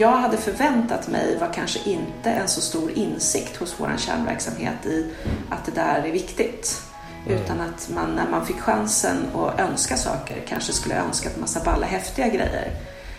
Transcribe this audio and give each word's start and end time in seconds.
jag 0.00 0.16
hade 0.16 0.36
förväntat 0.36 1.08
mig 1.08 1.38
var 1.38 1.52
kanske 1.52 1.90
inte 1.90 2.30
en 2.30 2.48
så 2.48 2.60
stor 2.60 2.90
insikt 2.90 3.56
hos 3.56 3.74
vår 3.78 3.92
kärnverksamhet 3.98 4.86
i 4.86 5.06
att 5.50 5.64
det 5.64 5.72
där 5.72 6.02
är 6.06 6.12
viktigt. 6.12 6.82
Mm. 7.26 7.38
Utan 7.38 7.60
att 7.60 7.88
man 7.94 8.10
när 8.10 8.28
man 8.30 8.46
fick 8.46 8.60
chansen 8.60 9.16
att 9.34 9.60
önska 9.60 9.96
saker 9.96 10.36
kanske 10.48 10.72
skulle 10.72 10.94
önskat 10.94 11.36
massa 11.36 11.64
balla 11.64 11.86
häftiga 11.86 12.28
grejer. 12.28 12.70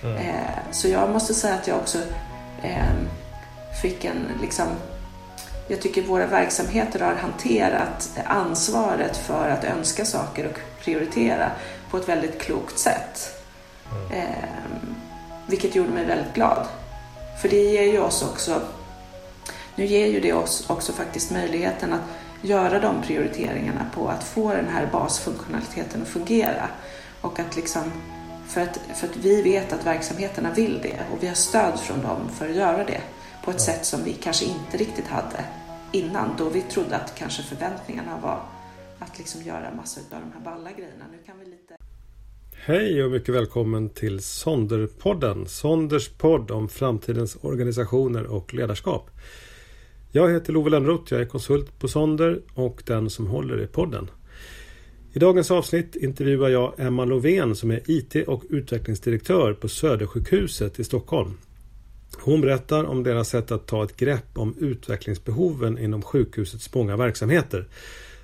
Mm. 0.03 0.17
Eh, 0.17 0.71
så 0.71 0.87
jag 0.87 1.09
måste 1.09 1.33
säga 1.33 1.55
att 1.55 1.67
jag 1.67 1.77
också 1.77 1.97
eh, 2.63 2.93
fick 3.81 4.05
en 4.05 4.27
liksom 4.41 4.67
jag 5.67 5.81
tycker 5.81 6.01
våra 6.01 6.27
verksamheter 6.27 6.99
har 6.99 7.15
hanterat 7.15 8.19
ansvaret 8.25 9.17
för 9.17 9.49
att 9.49 9.63
önska 9.63 10.05
saker 10.05 10.45
och 10.45 10.83
prioritera 10.83 11.51
på 11.89 11.97
ett 11.97 12.09
väldigt 12.09 12.41
klokt 12.41 12.79
sätt. 12.79 13.43
Mm. 13.91 14.21
Eh, 14.21 14.61
vilket 15.47 15.75
gjorde 15.75 15.89
mig 15.89 16.05
väldigt 16.05 16.33
glad. 16.33 16.67
För 17.41 17.49
det 17.49 17.63
ger 17.63 17.83
ju 17.83 17.99
oss 17.99 18.23
också, 18.23 18.61
nu 19.75 19.85
ger 19.85 20.07
ju 20.07 20.19
det 20.19 20.33
oss 20.33 20.69
också 20.69 20.93
faktiskt 20.93 21.31
möjligheten 21.31 21.93
att 21.93 22.01
göra 22.41 22.79
de 22.79 23.01
prioriteringarna 23.01 23.85
på 23.93 24.07
att 24.07 24.23
få 24.23 24.53
den 24.53 24.67
här 24.67 24.89
basfunktionaliteten 24.91 26.01
att 26.01 26.07
fungera. 26.07 26.67
Och 27.21 27.39
att 27.39 27.55
liksom, 27.55 27.91
för 28.47 28.61
att, 28.61 28.79
för 28.95 29.07
att 29.07 29.15
vi 29.15 29.41
vet 29.41 29.73
att 29.73 29.85
verksamheterna 29.85 30.51
vill 30.51 30.79
det 30.83 30.99
och 31.11 31.23
vi 31.23 31.27
har 31.27 31.35
stöd 31.35 31.79
från 31.79 32.01
dem 32.01 32.29
för 32.29 32.49
att 32.49 32.55
göra 32.55 32.83
det 32.83 33.01
på 33.43 33.51
ett 33.51 33.61
sätt 33.61 33.85
som 33.85 34.03
vi 34.03 34.13
kanske 34.13 34.45
inte 34.45 34.77
riktigt 34.77 35.07
hade 35.07 35.45
innan 35.91 36.35
då 36.37 36.49
vi 36.49 36.61
trodde 36.61 36.95
att 36.95 37.15
kanske 37.15 37.43
förväntningarna 37.43 38.19
var 38.21 38.43
att 38.99 39.17
liksom 39.17 39.41
göra 39.41 39.73
massor 39.73 40.03
av 40.11 40.21
de 40.21 40.31
här 40.33 40.39
balla 40.39 40.71
grejerna. 40.71 41.05
Nu 41.11 41.17
kan 41.25 41.39
vi 41.39 41.45
lite... 41.45 41.60
Hej 42.63 43.03
och 43.03 43.11
mycket 43.11 43.35
välkommen 43.35 43.89
till 43.89 44.19
Sonderpodden. 44.19 45.45
Sonders 45.47 46.09
podd 46.09 46.51
om 46.51 46.69
framtidens 46.69 47.37
organisationer 47.41 48.25
och 48.25 48.53
ledarskap. 48.53 49.09
Jag 50.11 50.31
heter 50.31 50.53
Love 50.53 50.69
Lönnroth, 50.69 51.13
jag 51.13 51.21
är 51.21 51.25
konsult 51.25 51.79
på 51.79 51.87
Sonder 51.87 52.41
och 52.53 52.83
den 52.85 53.09
som 53.09 53.27
håller 53.27 53.61
i 53.61 53.67
podden. 53.67 54.09
I 55.13 55.19
dagens 55.19 55.51
avsnitt 55.51 55.95
intervjuar 55.95 56.49
jag 56.49 56.73
Emma 56.77 57.05
Lovén 57.05 57.55
som 57.55 57.71
är 57.71 57.81
IT 57.85 58.15
och 58.27 58.43
utvecklingsdirektör 58.49 59.53
på 59.53 59.69
Södersjukhuset 59.69 60.79
i 60.79 60.83
Stockholm. 60.83 61.37
Hon 62.19 62.41
berättar 62.41 62.83
om 62.83 63.03
deras 63.03 63.29
sätt 63.29 63.51
att 63.51 63.67
ta 63.67 63.83
ett 63.83 63.97
grepp 63.97 64.37
om 64.37 64.55
utvecklingsbehoven 64.59 65.77
inom 65.77 66.01
sjukhusets 66.01 66.73
många 66.73 66.97
verksamheter. 66.97 67.67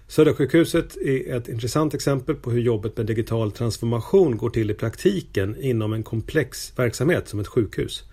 Södersjukhuset 0.08 0.98
är 0.98 1.36
ett 1.38 1.48
intressant 1.48 1.94
exempel 1.94 2.36
på 2.36 2.52
hur 2.52 2.62
jobbet 2.62 2.98
med 2.98 3.06
digital 3.06 3.52
transformation 3.52 4.38
går 4.38 4.50
till 4.50 4.72
i 4.72 4.74
praktiken 4.74 5.56
inom 5.62 5.94
en 5.94 6.04
komplex 6.04 6.74
verksamhet 6.76 7.28
som 7.28 7.40
ett 7.40 7.48
sjukhus. 7.48 8.04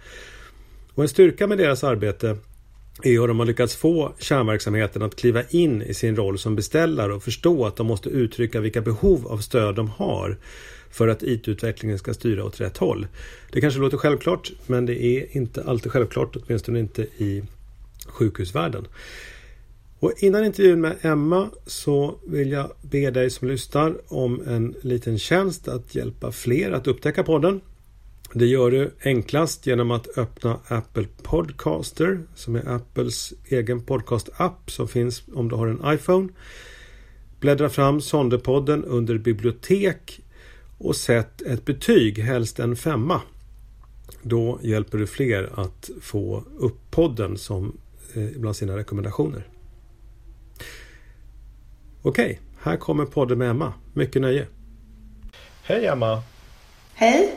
Och 0.95 1.03
en 1.03 1.09
styrka 1.09 1.47
med 1.47 1.59
deras 1.59 1.84
arbete 1.84 2.37
är 3.03 3.12
hur 3.12 3.28
de 3.28 3.39
har 3.39 3.47
lyckats 3.47 3.77
få 3.77 4.12
kärnverksamheten 4.19 5.03
att 5.03 5.17
kliva 5.17 5.42
in 5.42 5.83
i 5.83 5.95
sin 5.95 6.17
roll 6.17 6.39
som 6.39 6.56
beställare 6.56 7.15
och 7.15 7.22
förstå 7.22 7.67
att 7.67 7.77
de 7.77 7.87
måste 7.87 8.09
uttrycka 8.09 8.61
vilka 8.61 8.81
behov 8.81 9.27
av 9.27 9.39
stöd 9.39 9.75
de 9.75 9.89
har 9.89 10.37
för 10.91 11.09
att 11.09 11.22
IT-utvecklingen 11.22 11.98
ska 11.98 12.15
styra 12.15 12.45
åt 12.45 12.61
rätt 12.61 12.77
håll. 12.77 13.06
Det 13.53 13.61
kanske 13.61 13.81
låter 13.81 13.97
självklart 13.97 14.53
men 14.67 14.87
det 14.87 15.05
är 15.05 15.37
inte 15.37 15.65
alltid 15.65 15.92
självklart, 15.92 16.37
åtminstone 16.37 16.78
inte 16.78 17.03
i 17.03 17.43
sjukhusvärlden. 18.06 18.87
Och 19.99 20.12
innan 20.19 20.44
intervjun 20.44 20.81
med 20.81 20.97
Emma 21.03 21.50
så 21.66 22.19
vill 22.27 22.50
jag 22.50 22.72
be 22.82 23.10
dig 23.10 23.31
som 23.31 23.49
lyssnar 23.49 23.94
om 24.09 24.43
en 24.47 24.75
liten 24.82 25.19
tjänst 25.19 25.69
att 25.69 25.94
hjälpa 25.94 26.32
fler 26.32 26.72
att 26.72 26.87
upptäcka 26.87 27.22
podden. 27.22 27.60
Det 28.33 28.47
gör 28.47 28.71
du 28.71 28.91
enklast 29.04 29.66
genom 29.66 29.91
att 29.91 30.19
öppna 30.19 30.60
Apple 30.69 31.06
Podcaster 31.22 32.21
som 32.34 32.56
är 32.56 32.69
Apples 32.69 33.33
egen 33.44 33.83
podcast-app 33.83 34.71
som 34.71 34.88
finns 34.88 35.22
om 35.34 35.49
du 35.49 35.56
har 35.56 35.66
en 35.66 35.94
iPhone. 35.94 36.28
Bläddra 37.41 37.69
fram 37.69 38.00
Sonderpodden 38.00 38.84
under 38.84 39.19
bibliotek 39.19 40.21
och 40.78 40.97
sätt 40.97 41.43
ett 41.43 41.65
betyg, 41.65 42.19
helst 42.19 42.59
en 42.59 42.77
femma. 42.77 43.21
Då 44.22 44.59
hjälper 44.62 44.99
du 44.99 45.06
fler 45.06 45.50
att 45.54 45.91
få 46.00 46.44
upp 46.59 46.91
podden 46.91 47.38
som 47.38 47.77
eh, 48.15 48.28
bland 48.37 48.56
sina 48.56 48.77
rekommendationer. 48.77 49.49
Okej, 52.06 52.41
här 52.62 52.76
kommer 52.76 53.04
podden 53.04 53.38
med 53.38 53.50
Emma. 53.50 53.72
Mycket 53.92 54.22
nöje. 54.22 54.47
Hej 55.62 55.87
Emma! 55.87 56.22
Hej! 56.94 57.34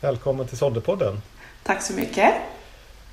Välkommen 0.00 0.46
till 0.46 0.58
Sonderpodden. 0.58 1.22
Tack 1.62 1.82
så 1.82 1.92
mycket. 1.92 2.34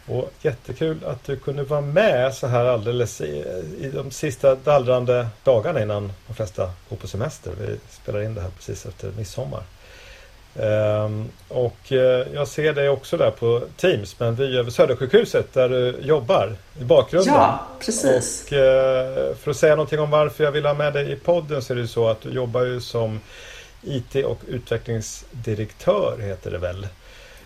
Och 0.05 0.33
jättekul 0.41 1.05
att 1.05 1.23
du 1.23 1.37
kunde 1.37 1.63
vara 1.63 1.81
med 1.81 2.33
så 2.33 2.47
här 2.47 2.65
alldeles 2.65 3.21
i, 3.21 3.45
i 3.79 3.91
de 3.93 4.11
sista 4.11 4.55
dallrande 4.55 5.27
dagarna 5.43 5.81
innan 5.81 6.11
de 6.27 6.33
flesta 6.33 6.71
går 6.89 6.97
på 6.97 7.07
semester. 7.07 7.53
Vi 7.59 7.79
spelar 7.89 8.21
in 8.21 8.35
det 8.35 8.41
här 8.41 8.49
precis 8.49 8.85
efter 8.85 9.11
midsommar. 9.11 9.63
Um, 10.55 11.29
och 11.47 11.77
uh, 11.91 11.97
jag 12.33 12.47
ser 12.47 12.73
dig 12.73 12.89
också 12.89 13.17
där 13.17 13.31
på 13.31 13.61
Teams 13.77 14.19
med 14.19 14.29
en 14.29 14.35
vy 14.35 14.57
över 14.57 14.71
Södersjukhuset 14.71 15.53
där 15.53 15.69
du 15.69 15.95
jobbar 16.01 16.55
i 16.79 16.83
bakgrunden. 16.83 17.33
Ja, 17.33 17.67
precis. 17.79 18.43
Och 18.45 18.53
uh, 18.53 19.35
för 19.35 19.51
att 19.51 19.57
säga 19.57 19.75
någonting 19.75 19.99
om 19.99 20.09
varför 20.09 20.43
jag 20.43 20.51
vill 20.51 20.65
ha 20.65 20.73
med 20.73 20.93
dig 20.93 21.11
i 21.11 21.15
podden 21.15 21.61
så 21.61 21.73
är 21.73 21.77
det 21.77 21.87
så 21.87 22.07
att 22.07 22.21
du 22.21 22.29
jobbar 22.29 22.61
ju 22.61 22.81
som 22.81 23.19
IT 23.83 24.15
och 24.15 24.39
utvecklingsdirektör 24.47 26.17
heter 26.19 26.51
det 26.51 26.57
väl? 26.57 26.87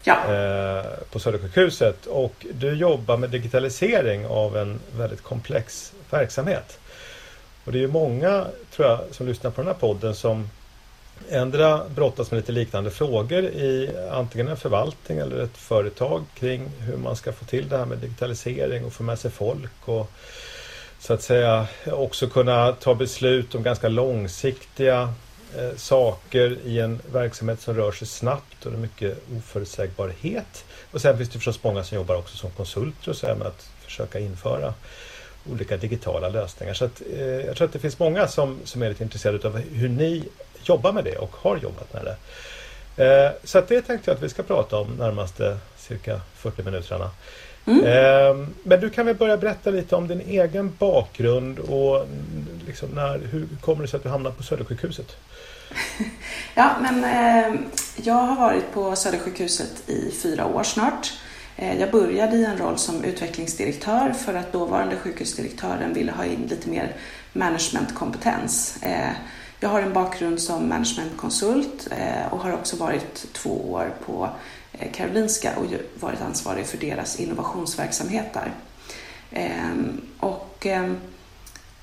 ja. 0.06 0.34
eh, 0.34 0.86
på 1.12 1.20
Södersjukhuset. 1.20 2.06
Och 2.06 2.46
du 2.54 2.74
jobbar 2.74 3.18
med 3.18 3.30
digitalisering 3.30 4.26
av 4.28 4.58
en 4.58 4.80
väldigt 4.98 5.22
komplex 5.22 5.94
verksamhet. 6.10 6.80
Och 7.66 7.72
det 7.72 7.78
är 7.78 7.82
ju 7.82 7.88
många, 7.88 8.46
tror 8.76 8.88
jag, 8.88 9.00
som 9.12 9.28
lyssnar 9.28 9.52
på 9.52 9.62
den 9.62 9.68
här 9.68 9.80
podden 9.80 10.16
som 10.16 10.50
ändra 11.30 11.82
brottas 11.96 12.32
med 12.32 12.38
lite 12.38 12.52
liknande 12.52 12.92
frågor 12.92 13.44
i 13.44 13.90
antingen 14.12 14.48
en 14.48 14.58
förvaltning 14.58 15.18
eller 15.18 15.44
ett 15.44 15.58
företag 15.58 16.24
kring 16.36 16.70
hur 16.80 16.98
man 16.98 17.16
ska 17.16 17.34
få 17.34 17.46
till 17.46 17.70
det 17.70 17.78
här 17.78 17.86
med 17.86 17.98
digitalisering 17.98 18.86
och 18.86 18.94
få 18.94 19.04
med 19.04 19.20
sig 19.20 19.32
folk 19.32 19.88
och 19.88 20.12
så 21.00 21.14
att 21.14 21.22
säga 21.22 21.68
också 21.86 22.28
kunna 22.28 22.72
ta 22.72 22.96
beslut 22.96 23.56
om 23.56 23.64
ganska 23.64 23.88
långsiktiga 23.88 25.14
eh, 25.58 25.76
saker 25.76 26.58
i 26.64 26.80
en 26.80 27.00
verksamhet 27.12 27.62
som 27.62 27.76
rör 27.76 27.92
sig 27.92 28.08
snabbt 28.08 28.66
och 28.66 28.72
det 28.72 28.78
är 28.78 28.82
mycket 28.82 29.18
oförutsägbarhet. 29.38 30.66
Och 30.92 31.02
sen 31.02 31.18
finns 31.18 31.30
det 31.30 31.38
förstås 31.38 31.64
många 31.64 31.84
som 31.84 31.96
jobbar 31.96 32.16
också 32.16 32.38
som 32.38 32.52
konsulter 32.52 33.10
och 33.10 33.16
så 33.16 33.28
här 33.28 33.36
med 33.36 33.48
att 33.48 33.70
försöka 33.82 34.20
införa 34.20 34.74
olika 35.52 35.78
digitala 35.78 36.30
lösningar. 36.30 36.74
Så 36.74 36.86
att, 36.86 37.02
eh, 37.14 37.22
jag 37.22 37.56
tror 37.56 37.68
att 37.68 37.74
det 37.74 37.80
finns 37.80 38.00
många 38.00 38.28
som, 38.28 38.60
som 38.64 38.82
är 38.82 38.90
lite 38.90 39.04
intresserade 39.04 39.48
av 39.48 39.58
hur 39.58 39.90
ni 39.90 40.24
jobbar 40.70 40.92
med 40.92 41.04
det 41.04 41.18
och 41.18 41.36
har 41.36 41.58
jobbat 41.58 41.94
med 41.94 42.06
det. 42.06 42.16
Eh, 42.98 43.32
så 43.44 43.62
det 43.62 43.82
tänkte 43.82 44.12
jag 44.12 44.16
att 44.16 44.24
vi 44.24 44.30
ska 44.30 44.44
prata 44.44 44.78
om 44.78 44.88
närmaste 44.88 45.58
cirka 45.78 46.22
40 46.36 46.64
minuterna. 46.64 47.10
Mm. 47.66 47.86
Eh, 47.86 48.48
men 48.64 48.80
du 48.80 48.90
kan 48.90 49.06
väl 49.06 49.16
börja 49.16 49.38
berätta 49.38 49.70
lite 49.70 49.96
om 49.96 50.08
din 50.08 50.22
egen 50.22 50.76
bakgrund 50.80 51.60
och 51.60 52.08
liksom 52.68 52.90
när, 52.90 53.20
hur 53.32 53.48
kommer 53.62 53.82
det 53.82 53.88
sig 53.88 53.98
att 53.98 54.04
du 54.04 54.10
hamnade 54.10 54.36
på 54.36 54.44
Södersjukhuset? 54.44 55.16
Ja, 56.58 56.76
men 56.82 57.04
eh, 57.04 57.60
jag 57.96 58.14
har 58.14 58.36
varit 58.36 58.74
på 58.74 58.96
Södersjukhuset 58.96 59.90
i 59.90 60.12
fyra 60.12 60.46
år 60.46 60.64
snart. 60.64 61.14
Eh, 61.56 61.80
jag 61.80 61.92
började 61.92 62.38
i 62.38 62.46
en 62.46 62.58
roll 62.58 62.78
som 62.78 63.04
utvecklingsdirektör 63.04 64.14
för 64.14 64.34
att 64.34 64.52
dåvarande 64.52 64.96
sjukhusdirektören 64.96 65.94
ville 65.94 66.12
ha 66.12 66.26
in 66.26 66.48
lite 66.50 66.70
mer 66.70 66.96
managementkompetens. 67.34 68.84
Eh, 68.84 69.12
jag 69.60 69.70
har 69.70 69.82
en 69.82 69.94
bakgrund 69.94 70.42
som 70.42 70.70
managementkonsult 70.70 71.88
eh, 71.92 72.34
och 72.34 72.40
har 72.40 72.54
också 72.54 72.76
varit 72.76 73.34
två 73.34 73.72
år 73.72 73.94
på 74.06 74.30
eh, 74.72 74.92
Karolinska 74.92 75.52
och 75.58 75.66
varit 76.00 76.22
ansvarig 76.22 76.66
för 76.66 76.78
deras 76.78 77.20
innovationsverksamhet 77.20 78.34
där. 78.34 78.52
Ehm, 79.32 80.02
och 80.20 80.66
ehm, 80.66 80.98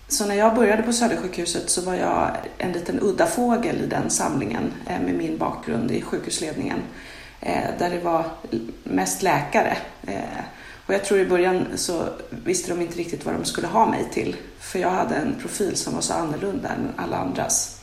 så 0.08 0.26
när 0.26 0.34
jag 0.34 0.54
började 0.54 0.82
på 0.82 0.92
Södersjukhuset 0.92 1.70
så 1.70 1.82
var 1.82 1.94
jag 1.94 2.30
en 2.58 2.72
liten 2.72 2.98
udda 3.02 3.26
fågel 3.26 3.80
i 3.80 3.86
den 3.86 4.10
samlingen 4.10 4.72
eh, 4.88 5.00
med 5.00 5.14
min 5.14 5.38
bakgrund 5.38 5.90
i 5.90 6.02
sjukhusledningen. 6.02 6.78
Där 7.78 7.90
det 7.90 7.98
var 7.98 8.24
mest 8.84 9.22
läkare. 9.22 9.76
Och 10.86 10.94
jag 10.94 11.04
tror 11.04 11.20
i 11.20 11.26
början 11.26 11.66
så 11.74 12.08
visste 12.44 12.70
de 12.70 12.80
inte 12.80 12.98
riktigt 12.98 13.24
vad 13.24 13.34
de 13.34 13.44
skulle 13.44 13.66
ha 13.66 13.86
mig 13.86 14.08
till. 14.12 14.36
För 14.58 14.78
jag 14.78 14.90
hade 14.90 15.14
en 15.14 15.34
profil 15.40 15.76
som 15.76 15.94
var 15.94 16.00
så 16.00 16.14
annorlunda 16.14 16.68
än 16.68 16.88
alla 16.96 17.16
andras. 17.16 17.80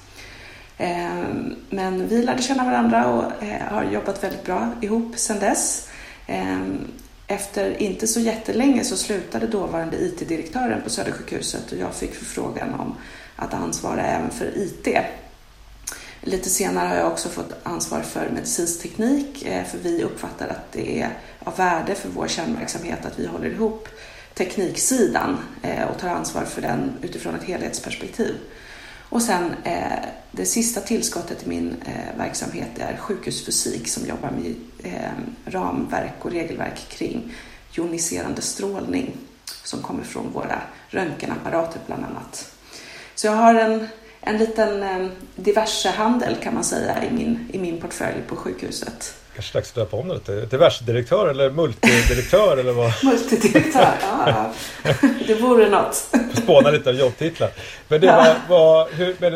Ehm, 0.78 1.56
men 1.70 2.08
vi 2.08 2.24
lärde 2.24 2.42
känna 2.42 2.66
varandra 2.66 3.08
och 3.08 3.44
eh, 3.44 3.62
har 3.62 3.84
jobbat 3.84 4.24
väldigt 4.24 4.46
bra 4.46 4.72
ihop 4.82 5.18
sedan 5.18 5.40
dess 5.40 5.90
ehm, 6.28 6.88
efter 7.28 7.82
inte 7.82 8.08
så 8.08 8.20
jättelänge 8.20 8.84
så 8.84 8.98
slutade 8.98 9.48
dåvarande 9.48 9.98
IT-direktören 9.98 10.82
på 10.82 10.90
Södersjukhuset 10.90 11.72
och 11.72 11.78
jag 11.78 11.94
fick 11.94 12.16
förfrågan 12.16 12.74
om 12.74 12.96
att 13.36 13.54
ansvara 13.54 14.02
även 14.02 14.32
för 14.32 14.58
IT. 14.58 14.88
Lite 16.22 16.50
senare 16.50 16.88
har 16.88 16.96
jag 16.96 17.12
också 17.12 17.30
fått 17.30 17.54
ansvar 17.64 18.02
för 18.02 18.30
medicinsk 18.30 18.82
teknik 18.82 19.46
eh, 19.46 19.64
för 19.66 19.78
vi 19.78 20.04
uppfattar 20.04 20.48
att 20.48 20.72
det 20.72 21.02
är 21.02 21.18
av 21.40 21.58
värde 21.58 21.96
för 21.96 22.10
vår 22.10 22.28
kärnverksamhet 22.28 23.06
att 23.06 23.20
vi 23.20 23.28
håller 23.28 23.50
ihop 23.50 23.88
tekniksidan 24.34 25.38
eh, 25.62 25.84
och 25.84 26.00
tar 26.00 26.10
ansvar 26.10 26.46
för 26.46 26.62
den 26.62 26.92
utifrån 27.02 27.36
ett 27.36 27.44
helhetsperspektiv. 27.44 28.36
Och 29.10 29.22
sen 29.22 29.54
eh, 29.64 30.00
det 30.32 30.46
sista 30.46 30.82
tillskottet 30.82 31.46
i 31.46 31.50
min 31.50 31.76
verksamhet 32.18 32.70
är 32.80 32.98
sjukhusfysik 32.98 33.88
som 33.88 34.06
jobbar 34.06 34.32
med 34.32 34.56
ramverk 35.46 36.26
och 36.26 36.32
regelverk 36.32 36.90
kring 36.90 37.34
joniserande 37.72 38.42
strålning 38.42 39.18
som 39.64 39.82
kommer 39.82 40.04
från 40.04 40.32
våra 40.32 40.62
röntgenapparater 40.88 41.80
bland 41.86 42.06
annat. 42.06 42.52
Så 43.16 43.28
jag 43.28 43.34
har 43.34 43.56
en 43.56 43.88
en 44.22 44.38
liten 44.38 44.84
eh, 44.84 45.08
diversehandel 45.36 46.36
kan 46.44 46.54
man 46.54 46.64
säga 46.64 47.04
i 47.04 47.12
min, 47.12 47.50
i 47.54 47.60
min 47.60 47.82
portfölj 47.82 48.22
på 48.28 48.36
sjukhuset. 48.36 49.14
Kanske 49.34 49.58
dags 49.58 49.70
att 49.70 49.76
döpa 49.76 49.98
om 49.98 50.08
det 50.08 50.20
till 50.20 50.50
diversedirektör 50.50 51.28
eller 51.28 51.50
multidirektör 51.50 52.58
eller 52.58 52.72
vad? 52.72 52.94
multidirektör, 53.04 53.94
ja. 54.02 54.54
Det 55.28 55.34
vore 55.34 55.70
något. 55.70 55.96
Spåna 56.44 56.72
lite 56.72 56.90
av 56.90 56.96
jobbtitlar. 56.96 57.52
Men 57.88 58.02
det 58.02 58.08
var, 58.08 58.36
var 58.50 58.88
hur, 58.92 59.16
men, 59.20 59.34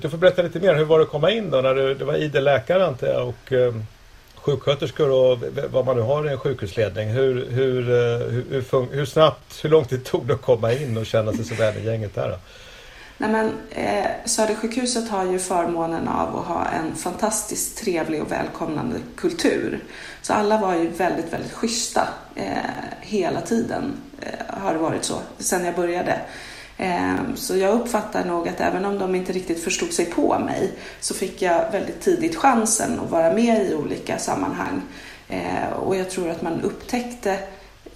du 0.00 0.10
får 0.10 0.18
berätta 0.18 0.42
lite 0.42 0.60
mer. 0.60 0.74
Hur 0.74 0.84
var 0.84 0.98
det 0.98 1.04
att 1.04 1.10
komma 1.10 1.30
in 1.30 1.50
då? 1.50 1.60
När 1.60 1.74
du, 1.74 1.94
det 1.94 2.04
var 2.04 2.14
idel 2.14 2.44
läkare 2.44 2.86
antar 2.86 3.06
jag 3.06 3.28
och 3.28 3.52
eh, 3.52 3.74
sjuksköterskor 4.34 5.10
och 5.10 5.38
vad 5.70 5.86
man 5.86 5.96
nu 5.96 6.02
har 6.02 6.28
i 6.28 6.32
en 6.32 6.38
sjukhusledning. 6.38 7.08
Hur, 7.08 7.46
hur, 7.50 7.90
eh, 7.90 8.26
hur, 8.28 8.44
hur, 8.50 8.94
hur 8.96 9.04
snabbt, 9.04 9.64
hur 9.64 9.70
lång 9.70 9.84
tid 9.84 10.04
tog 10.04 10.26
det 10.26 10.34
att 10.34 10.42
komma 10.42 10.72
in 10.72 10.96
och 10.96 11.06
känna 11.06 11.32
sig 11.32 11.44
så 11.44 11.54
väl 11.54 11.76
i 11.76 11.84
gänget 11.84 12.14
där? 12.14 12.28
Då? 12.28 12.36
Nej, 13.18 13.30
men, 13.30 13.52
eh, 13.70 14.10
Södersjukhuset 14.24 15.08
har 15.08 15.24
ju 15.24 15.38
förmånen 15.38 16.08
av 16.08 16.36
att 16.36 16.46
ha 16.46 16.66
en 16.66 16.96
fantastiskt 16.96 17.78
trevlig 17.78 18.22
och 18.22 18.32
välkomnande 18.32 18.98
kultur. 19.16 19.84
Så 20.22 20.32
alla 20.32 20.58
var 20.58 20.74
ju 20.74 20.88
väldigt, 20.88 21.32
väldigt 21.32 21.52
schyssta 21.52 22.08
eh, 22.34 22.46
hela 23.00 23.40
tiden. 23.40 23.92
Eh, 24.20 24.56
har 24.60 24.72
det 24.72 24.78
varit 24.78 25.04
så, 25.04 25.18
sedan 25.38 25.64
jag 25.64 25.74
började. 25.74 26.20
Eh, 26.76 27.14
så 27.34 27.56
jag 27.56 27.80
uppfattar 27.80 28.24
nog 28.24 28.48
att 28.48 28.60
även 28.60 28.84
om 28.84 28.98
de 28.98 29.14
inte 29.14 29.32
riktigt 29.32 29.64
förstod 29.64 29.92
sig 29.92 30.04
på 30.04 30.38
mig 30.38 30.72
så 31.00 31.14
fick 31.14 31.42
jag 31.42 31.70
väldigt 31.72 32.00
tidigt 32.00 32.36
chansen 32.36 33.00
att 33.00 33.10
vara 33.10 33.34
med 33.34 33.70
i 33.70 33.74
olika 33.74 34.18
sammanhang. 34.18 34.82
Eh, 35.28 35.72
och 35.72 35.96
jag 35.96 36.10
tror 36.10 36.30
att 36.30 36.42
man 36.42 36.60
upptäckte 36.60 37.38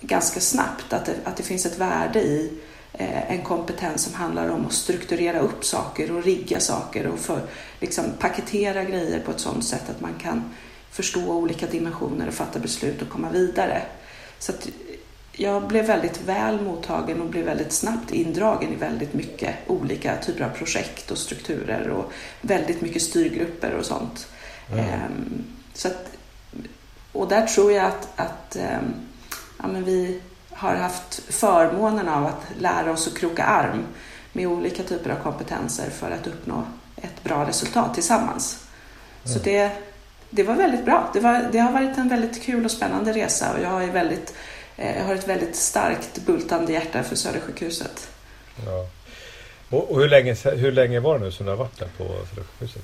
ganska 0.00 0.40
snabbt 0.40 0.92
att 0.92 1.04
det, 1.04 1.14
att 1.24 1.36
det 1.36 1.42
finns 1.42 1.66
ett 1.66 1.78
värde 1.78 2.20
i 2.20 2.52
en 2.92 3.42
kompetens 3.42 4.02
som 4.02 4.14
handlar 4.14 4.48
om 4.48 4.66
att 4.66 4.72
strukturera 4.72 5.38
upp 5.38 5.64
saker 5.64 6.16
och 6.16 6.24
rigga 6.24 6.60
saker 6.60 7.06
och 7.06 7.18
för, 7.18 7.40
liksom, 7.80 8.04
paketera 8.18 8.84
grejer 8.84 9.20
på 9.20 9.30
ett 9.30 9.40
sådant 9.40 9.64
sätt 9.64 9.90
att 9.90 10.00
man 10.00 10.14
kan 10.22 10.54
förstå 10.90 11.32
olika 11.32 11.66
dimensioner 11.66 12.28
och 12.28 12.34
fatta 12.34 12.58
beslut 12.58 13.02
och 13.02 13.08
komma 13.08 13.30
vidare. 13.30 13.82
Så 14.38 14.52
jag 15.32 15.68
blev 15.68 15.86
väldigt 15.86 16.20
väl 16.20 16.60
mottagen 16.60 17.20
och 17.20 17.28
blev 17.28 17.44
väldigt 17.44 17.72
snabbt 17.72 18.10
indragen 18.10 18.72
i 18.72 18.76
väldigt 18.76 19.14
mycket 19.14 19.54
olika 19.66 20.16
typer 20.16 20.44
av 20.44 20.48
projekt 20.50 21.10
och 21.10 21.18
strukturer 21.18 21.90
och 21.90 22.12
väldigt 22.40 22.80
mycket 22.80 23.02
styrgrupper 23.02 23.72
och 23.72 23.84
sånt. 23.84 24.28
Mm. 24.72 25.44
Så 25.74 25.88
att, 25.88 26.06
och 27.12 27.28
där 27.28 27.46
tror 27.46 27.72
jag 27.72 27.84
att, 27.84 28.08
att 28.16 28.56
ehm, 28.56 28.94
ja, 29.58 29.68
men 29.68 29.84
vi, 29.84 30.20
har 30.58 30.74
haft 30.74 31.20
förmånen 31.28 32.08
av 32.08 32.26
att 32.26 32.42
lära 32.58 32.92
oss 32.92 33.06
att 33.06 33.18
kroka 33.18 33.44
arm 33.44 33.86
med 34.32 34.46
olika 34.46 34.82
typer 34.82 35.10
av 35.10 35.22
kompetenser 35.22 35.90
för 35.90 36.10
att 36.10 36.26
uppnå 36.26 36.66
ett 36.96 37.24
bra 37.24 37.46
resultat 37.46 37.94
tillsammans. 37.94 38.66
Mm. 39.24 39.38
Så 39.38 39.44
det, 39.44 39.70
det 40.30 40.42
var 40.42 40.54
väldigt 40.54 40.84
bra. 40.84 41.10
Det, 41.12 41.20
var, 41.20 41.48
det 41.52 41.58
har 41.58 41.72
varit 41.72 41.98
en 41.98 42.08
väldigt 42.08 42.42
kul 42.42 42.64
och 42.64 42.70
spännande 42.70 43.12
resa 43.12 43.52
och 43.52 43.62
jag, 43.62 43.84
är 43.84 43.92
väldigt, 43.92 44.34
eh, 44.76 44.98
jag 44.98 45.04
har 45.04 45.14
ett 45.14 45.28
väldigt 45.28 45.56
starkt 45.56 46.26
bultande 46.26 46.72
hjärta 46.72 47.02
för 47.02 47.16
Södersjukhuset. 47.16 48.10
Ja. 48.66 48.86
Och, 49.70 49.90
och 49.90 50.00
hur, 50.00 50.08
länge, 50.08 50.34
hur 50.34 50.72
länge 50.72 51.00
var 51.00 51.18
det 51.18 51.24
nu 51.24 51.32
som 51.32 51.46
du 51.46 51.52
har 51.52 51.58
varit 51.58 51.78
där 51.78 51.88
på 51.98 52.04
Södersjukhuset? 52.04 52.82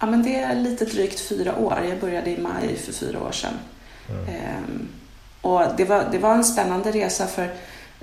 Ja, 0.00 0.06
men 0.06 0.22
det 0.22 0.34
är 0.34 0.54
lite 0.54 0.84
drygt 0.84 1.20
fyra 1.20 1.56
år. 1.56 1.78
Jag 1.88 2.00
började 2.00 2.30
i 2.30 2.38
maj 2.38 2.76
för 2.76 2.92
fyra 2.92 3.20
år 3.20 3.32
sedan. 3.32 3.54
Mm. 4.10 4.24
Ehm, 4.28 4.88
och 5.46 5.62
det 5.76 5.84
var, 5.84 6.08
det 6.12 6.18
var 6.18 6.34
en 6.34 6.44
spännande 6.44 6.92
resa 6.92 7.26
för 7.26 7.54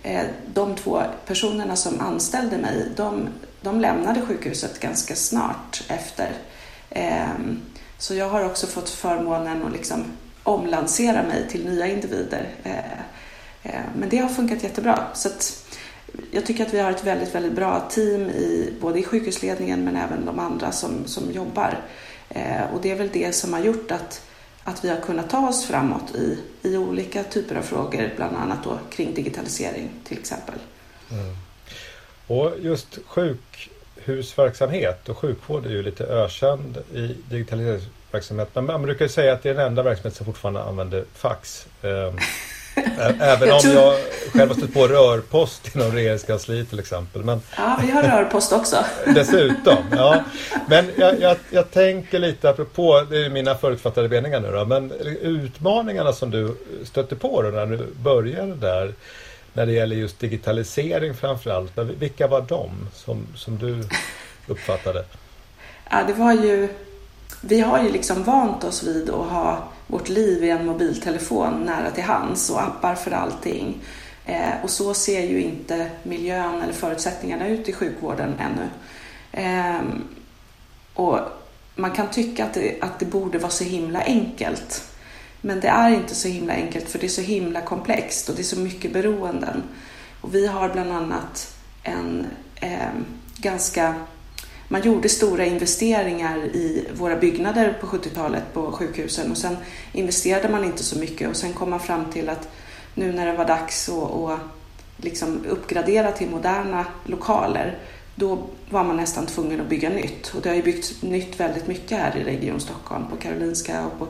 eh, 0.03 0.25
de 0.53 0.75
två 0.75 1.01
personerna 1.25 1.75
som 1.75 1.99
anställde 1.99 2.57
mig, 2.57 2.85
de, 2.95 3.27
de 3.61 3.81
lämnade 3.81 4.21
sjukhuset 4.21 4.79
ganska 4.79 5.15
snart 5.15 5.83
efter. 5.87 6.31
Eh, 6.89 7.27
så 7.97 8.15
jag 8.15 8.29
har 8.29 8.45
också 8.45 8.67
fått 8.67 8.89
förmånen 8.89 9.63
att 9.63 9.73
liksom 9.73 10.03
omlansera 10.43 11.23
mig 11.23 11.47
till 11.49 11.65
nya 11.65 11.87
individer. 11.87 12.47
Eh, 12.63 12.77
eh 13.63 13.81
men 13.95 14.09
det 14.09 14.17
har 14.17 14.29
funkat 14.29 14.63
jättebra. 14.63 15.03
Så 15.13 15.29
jag 16.31 16.45
tycker 16.45 16.65
att 16.65 16.73
vi 16.73 16.79
har 16.79 16.91
ett 16.91 17.03
väldigt, 17.03 17.35
väldigt 17.35 17.53
bra 17.53 17.79
team 17.89 18.21
i, 18.29 18.73
både 18.81 18.99
i 18.99 19.03
sjukhusledningen 19.03 19.83
men 19.85 19.95
även 19.95 20.25
de 20.25 20.39
andra 20.39 20.71
som, 20.71 21.05
som 21.05 21.31
jobbar. 21.31 21.79
Eh, 22.29 22.73
och 22.73 22.81
det 22.81 22.91
är 22.91 22.95
väl 22.95 23.09
det 23.13 23.35
som 23.35 23.53
har 23.53 23.59
gjort 23.59 23.91
att 23.91 24.21
att 24.63 24.85
vi 24.85 24.89
har 24.89 25.01
kunnat 25.01 25.29
ta 25.29 25.49
oss 25.49 25.65
framåt 25.65 26.15
i, 26.15 26.37
i 26.61 26.77
olika 26.77 27.23
typer 27.23 27.55
av 27.55 27.61
frågor, 27.61 28.13
bland 28.15 28.37
annat 28.37 28.63
då 28.63 28.79
kring 28.91 29.13
digitalisering 29.13 29.89
till 30.03 30.17
exempel. 30.17 30.55
Mm. 31.11 31.35
Och 32.27 32.51
just 32.59 32.99
sjukhusverksamhet 33.05 35.09
och 35.09 35.17
sjukvård 35.17 35.65
är 35.65 35.69
ju 35.69 35.83
lite 35.83 36.03
ökänd 36.03 36.77
i 36.93 37.15
digitaliseringsverksamhet. 37.29 38.49
Men 38.53 38.65
man 38.65 38.81
brukar 38.81 39.07
säga 39.07 39.33
att 39.33 39.43
det 39.43 39.49
är 39.49 39.53
den 39.53 39.67
enda 39.67 39.83
verksamhet 39.83 40.15
som 40.15 40.25
fortfarande 40.25 40.63
använder 40.63 41.05
fax. 41.13 41.67
Ehm, 41.81 42.17
Även 43.19 43.47
jag 43.47 43.55
om 43.55 43.61
tror... 43.61 43.75
jag 43.75 43.95
själv 44.33 44.49
har 44.49 44.57
stött 44.57 44.73
på 44.73 44.87
rörpost 44.87 45.75
inom 45.75 45.91
regeringskansliet 45.91 46.69
till 46.69 46.79
exempel. 46.79 47.23
Men... 47.23 47.41
Ja, 47.57 47.79
vi 47.81 47.91
har 47.91 48.03
rörpost 48.03 48.53
också. 48.53 48.85
Dessutom, 49.15 49.77
ja. 49.91 50.23
Men 50.67 50.85
jag, 50.95 51.21
jag, 51.21 51.37
jag, 51.49 51.71
tänker 51.71 52.19
lite 52.19 52.49
apropå, 52.49 53.05
det 53.09 53.25
är 53.25 53.29
mina 53.29 53.55
förutfattade 53.55 54.09
meningar 54.09 54.39
nu 54.39 54.51
då, 54.51 54.65
men 54.65 54.91
utmaningarna 55.21 56.13
som 56.13 56.31
du 56.31 56.57
stötte 56.83 57.15
på 57.15 57.41
då 57.41 57.49
när 57.49 57.65
du 57.65 57.87
började 58.03 58.55
där 58.55 58.93
när 59.53 59.65
det 59.65 59.71
gäller 59.71 59.95
just 59.95 60.19
digitalisering 60.19 61.13
framförallt. 61.13 61.77
Vilka 61.77 62.27
var 62.27 62.41
de 62.41 62.69
som, 62.93 63.27
som 63.35 63.57
du 63.57 63.83
uppfattade? 64.47 65.05
Ja, 65.89 66.03
det 66.07 66.13
var 66.13 66.33
ju 66.33 66.69
vi 67.45 67.59
har 67.59 67.83
ju 67.83 67.91
liksom 67.91 68.23
vant 68.23 68.63
oss 68.63 68.83
vid 68.83 69.09
att 69.09 69.29
ha 69.29 69.67
vårt 69.87 70.09
liv 70.09 70.43
i 70.43 70.49
en 70.49 70.65
mobiltelefon 70.65 71.63
nära 71.63 71.91
till 71.91 72.03
hands 72.03 72.49
och 72.49 72.63
appar 72.63 72.95
för 72.95 73.11
allting. 73.11 73.81
Eh, 74.25 74.63
och 74.63 74.69
så 74.69 74.93
ser 74.93 75.21
ju 75.21 75.41
inte 75.41 75.89
miljön 76.03 76.61
eller 76.61 76.73
förutsättningarna 76.73 77.47
ut 77.47 77.69
i 77.69 77.73
sjukvården 77.73 78.33
ännu. 78.39 78.69
Eh, 79.31 79.81
och 80.93 81.19
man 81.75 81.91
kan 81.91 82.07
tycka 82.07 82.45
att 82.45 82.53
det, 82.53 82.81
att 82.81 82.99
det 82.99 83.05
borde 83.05 83.37
vara 83.37 83.51
så 83.51 83.63
himla 83.63 84.01
enkelt. 84.01 84.83
Men 85.41 85.59
det 85.59 85.67
är 85.67 85.89
inte 85.89 86.15
så 86.15 86.27
himla 86.27 86.53
enkelt 86.53 86.89
för 86.89 86.99
det 86.99 87.05
är 87.05 87.09
så 87.09 87.21
himla 87.21 87.61
komplext 87.61 88.29
och 88.29 88.35
det 88.35 88.41
är 88.41 88.43
så 88.43 88.59
mycket 88.59 88.93
beroenden. 88.93 89.63
Och 90.21 90.35
vi 90.35 90.47
har 90.47 90.69
bland 90.69 90.91
annat 90.91 91.55
en 91.83 92.27
eh, 92.55 92.89
ganska 93.37 93.95
man 94.67 94.81
gjorde 94.81 95.09
stora 95.09 95.45
investeringar 95.45 96.37
i 96.37 96.87
våra 96.93 97.15
byggnader 97.15 97.77
på 97.81 97.87
70-talet 97.87 98.43
på 98.53 98.71
sjukhusen 98.71 99.31
och 99.31 99.37
sen 99.37 99.57
investerade 99.91 100.49
man 100.49 100.63
inte 100.63 100.83
så 100.83 100.99
mycket 100.99 101.29
och 101.29 101.35
sen 101.35 101.53
kom 101.53 101.69
man 101.69 101.79
fram 101.79 102.11
till 102.11 102.29
att 102.29 102.49
nu 102.95 103.11
när 103.11 103.25
det 103.25 103.37
var 103.37 103.45
dags 103.45 103.89
att, 103.89 104.39
liksom 104.97 105.45
uppgradera 105.45 106.11
till 106.11 106.29
moderna 106.29 106.85
lokaler 107.05 107.77
då 108.15 108.47
var 108.69 108.83
man 108.83 108.97
nästan 108.97 109.25
tvungen 109.25 109.61
att 109.61 109.69
bygga 109.69 109.89
nytt. 109.89 110.33
Och 110.35 110.41
det 110.41 110.49
har 110.49 110.55
ju 110.55 110.63
byggts 110.63 111.01
nytt 111.01 111.39
väldigt 111.39 111.67
mycket 111.67 111.97
här 111.97 112.17
i 112.17 112.23
Region 112.23 112.59
Stockholm, 112.59 113.07
på 113.09 113.15
Karolinska 113.15 113.85
och 113.85 113.99
på 113.99 114.07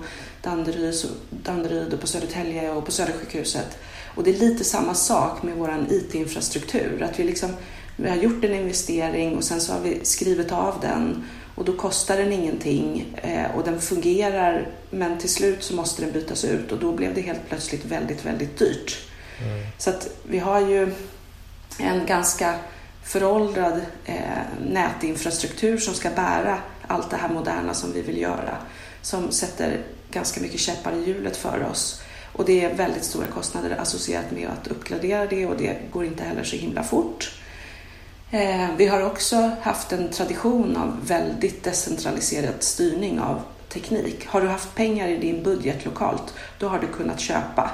Danderyd 1.30 1.94
och 1.94 2.02
på 2.02 2.08
Södertälje 2.08 2.72
och 2.72 2.86
på 2.86 2.92
Södersjukhuset. 2.92 3.78
Och 4.16 4.24
det 4.24 4.36
är 4.36 4.40
lite 4.40 4.64
samma 4.64 4.94
sak 4.94 5.44
med 5.44 5.56
vår 5.56 5.86
IT-infrastruktur, 5.90 7.04
att 7.04 7.20
vi 7.20 7.24
liksom 7.24 7.50
vi 7.96 8.10
har 8.10 8.18
gjort 8.18 8.44
en 8.44 8.54
investering 8.54 9.38
och 9.38 9.44
sen 9.44 9.62
så 9.62 9.74
har 9.74 9.80
vi 9.80 10.06
skrivit 10.06 10.52
av 10.52 10.80
den 10.82 11.26
och 11.56 11.66
då 11.66 11.74
kostar 11.74 12.18
den 12.18 12.34
ingenting 12.34 13.16
eh, 13.24 13.56
och 13.56 13.64
den 13.64 13.82
fungerar 13.82 14.68
men 14.90 15.18
till 15.18 15.30
slut 15.30 15.64
så 15.64 15.76
måste 15.76 16.02
den 16.02 16.12
bytas 16.12 16.46
ut 16.46 16.72
och 16.72 16.80
då 16.80 16.92
blev 16.92 17.14
det 17.14 17.22
helt 17.22 17.50
plötsligt 17.50 17.86
väldigt, 17.86 18.26
väldigt 18.26 18.60
dyrt. 18.60 18.98
Mm. 19.42 19.66
Så 19.78 19.90
att 19.90 20.10
vi 20.24 20.40
har 20.40 20.60
ju 20.60 20.92
en 21.80 22.06
ganska 22.06 22.56
föråldrad 23.04 23.82
eh, 24.06 24.16
nätinfrastruktur 24.66 25.78
som 25.78 25.94
ska 25.94 26.10
bära 26.10 26.58
allt 26.88 27.10
det 27.10 27.18
här 27.18 27.30
moderna 27.30 27.74
som 27.74 27.94
vi 27.94 28.02
vill 28.02 28.22
göra. 28.22 28.58
Som 29.02 29.32
sätter 29.32 29.82
ganska 30.12 30.42
mycket 30.42 30.60
käppar 30.60 30.94
i 30.94 31.04
hjulet 31.06 31.38
för 31.38 31.68
oss. 31.72 32.02
Och 32.34 32.46
det 32.46 32.64
är 32.64 32.74
väldigt 32.74 33.04
stora 33.04 33.28
kostnader 33.28 33.78
associerat 33.80 34.32
med 34.32 34.50
att 34.50 34.68
uppgradera 34.68 35.26
det 35.26 35.46
och 35.46 35.58
det 35.58 35.78
går 35.92 36.06
inte 36.06 36.24
heller 36.24 36.44
så 36.44 36.56
himla 36.56 36.84
fort. 36.84 37.32
Eh, 38.34 38.70
vi 38.78 38.88
har 38.88 39.02
också 39.02 39.52
haft 39.62 39.92
en 39.92 40.10
tradition 40.10 40.78
av 40.78 41.08
väldigt 41.08 41.64
decentraliserad 41.64 42.54
styrning 42.60 43.20
av 43.20 43.42
teknik. 43.70 44.28
Har 44.28 44.42
du 44.42 44.48
haft 44.48 44.76
pengar 44.76 45.08
i 45.08 45.18
din 45.18 45.44
budget 45.44 45.86
lokalt, 45.86 46.34
då 46.60 46.68
har 46.68 46.80
du 46.80 46.88
kunnat 46.88 47.20
köpa. 47.20 47.72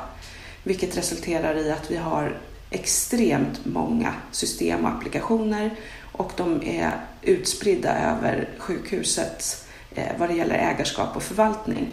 Vilket 0.63 0.97
resulterar 0.97 1.55
i 1.55 1.71
att 1.71 1.91
vi 1.91 1.97
har 1.97 2.37
extremt 2.69 3.65
många 3.65 4.13
system 4.31 4.85
och 4.85 4.91
applikationer 4.91 5.75
och 6.11 6.31
de 6.35 6.63
är 6.63 6.91
utspridda 7.21 7.97
över 7.97 8.49
sjukhuset 8.57 9.65
eh, 9.95 10.11
vad 10.17 10.29
det 10.29 10.35
gäller 10.35 10.55
ägarskap 10.55 11.15
och 11.15 11.23
förvaltning. 11.23 11.91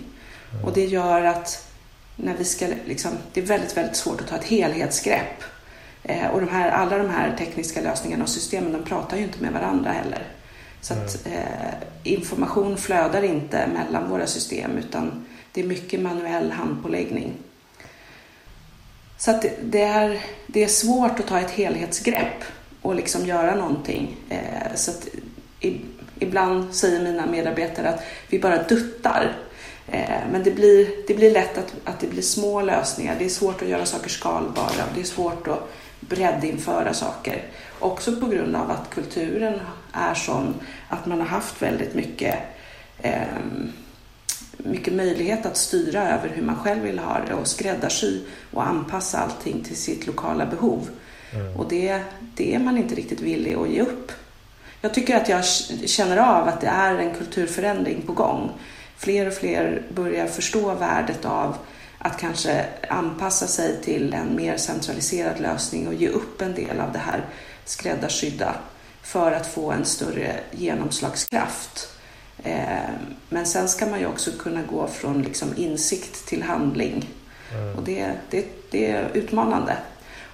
Och 0.64 0.73
det 0.73 0.85
gör 0.85 1.25
att 1.25 1.68
när 2.16 2.35
vi 2.37 2.44
ska, 2.44 2.66
liksom, 2.87 3.12
det 3.32 3.40
är 3.40 3.44
väldigt, 3.44 3.76
väldigt 3.76 3.96
svårt 3.96 4.20
att 4.20 4.28
ta 4.28 4.37
ett 4.37 4.44
helhetsgrepp. 4.44 5.42
Eh, 6.08 6.26
och 6.26 6.40
de 6.40 6.48
här, 6.48 6.70
alla 6.70 6.98
de 6.98 7.10
här 7.10 7.36
tekniska 7.38 7.80
lösningarna 7.80 8.25
och 8.25 8.30
systemen, 8.30 8.72
de 8.72 8.82
pratar 8.82 9.16
ju 9.16 9.22
inte 9.22 9.42
med 9.42 9.52
varandra 9.52 9.90
heller. 9.90 10.22
Så 10.80 10.94
att 10.94 11.26
eh, 11.26 11.75
information 12.02 12.76
flödar 12.76 13.22
inte 13.22 13.68
mellan 13.75 14.10
våra 14.10 14.26
system 14.26 14.78
utan 14.78 15.26
det 15.52 15.60
är 15.60 15.64
mycket 15.64 16.00
manuell 16.00 16.50
handpåläggning. 16.50 17.32
Så 19.18 19.30
att 19.30 19.44
det, 19.62 19.82
är, 19.82 20.20
det 20.46 20.64
är 20.64 20.68
svårt 20.68 21.20
att 21.20 21.26
ta 21.26 21.40
ett 21.40 21.50
helhetsgrepp 21.50 22.44
och 22.82 22.94
liksom 22.94 23.26
göra 23.26 23.54
någonting. 23.54 24.16
Eh, 24.28 24.75
så 24.75 24.90
att 24.90 25.08
i, 25.60 25.80
ibland 26.18 26.75
säger 26.75 27.04
mina 27.04 27.26
medarbetare 27.26 27.88
att 27.88 28.04
vi 28.28 28.38
bara 28.38 28.62
duttar. 28.62 29.36
Eh, 29.88 30.20
men 30.32 30.42
det 30.42 30.50
blir, 30.50 30.88
det 31.06 31.14
blir 31.14 31.30
lätt 31.30 31.58
att, 31.58 31.75
att 31.84 32.00
det 32.00 32.06
blir 32.06 32.22
små 32.22 32.62
lösningar. 32.62 33.16
Det 33.18 33.25
är 33.25 33.28
svårt 33.28 33.62
att 33.62 33.68
göra 33.68 33.86
saker 33.86 34.08
skalbara. 34.08 34.84
Det 34.94 35.00
är 35.00 35.04
svårt 35.04 35.48
att 35.48 35.70
breddinföra 36.08 36.94
saker. 36.94 37.42
Också 37.78 38.16
på 38.16 38.26
grund 38.26 38.56
av 38.56 38.70
att 38.70 38.90
kulturen 38.90 39.60
är 39.92 40.14
sån 40.14 40.54
att 40.88 41.06
man 41.06 41.20
har 41.20 41.26
haft 41.26 41.62
väldigt 41.62 41.94
mycket, 41.94 42.38
eh, 42.98 43.22
mycket 44.56 44.94
möjlighet 44.94 45.46
att 45.46 45.56
styra 45.56 46.08
över 46.08 46.28
hur 46.28 46.42
man 46.42 46.56
själv 46.56 46.82
vill 46.82 46.98
ha 46.98 47.20
det 47.28 47.34
och 47.34 47.46
skräddarsy 47.46 48.20
och 48.52 48.66
anpassa 48.66 49.18
allting 49.18 49.64
till 49.64 49.76
sitt 49.76 50.06
lokala 50.06 50.46
behov. 50.46 50.88
Mm. 51.32 51.56
Och 51.56 51.68
det, 51.68 52.00
det 52.34 52.54
är 52.54 52.58
man 52.58 52.78
inte 52.78 52.94
riktigt 52.94 53.20
villig 53.20 53.54
att 53.54 53.68
ge 53.68 53.80
upp. 53.80 54.12
Jag 54.80 54.94
tycker 54.94 55.16
att 55.16 55.28
jag 55.28 55.44
känner 55.88 56.16
av 56.16 56.48
att 56.48 56.60
det 56.60 56.66
är 56.66 56.94
en 56.94 57.14
kulturförändring 57.14 58.02
på 58.06 58.12
gång. 58.12 58.50
Fler 58.96 59.26
och 59.26 59.34
fler 59.34 59.82
börjar 59.94 60.26
förstå 60.26 60.75
värdet 60.75 61.25
av 61.25 61.56
att 62.06 62.18
kanske 62.20 62.66
anpassa 62.88 63.46
sig 63.46 63.82
till 63.82 64.14
en 64.14 64.36
mer 64.36 64.56
centraliserad 64.56 65.40
lösning 65.40 65.88
och 65.88 65.94
ge 65.94 66.08
upp 66.08 66.42
en 66.42 66.54
del 66.54 66.80
av 66.80 66.92
det 66.92 66.98
här 66.98 67.25
skräddarsydda 67.64 68.54
för 69.02 69.32
att 69.32 69.46
få 69.46 69.72
en 69.72 69.84
större 69.84 70.40
genomslagskraft. 70.50 71.88
Eh, 72.42 72.90
men 73.28 73.46
sen 73.46 73.68
ska 73.68 73.86
man 73.86 74.00
ju 74.00 74.06
också 74.06 74.30
kunna 74.38 74.62
gå 74.62 74.86
från 74.86 75.22
liksom 75.22 75.48
insikt 75.56 76.26
till 76.26 76.42
handling. 76.42 77.08
Mm. 77.52 77.76
Och 77.76 77.82
det, 77.82 78.12
det, 78.30 78.46
det 78.70 78.90
är 78.90 79.10
utmanande. 79.14 79.76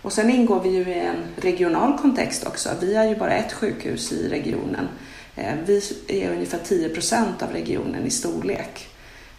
Och 0.02 0.12
sen 0.12 0.30
ingår 0.30 0.60
vi 0.60 0.68
ju 0.68 0.80
i 0.80 0.98
en 0.98 1.24
regional 1.36 1.98
kontext 1.98 2.46
också. 2.46 2.68
Vi 2.80 2.94
är 2.94 3.04
ju 3.04 3.16
bara 3.16 3.32
ett 3.32 3.52
sjukhus 3.52 4.12
i 4.12 4.28
regionen. 4.28 4.88
Eh, 5.36 5.54
vi 5.66 5.82
är 6.08 6.30
ungefär 6.30 6.58
10 6.64 6.88
procent 6.88 7.42
av 7.42 7.50
regionen 7.50 8.06
i 8.06 8.10
storlek. 8.10 8.88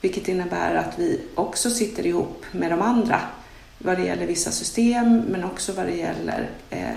Vilket 0.03 0.27
innebär 0.27 0.75
att 0.75 0.99
vi 0.99 1.19
också 1.35 1.69
sitter 1.69 2.05
ihop 2.05 2.45
med 2.51 2.71
de 2.71 2.81
andra 2.81 3.21
vad 3.77 3.97
det 3.97 4.03
gäller 4.03 4.27
vissa 4.27 4.51
system 4.51 5.17
men 5.19 5.43
också 5.43 5.73
vad 5.73 5.85
det 5.85 5.95
gäller 5.95 6.49
eh, 6.69 6.87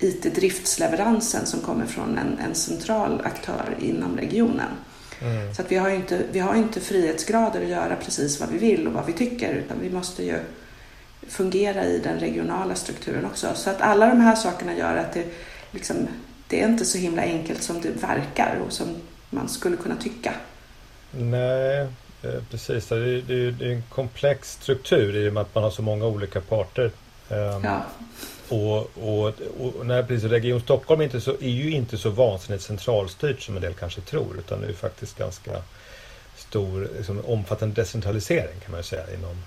IT-driftsleveransen 0.00 1.46
som 1.46 1.60
kommer 1.60 1.86
från 1.86 2.18
en, 2.18 2.38
en 2.38 2.54
central 2.54 3.22
aktör 3.24 3.76
inom 3.80 4.16
regionen. 4.16 4.68
Mm. 5.22 5.54
Så 5.54 5.62
att 5.62 5.72
vi 5.72 5.76
har 5.76 5.90
inte, 5.90 6.22
vi 6.32 6.38
har 6.38 6.54
inte 6.54 6.80
frihetsgrader 6.80 7.62
att 7.62 7.68
göra 7.68 7.96
precis 7.96 8.40
vad 8.40 8.48
vi 8.48 8.58
vill 8.58 8.86
och 8.86 8.92
vad 8.92 9.06
vi 9.06 9.12
tycker 9.12 9.54
utan 9.54 9.80
vi 9.80 9.90
måste 9.90 10.24
ju 10.24 10.38
fungera 11.28 11.84
i 11.84 11.98
den 11.98 12.18
regionala 12.18 12.74
strukturen 12.74 13.24
också. 13.24 13.54
Så 13.54 13.70
att 13.70 13.80
alla 13.80 14.06
de 14.06 14.20
här 14.20 14.36
sakerna 14.36 14.76
gör 14.76 14.96
att 14.96 15.12
det, 15.12 15.24
liksom, 15.70 15.96
det 16.48 16.62
är 16.62 16.68
inte 16.68 16.84
så 16.84 16.98
himla 16.98 17.22
enkelt 17.22 17.62
som 17.62 17.80
det 17.80 17.90
verkar 17.90 18.58
och 18.66 18.72
som 18.72 18.88
man 19.30 19.48
skulle 19.48 19.76
kunna 19.76 19.96
tycka. 19.96 20.34
Nej, 21.10 21.88
precis. 22.50 22.86
Det 22.86 22.96
är, 22.96 23.22
det 23.52 23.66
är 23.66 23.72
en 23.72 23.82
komplex 23.88 24.52
struktur 24.52 25.16
i 25.16 25.28
och 25.28 25.32
med 25.32 25.40
att 25.40 25.54
man 25.54 25.64
har 25.64 25.70
så 25.70 25.82
många 25.82 26.06
olika 26.06 26.40
parter. 26.40 26.90
Ehm, 27.28 27.64
ja. 27.64 27.82
Och, 28.48 28.90
och, 28.94 29.32
och 29.60 29.86
när 29.86 30.02
precis, 30.02 30.30
Region 30.30 30.60
Stockholm 30.60 31.00
är, 31.00 31.04
inte 31.04 31.20
så, 31.20 31.30
är 31.30 31.48
ju 31.48 31.70
inte 31.70 31.98
så 31.98 32.10
vansinnigt 32.10 32.64
centralstyrt 32.64 33.40
som 33.40 33.56
en 33.56 33.62
del 33.62 33.74
kanske 33.74 34.00
tror 34.00 34.38
utan 34.38 34.60
det 34.60 34.66
är 34.66 34.72
faktiskt 34.72 35.18
ganska 35.18 35.62
stor, 36.36 36.88
liksom, 36.96 37.24
omfattande 37.26 37.74
decentralisering 37.74 38.60
kan 38.62 38.70
man 38.70 38.80
ju 38.80 38.84
säga 38.84 39.14
inom 39.14 39.42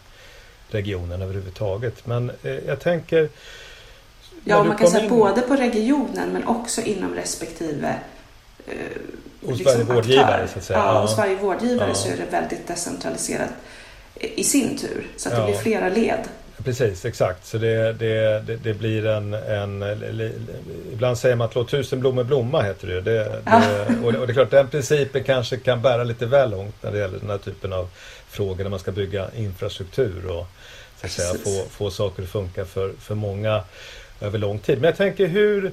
regionen 0.69 1.21
överhuvudtaget. 1.21 2.05
Men 2.05 2.31
eh, 2.43 2.53
jag 2.67 2.79
tänker... 2.79 3.29
Ja, 4.43 4.63
man 4.63 4.77
kan 4.77 4.87
säga 4.87 5.03
in... 5.03 5.09
både 5.09 5.41
på 5.41 5.55
regionen 5.55 6.33
men 6.33 6.47
också 6.47 6.81
inom 6.81 7.13
respektive 7.13 7.99
eh, 8.67 8.73
Hos 9.45 9.59
liksom 9.59 9.73
varje 9.73 9.93
vårdgivare 9.93 10.47
så 10.47 10.59
att 10.59 10.65
säga. 10.65 10.79
Ja, 10.79 10.93
ja. 10.93 11.01
hos 11.01 11.17
varje 11.17 11.35
vårdgivare 11.35 11.89
ja. 11.89 11.95
så 11.95 12.09
är 12.09 12.17
det 12.17 12.25
väldigt 12.31 12.67
decentraliserat 12.67 13.49
i 14.15 14.43
sin 14.43 14.77
tur. 14.77 15.07
Så 15.17 15.29
att 15.29 15.35
det 15.35 15.45
blir 15.45 15.55
flera 15.55 15.89
led. 15.89 16.19
Precis, 16.63 17.05
exakt. 17.05 17.45
Så 17.45 17.57
det, 17.57 17.93
det, 17.93 18.43
det, 18.47 18.55
det 18.55 18.73
blir 18.73 19.05
en, 19.05 19.33
en, 19.33 19.83
Ibland 20.93 21.17
säger 21.17 21.35
man 21.35 21.47
att 21.47 21.55
låt 21.55 21.69
tusen 21.69 21.99
blommor 21.99 22.23
blomma 22.23 22.61
heter 22.61 22.87
det. 22.87 23.01
det, 23.01 23.41
ja. 23.45 23.61
och, 24.03 24.15
och 24.15 24.27
det 24.27 24.31
är 24.31 24.33
klart 24.33 24.51
den 24.51 24.67
principen 24.67 25.23
kanske 25.23 25.57
kan 25.57 25.81
bära 25.81 26.03
lite 26.03 26.25
väl 26.25 26.51
långt 26.51 26.83
när 26.83 26.91
det 26.91 26.97
gäller 26.97 27.19
den 27.19 27.29
här 27.29 27.37
typen 27.37 27.73
av 27.73 27.89
frågor 28.29 28.63
när 28.63 28.69
man 28.69 28.79
ska 28.79 28.91
bygga 28.91 29.27
infrastruktur 29.35 30.25
och 30.27 30.47
så 30.99 31.05
att 31.05 31.11
säga, 31.11 31.33
få, 31.43 31.69
få 31.69 31.91
saker 31.91 32.23
att 32.23 32.29
funka 32.29 32.65
för, 32.65 32.93
för 32.99 33.15
många 33.15 33.63
över 34.21 34.39
lång 34.39 34.59
tid. 34.59 34.81
Men 34.81 34.87
jag 34.87 34.97
tänker 34.97 35.27
hur 35.27 35.71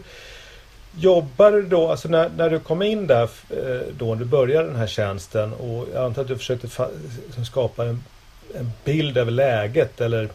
Jobbar 0.98 1.52
du 1.52 1.62
då, 1.62 1.88
alltså 1.88 2.08
när, 2.08 2.28
när 2.36 2.50
du 2.50 2.58
kom 2.58 2.82
in 2.82 3.06
där 3.06 3.22
eh, 3.50 3.80
då 3.98 4.06
när 4.06 4.16
du 4.16 4.24
började 4.24 4.66
den 4.66 4.76
här 4.76 4.86
tjänsten 4.86 5.52
och 5.52 5.86
jag 5.94 6.04
antar 6.04 6.22
att 6.22 6.28
du 6.28 6.36
försökte 6.36 6.68
liksom 7.26 7.44
skapa 7.44 7.84
en, 7.84 8.04
en 8.54 8.72
bild 8.84 9.16
över 9.16 9.30
läget 9.30 10.00
eller 10.00 10.28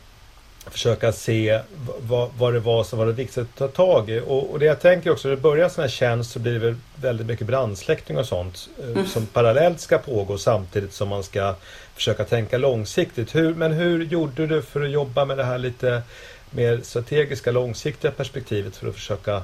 försöka 0.71 1.11
se 1.11 1.59
vad, 1.99 2.29
vad 2.37 2.53
det 2.53 2.59
var 2.59 2.83
som 2.83 2.99
var 2.99 3.05
det 3.05 3.11
viktigt 3.11 3.37
att 3.37 3.55
ta 3.55 3.67
tag 3.67 4.09
i. 4.09 4.19
Och, 4.19 4.51
och 4.51 4.59
det 4.59 4.65
jag 4.65 4.81
tänker 4.81 5.11
också, 5.11 5.27
när 5.27 5.35
det 5.35 5.41
börjar 5.41 5.69
sån 5.69 5.81
här 5.81 5.89
tjänst 5.89 6.31
så 6.31 6.39
blir 6.39 6.53
det 6.53 6.59
väl 6.59 6.75
väldigt 6.95 7.27
mycket 7.27 7.47
brandsläckning 7.47 8.17
och 8.17 8.25
sånt 8.25 8.69
eh, 8.79 8.89
mm. 8.89 9.07
som 9.07 9.25
parallellt 9.25 9.79
ska 9.79 9.97
pågå 9.97 10.37
samtidigt 10.37 10.93
som 10.93 11.09
man 11.09 11.23
ska 11.23 11.55
försöka 11.95 12.23
tänka 12.23 12.57
långsiktigt. 12.57 13.35
Hur, 13.35 13.53
men 13.53 13.71
hur 13.71 14.03
gjorde 14.03 14.47
du 14.47 14.61
för 14.61 14.81
att 14.81 14.91
jobba 14.91 15.25
med 15.25 15.37
det 15.37 15.43
här 15.43 15.57
lite 15.57 16.01
mer 16.49 16.81
strategiska 16.83 17.51
långsiktiga 17.51 18.11
perspektivet 18.11 18.75
för 18.75 18.87
att 18.87 18.95
försöka 18.95 19.41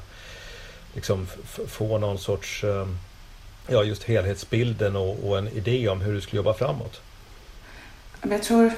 liksom 0.93 1.27
få 1.67 1.97
någon 1.97 2.17
sorts 2.17 2.63
eh, 2.63 2.87
ja, 3.67 3.83
just 3.83 4.03
helhetsbilden 4.03 4.95
och, 4.95 5.29
och 5.29 5.37
en 5.37 5.47
idé 5.47 5.89
om 5.89 6.01
hur 6.01 6.13
du 6.13 6.21
skulle 6.21 6.37
jobba 6.37 6.53
framåt? 6.53 7.01
Jag 8.21 8.43
tror 8.43 8.71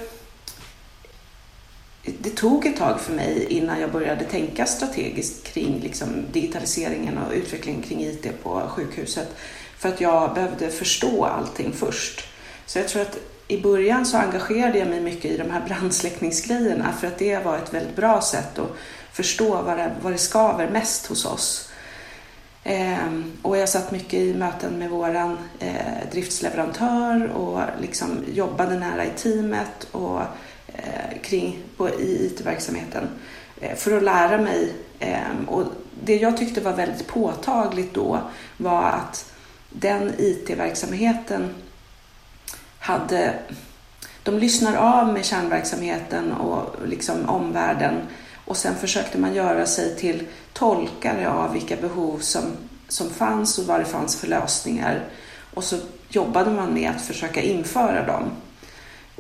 det 2.06 2.30
tog 2.30 2.66
ett 2.66 2.78
tag 2.78 3.02
för 3.02 3.14
mig 3.14 3.46
innan 3.50 3.80
jag 3.80 3.92
började 3.92 4.26
tänka 4.26 4.66
strategiskt 4.66 5.44
kring 5.44 5.80
liksom, 5.80 6.08
digitaliseringen 6.32 7.18
och 7.18 7.34
utvecklingen 7.34 7.82
kring 7.82 8.06
IT 8.06 8.44
på 8.44 8.62
sjukhuset. 8.70 9.28
För 9.78 9.90
att 9.90 10.02
jag 10.02 10.34
behövde 10.34 10.70
förstå 10.70 11.26
allting 11.26 11.74
först. 11.74 12.28
Så 12.66 12.80
jag 12.80 12.88
tror 12.88 13.02
att 13.02 13.18
i 13.48 13.62
början 13.62 14.06
så 14.06 14.18
engagerade 14.18 14.80
jag 14.80 14.88
mig 14.88 15.02
mycket 15.02 15.32
i 15.32 15.38
de 15.38 15.50
här 15.50 15.66
brandsläckningsgrejerna 15.68 16.94
för 16.94 17.08
att 17.08 17.18
det 17.18 17.46
var 17.46 17.58
ett 17.58 17.74
väldigt 17.74 17.96
bra 17.96 18.22
sätt 18.22 18.60
att 18.60 18.72
förstå 19.12 19.62
vad 19.62 19.78
det, 19.78 19.96
vad 20.02 20.14
det 20.14 20.18
skaver 20.18 20.70
mest 20.70 21.06
hos 21.06 21.26
oss. 21.26 21.65
Ehm, 22.68 23.34
och 23.42 23.58
jag 23.58 23.70
satt 23.70 23.92
mycket 23.92 24.14
i 24.14 24.34
möten 24.34 24.80
med 24.80 24.90
våran 24.90 25.38
eh, 25.60 26.10
driftsleverantör 26.12 27.32
och 27.32 27.62
liksom 27.82 28.24
jobbade 28.34 28.80
nära 28.80 29.06
i 29.06 29.10
teamet 29.10 29.88
och 29.92 30.22
eh, 30.68 31.22
kring 31.22 31.60
på, 31.78 31.90
i 31.90 32.26
IT-verksamheten 32.26 33.08
eh, 33.62 33.76
för 33.76 33.98
att 33.98 34.04
lära 34.04 34.38
mig. 34.38 34.74
Eh, 35.00 35.48
och 35.48 35.64
det 36.04 36.16
jag 36.16 36.38
tyckte 36.38 36.62
var 36.62 36.74
väldigt 36.74 37.08
påtagligt 37.08 37.94
då 37.94 38.20
var 38.58 38.84
att 38.84 39.34
den 39.70 40.14
IT-verksamheten 40.18 41.56
hade 42.80 43.34
de 44.24 44.38
lyssnar 44.38 44.76
av 44.76 45.14
med 45.14 45.26
kärnverksamheten 45.26 46.32
och 46.32 46.76
liksom 46.88 47.30
omvärlden 47.30 47.96
och 48.46 48.58
sen 48.58 48.76
försökte 48.76 49.18
man 49.18 49.34
göra 49.34 49.66
sig 49.66 49.96
till 49.96 50.24
tolkare 50.54 51.30
av 51.30 51.54
vilka 51.54 51.76
behov 51.76 52.20
som, 52.20 52.44
som 52.88 53.10
fanns 53.10 53.60
och 53.60 53.66
vad 53.66 53.80
det 53.80 53.86
fanns 53.86 54.16
för 54.16 54.28
lösningar. 54.28 55.04
Och 55.54 55.64
så 55.64 55.78
jobbade 56.10 56.52
man 56.52 56.74
med 56.74 56.92
att 56.92 57.02
försöka 57.02 57.42
införa 57.42 58.06
dem. 58.06 58.32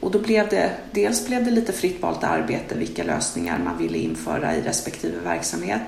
Och 0.02 0.12
då 0.12 0.20
blev 0.20 0.50
det, 0.50 0.72
dels 0.92 1.28
blev 1.28 1.46
det 1.46 1.52
lite 1.52 1.74
fritt 1.74 2.02
valt 2.02 2.24
arbete, 2.24 2.76
vilka 2.76 3.04
lösningar 3.04 3.60
man 3.60 3.78
ville 3.78 3.98
införa 3.98 4.56
i 4.56 4.62
respektive 4.62 5.20
verksamhet. 5.20 5.82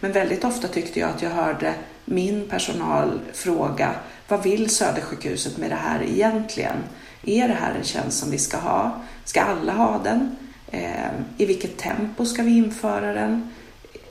Men 0.00 0.12
väldigt 0.12 0.44
ofta 0.44 0.68
tyckte 0.68 1.00
jag 1.00 1.10
att 1.10 1.22
jag 1.22 1.30
hörde 1.30 1.74
min 2.04 2.48
personal 2.48 3.20
fråga 3.32 3.94
vad 4.28 4.42
vill 4.42 4.70
Södersjukhuset 4.70 5.58
med 5.58 5.70
det 5.70 5.76
här 5.76 6.02
egentligen? 6.02 6.76
Är 7.22 7.48
det 7.48 7.54
här 7.54 7.74
en 7.74 7.84
tjänst 7.84 8.18
som 8.18 8.30
vi 8.30 8.38
ska 8.38 8.56
ha? 8.56 9.02
Ska 9.24 9.40
alla 9.40 9.72
ha 9.72 10.00
den? 10.04 10.36
Eh, 10.72 11.10
I 11.36 11.46
vilket 11.46 11.78
tempo 11.78 12.26
ska 12.26 12.42
vi 12.42 12.56
införa 12.56 13.12
den? 13.12 13.50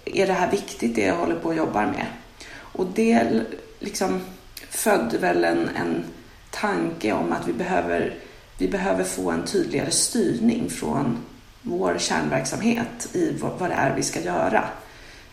Är 0.06 0.27
det 0.27 0.34
här 0.34 0.51
viktigt 0.51 0.96
det 0.96 1.01
jag 1.01 1.15
håller 1.15 1.36
på 1.36 1.50
och 1.50 1.56
jobbar 1.56 1.86
med? 1.86 2.06
Och 2.53 2.86
det 2.96 3.41
liksom 3.80 4.22
födde 4.70 5.18
väl 5.18 5.44
en, 5.44 5.70
en 5.75 6.03
tanke 6.50 7.13
om 7.13 7.32
att 7.32 7.48
vi 7.48 7.53
behöver, 7.53 8.15
vi 8.58 8.68
behöver 8.68 9.03
få 9.03 9.32
en 9.32 9.46
tydligare 9.46 9.91
styrning 9.91 10.70
från 10.70 11.18
vår 11.62 11.98
kärnverksamhet 11.98 13.10
i 13.13 13.38
vad, 13.41 13.60
vad 13.60 13.70
det 13.70 13.75
är 13.75 13.96
vi 13.96 14.03
ska 14.03 14.22
göra. 14.22 14.63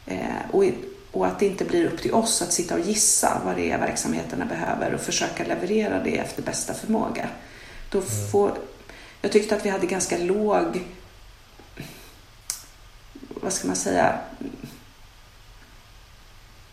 Eh, 0.07 0.51
och, 0.51 0.65
och 1.13 1.27
att 1.27 1.39
det 1.39 1.47
inte 1.47 1.65
blir 1.65 1.87
upp 1.87 2.03
till 2.03 2.13
oss 2.13 2.43
att 2.43 2.53
sitta 2.53 2.75
och 2.75 2.81
gissa 2.81 3.43
vad 3.45 3.57
det 3.57 3.71
är 3.71 3.79
verksamheterna 3.79 4.45
behöver 4.45 4.95
och 4.95 5.01
försöka 5.01 5.45
leverera 5.45 6.03
det 6.05 6.19
efter 6.19 6.43
bästa 6.43 6.75
förmåga. 6.75 7.29
Då 7.91 7.99
mm. 7.99 8.11
får, 8.33 8.53
jag 9.23 9.33
tyckte 9.33 9.57
att 9.57 9.67
vi 9.67 9.71
hade 9.71 9.87
ganska 9.87 10.19
låg, 10.19 10.81
vad 13.43 13.53
ska 13.53 13.67
man 13.67 13.77
säga, 13.77 14.19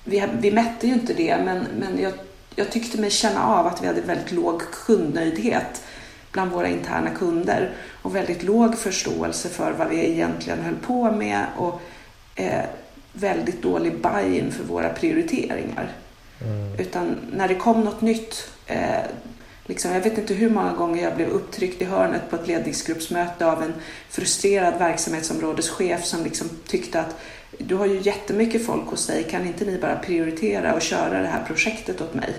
vi, 0.04 0.28
vi 0.40 0.52
mätte 0.52 0.88
ju 0.88 0.94
inte 0.94 1.14
det 1.14 1.38
men, 1.38 1.68
men 1.80 2.00
jag, 2.00 2.14
jag 2.56 2.72
tyckte 2.72 3.02
mig 3.02 3.12
känna 3.12 3.46
av 3.46 3.68
att 3.68 3.84
vi 3.84 3.88
hade 3.88 4.02
väldigt 4.02 4.32
låg 4.32 4.62
kundnöjdhet 4.72 5.82
bland 6.32 6.52
våra 6.52 6.68
interna 6.68 7.10
kunder 7.10 7.74
och 8.02 8.16
väldigt 8.16 8.44
låg 8.44 8.78
förståelse 8.78 9.50
för 9.50 9.72
vad 9.72 9.90
vi 9.90 10.12
egentligen 10.12 10.62
höll 10.64 10.76
på 10.76 11.12
med 11.12 11.46
och 11.58 11.82
eh, 12.36 12.66
väldigt 13.14 13.62
dålig 13.62 14.02
buy-in 14.02 14.52
för 14.52 14.64
våra 14.64 14.90
prioriteringar. 14.90 15.92
Mm. 16.42 16.80
Utan 16.80 17.18
när 17.32 17.48
det 17.48 17.56
kom 17.56 17.82
något 17.82 18.02
nytt, 18.02 18.50
eh, 18.66 19.04
liksom, 19.66 19.92
jag 19.92 20.02
vet 20.02 20.18
inte 20.18 20.34
hur 20.34 20.50
många 20.50 20.74
gånger 20.74 21.04
jag 21.04 21.16
blev 21.16 21.30
upptryckt 21.30 21.82
i 21.82 21.86
hörnet 21.86 22.30
på 22.30 22.36
ett 22.36 22.48
ledningsgruppsmöte 22.48 23.46
av 23.46 23.64
en 23.64 23.74
frustrerad 24.10 24.80
verksamhetsområdeschef 24.80 26.06
som 26.06 26.24
liksom 26.24 26.50
tyckte 26.68 27.00
att 27.00 27.16
du 27.58 27.76
har 27.76 27.86
ju 27.86 28.02
jättemycket 28.02 28.66
folk 28.66 28.86
hos 28.86 29.08
dig, 29.08 29.24
kan 29.24 29.48
inte 29.48 29.66
ni 29.66 29.78
bara 29.78 29.96
prioritera 29.96 30.74
och 30.74 30.82
köra 30.82 31.22
det 31.22 31.28
här 31.28 31.44
projektet 31.44 32.02
åt 32.02 32.14
mig? 32.14 32.34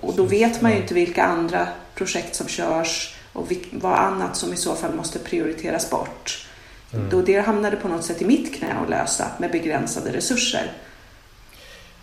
Och 0.00 0.16
då 0.16 0.22
vet 0.22 0.62
man 0.62 0.72
ju 0.72 0.76
inte 0.76 0.94
vilka 0.94 1.24
andra 1.24 1.68
projekt 1.94 2.34
som 2.34 2.48
körs 2.48 3.16
och 3.32 3.52
vad 3.72 3.98
annat 3.98 4.36
som 4.36 4.52
i 4.52 4.56
så 4.56 4.74
fall 4.74 4.94
måste 4.94 5.18
prioriteras 5.18 5.90
bort. 5.90 6.46
Mm. 6.92 7.10
Då 7.10 7.22
det 7.22 7.40
hamnade 7.40 7.76
på 7.76 7.88
något 7.88 8.04
sätt 8.04 8.22
i 8.22 8.24
mitt 8.24 8.54
knä 8.54 8.72
att 8.72 8.90
lösa 8.90 9.30
med 9.38 9.50
begränsade 9.50 10.12
resurser. 10.12 10.72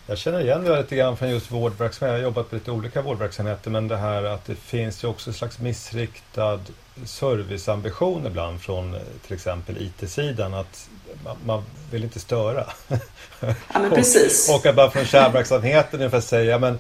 Jag 0.08 0.18
känner 0.18 0.40
igen 0.40 0.64
det 0.64 0.78
lite 0.78 0.96
grann 0.96 1.18
från 1.18 1.30
just 1.30 1.52
vårdverksamhet. 1.52 2.14
Jag 2.14 2.20
har 2.20 2.24
jobbat 2.24 2.50
på 2.50 2.56
lite 2.56 2.72
olika 2.72 3.02
vårdverksamheter 3.02 3.72
men 3.72 3.88
det 3.88 3.98
här 3.98 4.24
att 4.24 4.46
det 4.46 4.56
finns 4.56 5.04
ju 5.04 5.08
också 5.08 5.30
en 5.30 5.34
slags 5.34 5.60
missriktad 5.60 6.60
serviceambition 7.06 8.28
ibland 8.28 8.62
från 8.62 8.94
eh, 8.94 9.02
till 9.26 9.36
exempel 9.36 9.78
IT-sidan 9.78 10.54
att 10.54 10.90
man, 11.24 11.38
man, 11.46 11.64
vill 11.92 12.04
inte 12.04 12.20
störa. 12.20 12.66
Ja, 13.40 13.48
men 13.74 13.92
precis. 13.92 14.50
och, 14.50 14.56
och 14.56 14.66
att 14.66 14.76
bara 14.76 14.92
från 14.92 15.06
kärnverksamheten 15.06 16.00
ungefär 16.00 16.22
säga 16.22 16.60
men 16.60 16.80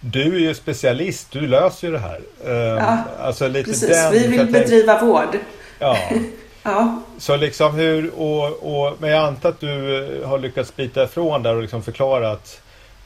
du 0.00 0.34
är 0.34 0.40
ju 0.40 0.54
specialist, 0.54 1.30
du 1.30 1.40
löser 1.40 1.86
ju 1.86 1.92
det 1.92 1.98
här. 1.98 2.20
Ehm, 2.44 2.76
ja, 2.76 3.04
alltså 3.20 3.48
lite 3.48 3.70
precis. 3.70 3.88
Den, 3.88 4.12
Vi 4.12 4.26
vill 4.26 4.52
bedriva 4.52 4.92
tänk... 4.94 5.02
vård. 5.08 5.38
Ja. 5.78 5.98
ja. 6.62 7.02
Så 7.18 7.36
liksom 7.36 7.74
hur, 7.74 8.10
och, 8.10 8.46
och, 8.62 8.96
men 9.00 9.10
jag 9.10 9.24
antar 9.24 9.48
att 9.48 9.60
du 9.60 9.96
eh, 10.22 10.28
har 10.28 10.38
lyckats 10.38 10.76
bita 10.76 11.04
ifrån 11.04 11.42
där 11.42 11.56
och 11.56 11.62
liksom 11.62 11.82
förklara 11.82 12.30
att 12.30 12.60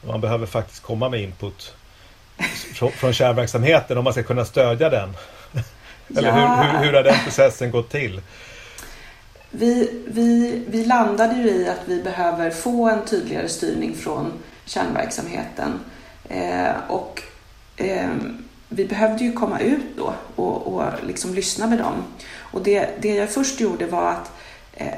man 0.07 0.21
behöver 0.21 0.45
faktiskt 0.45 0.83
komma 0.83 1.09
med 1.09 1.21
input 1.21 1.73
från, 2.73 2.91
från 2.91 3.13
kärnverksamheten 3.13 3.97
om 3.97 4.03
man 4.03 4.13
ska 4.13 4.23
kunna 4.23 4.45
stödja 4.45 4.89
den. 4.89 5.09
Eller 6.17 6.29
ja. 6.29 6.33
hur, 6.33 6.79
hur, 6.79 6.85
hur 6.85 6.93
har 6.93 7.03
den 7.03 7.19
processen 7.23 7.71
gått 7.71 7.89
till? 7.89 8.21
Vi, 9.49 10.03
vi, 10.07 10.63
vi 10.67 10.85
landade 10.85 11.35
ju 11.35 11.49
i 11.49 11.69
att 11.69 11.81
vi 11.85 12.03
behöver 12.03 12.49
få 12.49 12.89
en 12.89 13.05
tydligare 13.05 13.49
styrning 13.49 13.95
från 13.95 14.33
kärnverksamheten. 14.65 15.79
Eh, 16.29 16.71
och 16.87 17.21
eh, 17.75 18.09
vi 18.69 18.85
behövde 18.85 19.23
ju 19.23 19.31
komma 19.31 19.59
ut 19.59 19.97
då 19.97 20.13
och, 20.35 20.67
och 20.67 20.83
liksom 21.07 21.33
lyssna 21.33 21.67
med 21.67 21.77
dem. 21.77 22.03
Och 22.51 22.63
det, 22.63 22.89
det 23.01 23.15
jag 23.15 23.29
först 23.29 23.59
gjorde 23.59 23.85
var 23.85 24.11
att 24.11 24.31
eh, 24.73 24.93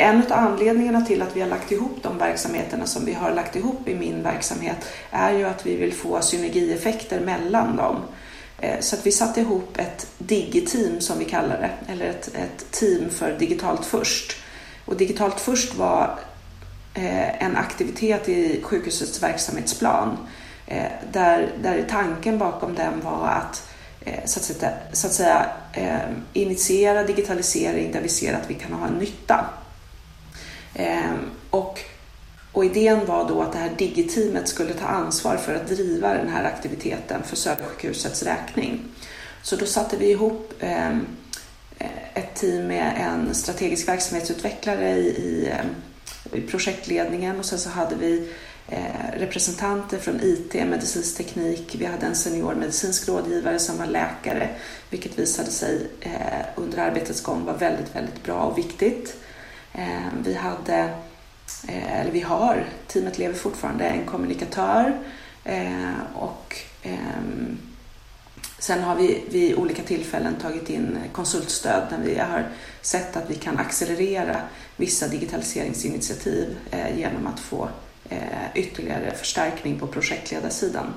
en 0.00 0.22
av 0.22 0.32
anledningarna 0.32 1.00
till 1.00 1.22
att 1.22 1.36
vi 1.36 1.40
har 1.40 1.48
lagt 1.48 1.72
ihop 1.72 1.98
de 2.02 2.18
verksamheterna 2.18 2.86
som 2.86 3.04
vi 3.04 3.12
har 3.12 3.34
lagt 3.34 3.56
ihop 3.56 3.88
i 3.88 3.94
min 3.94 4.22
verksamhet 4.22 4.76
är 5.10 5.32
ju 5.32 5.44
att 5.44 5.66
vi 5.66 5.76
vill 5.76 5.92
få 5.92 6.20
synergieffekter 6.20 7.20
mellan 7.20 7.76
dem. 7.76 7.96
Eh, 8.58 8.80
så 8.80 8.96
att 8.96 9.06
vi 9.06 9.12
satte 9.12 9.40
ihop 9.40 9.78
ett 9.78 10.06
digiteam 10.18 11.00
som 11.00 11.18
vi 11.18 11.24
kallar 11.24 11.58
det, 11.60 11.92
eller 11.92 12.06
ett, 12.06 12.28
ett 12.34 12.70
team 12.70 13.10
för 13.10 13.38
digitalt 13.38 13.84
först. 13.84 14.36
Och 14.84 14.96
digitalt 14.96 15.40
först 15.40 15.74
var 15.74 16.18
eh, 16.94 17.44
en 17.44 17.56
aktivitet 17.56 18.28
i 18.28 18.62
sjukhusets 18.62 19.22
verksamhetsplan 19.22 20.16
eh, 20.66 20.92
där, 21.12 21.52
där 21.62 21.86
tanken 21.90 22.38
bakom 22.38 22.74
den 22.74 23.00
var 23.00 23.26
att 23.26 23.62
eh, 23.62 23.77
Eh, 24.00 24.24
så 24.24 24.40
att 24.40 24.44
säga, 24.44 24.72
så 24.92 25.06
att 25.06 25.12
säga 25.12 25.50
eh, 25.72 26.10
initiera 26.32 27.04
digitalisering 27.04 27.92
där 27.92 28.00
vi 28.00 28.08
ser 28.08 28.34
att 28.34 28.50
vi 28.50 28.54
kan 28.54 28.72
ha 28.72 28.86
en 28.86 28.94
nytta. 28.94 29.46
Eh, 30.74 31.14
och, 31.50 31.80
och 32.52 32.64
idén 32.64 33.06
var 33.06 33.28
då 33.28 33.42
att 33.42 33.52
det 33.52 33.58
här 33.58 33.72
digiteamet 33.78 34.48
skulle 34.48 34.74
ta 34.74 34.86
ansvar 34.86 35.36
för 35.36 35.54
att 35.54 35.68
driva 35.68 36.14
den 36.14 36.28
här 36.28 36.44
aktiviteten 36.44 37.22
för 37.22 37.36
Södersjukhusets 37.36 38.22
räkning. 38.22 38.84
Så 39.42 39.56
då 39.56 39.66
satte 39.66 39.96
vi 39.96 40.10
ihop 40.10 40.52
ett 42.14 42.34
team 42.34 42.66
med 42.66 42.92
en 42.98 43.34
strategisk 43.34 43.88
verksamhetsutvecklare 43.88 44.90
i, 44.90 45.08
i 45.08 45.52
i 46.32 46.40
projektledningen 46.40 47.38
och 47.38 47.44
sen 47.44 47.58
så 47.58 47.70
hade 47.70 47.94
vi 47.94 48.32
Eh, 48.70 49.18
representanter 49.18 49.98
från 49.98 50.20
IT, 50.22 50.54
medicinsk 50.54 51.16
teknik. 51.16 51.76
Vi 51.78 51.86
hade 51.86 52.06
en 52.06 52.14
senior 52.14 52.54
medicinsk 52.54 53.08
rådgivare 53.08 53.58
som 53.58 53.78
var 53.78 53.86
läkare, 53.86 54.48
vilket 54.90 55.18
visade 55.18 55.50
sig 55.50 55.90
eh, 56.00 56.46
under 56.56 56.78
arbetets 56.78 57.22
gång 57.22 57.44
vara 57.44 57.56
väldigt, 57.56 57.96
väldigt 57.96 58.22
bra 58.24 58.42
och 58.42 58.58
viktigt. 58.58 59.16
Eh, 59.72 60.08
vi 60.24 60.34
hade, 60.34 60.94
eller 61.68 62.10
vi 62.10 62.20
har, 62.20 62.64
teamet 62.86 63.18
lever 63.18 63.34
fortfarande, 63.34 63.84
en 63.84 64.06
kommunikatör 64.06 64.98
och 66.14 66.56
Sen 68.58 68.82
har 68.82 68.94
vi 68.94 69.24
vid 69.30 69.54
olika 69.54 69.82
tillfällen 69.82 70.34
tagit 70.34 70.70
in 70.70 70.98
konsultstöd 71.12 71.82
när 71.90 71.98
vi 71.98 72.18
har 72.18 72.48
sett 72.80 73.16
att 73.16 73.30
vi 73.30 73.34
kan 73.34 73.58
accelerera 73.58 74.40
vissa 74.76 75.08
digitaliseringsinitiativ 75.08 76.56
genom 76.96 77.26
att 77.26 77.40
få 77.40 77.68
Eh, 78.10 78.18
ytterligare 78.54 79.14
förstärkning 79.14 79.78
på 79.78 79.86
projektledarsidan. 79.86 80.94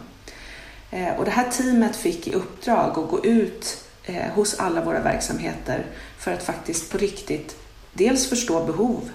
Eh, 0.91 1.15
och 1.17 1.25
det 1.25 1.31
här 1.31 1.49
teamet 1.49 1.95
fick 1.95 2.27
i 2.27 2.33
uppdrag 2.33 2.99
att 2.99 3.09
gå 3.09 3.25
ut 3.25 3.83
eh, 4.03 4.31
hos 4.33 4.59
alla 4.59 4.83
våra 4.83 4.99
verksamheter 4.99 5.85
för 6.17 6.33
att 6.33 6.43
faktiskt 6.43 6.91
på 6.91 6.97
riktigt 6.97 7.55
dels 7.93 8.29
förstå 8.29 8.65
behov. 8.65 9.09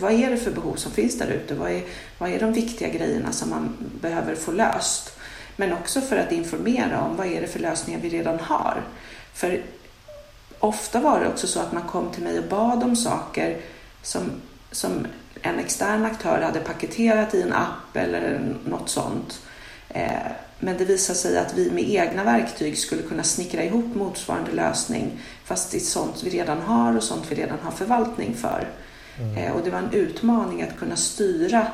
Vad 0.00 0.12
är 0.12 0.30
det 0.30 0.36
för 0.36 0.50
behov 0.50 0.74
som 0.74 0.92
finns 0.92 1.18
där 1.18 1.28
ute? 1.28 1.54
Vad 1.54 1.70
är, 1.70 1.82
vad 2.18 2.30
är 2.30 2.40
de 2.40 2.52
viktiga 2.52 2.88
grejerna 2.88 3.32
som 3.32 3.50
man 3.50 3.76
behöver 4.00 4.34
få 4.34 4.52
löst? 4.52 5.18
Men 5.56 5.72
också 5.72 6.00
för 6.00 6.16
att 6.16 6.32
informera 6.32 7.00
om 7.00 7.16
vad 7.16 7.26
är 7.26 7.40
det 7.40 7.46
för 7.46 7.60
lösningar 7.60 8.00
vi 8.00 8.08
redan 8.08 8.40
har. 8.40 8.82
För 9.32 9.62
ofta 10.58 11.00
var 11.00 11.20
det 11.20 11.28
också 11.28 11.46
så 11.46 11.60
att 11.60 11.72
man 11.72 11.88
kom 11.88 12.10
till 12.10 12.22
mig 12.22 12.38
och 12.38 12.48
bad 12.48 12.82
om 12.82 12.96
saker 12.96 13.60
som, 14.02 14.30
som 14.70 15.06
en 15.44 15.58
extern 15.58 16.04
aktör 16.04 16.40
hade 16.40 16.60
paketerat 16.60 17.34
i 17.34 17.42
en 17.42 17.52
app 17.52 17.96
eller 17.96 18.54
något 18.64 18.88
sånt. 18.88 19.40
Eh, 19.88 20.08
men 20.58 20.78
det 20.78 20.84
visade 20.84 21.18
sig 21.18 21.38
att 21.38 21.54
vi 21.54 21.70
med 21.70 21.90
egna 21.90 22.24
verktyg 22.24 22.78
skulle 22.78 23.02
kunna 23.02 23.22
snickra 23.22 23.64
ihop 23.64 23.94
motsvarande 23.94 24.52
lösning 24.52 25.20
fast 25.44 25.74
är 25.74 25.78
sånt 25.78 26.22
vi 26.22 26.30
redan 26.30 26.60
har 26.60 26.96
och 26.96 27.02
sånt 27.02 27.24
vi 27.28 27.34
redan 27.34 27.58
har 27.62 27.70
förvaltning 27.70 28.34
för. 28.34 28.68
Mm. 29.18 29.36
Eh, 29.36 29.52
och 29.52 29.60
det 29.64 29.70
var 29.70 29.78
en 29.78 29.92
utmaning 29.92 30.62
att 30.62 30.78
kunna 30.78 30.96
styra 30.96 31.66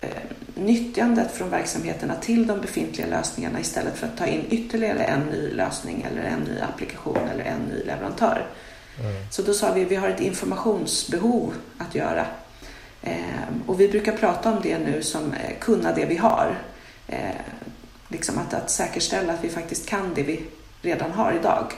eh, 0.00 0.10
nyttjandet 0.54 1.32
från 1.32 1.50
verksamheterna 1.50 2.14
till 2.14 2.46
de 2.46 2.60
befintliga 2.60 3.06
lösningarna 3.06 3.60
istället 3.60 3.98
för 3.98 4.06
att 4.06 4.16
ta 4.16 4.26
in 4.26 4.44
ytterligare 4.50 5.04
en 5.04 5.20
ny 5.20 5.50
lösning 5.50 6.06
eller 6.10 6.22
en 6.22 6.40
ny 6.40 6.60
applikation 6.60 7.28
eller 7.34 7.44
en 7.44 7.60
ny 7.60 7.84
leverantör. 7.84 8.46
Mm. 9.00 9.12
Så 9.30 9.42
då 9.42 9.54
sa 9.54 9.72
vi 9.72 9.84
att 9.84 9.90
vi 9.90 9.96
har 9.96 10.08
ett 10.08 10.20
informationsbehov 10.20 11.54
att 11.78 11.94
göra. 11.94 12.26
Eh, 13.02 13.14
och 13.66 13.80
vi 13.80 13.88
brukar 13.88 14.12
prata 14.12 14.52
om 14.52 14.58
det 14.62 14.78
nu 14.78 15.02
som 15.02 15.32
eh, 15.32 15.58
kunna 15.60 15.92
det 15.92 16.04
vi 16.04 16.16
har. 16.16 16.58
Eh, 17.08 17.18
liksom 18.08 18.38
att, 18.38 18.54
att 18.54 18.70
säkerställa 18.70 19.32
att 19.32 19.44
vi 19.44 19.48
faktiskt 19.48 19.88
kan 19.88 20.14
det 20.14 20.22
vi 20.22 20.42
redan 20.82 21.10
har 21.10 21.32
idag. 21.32 21.72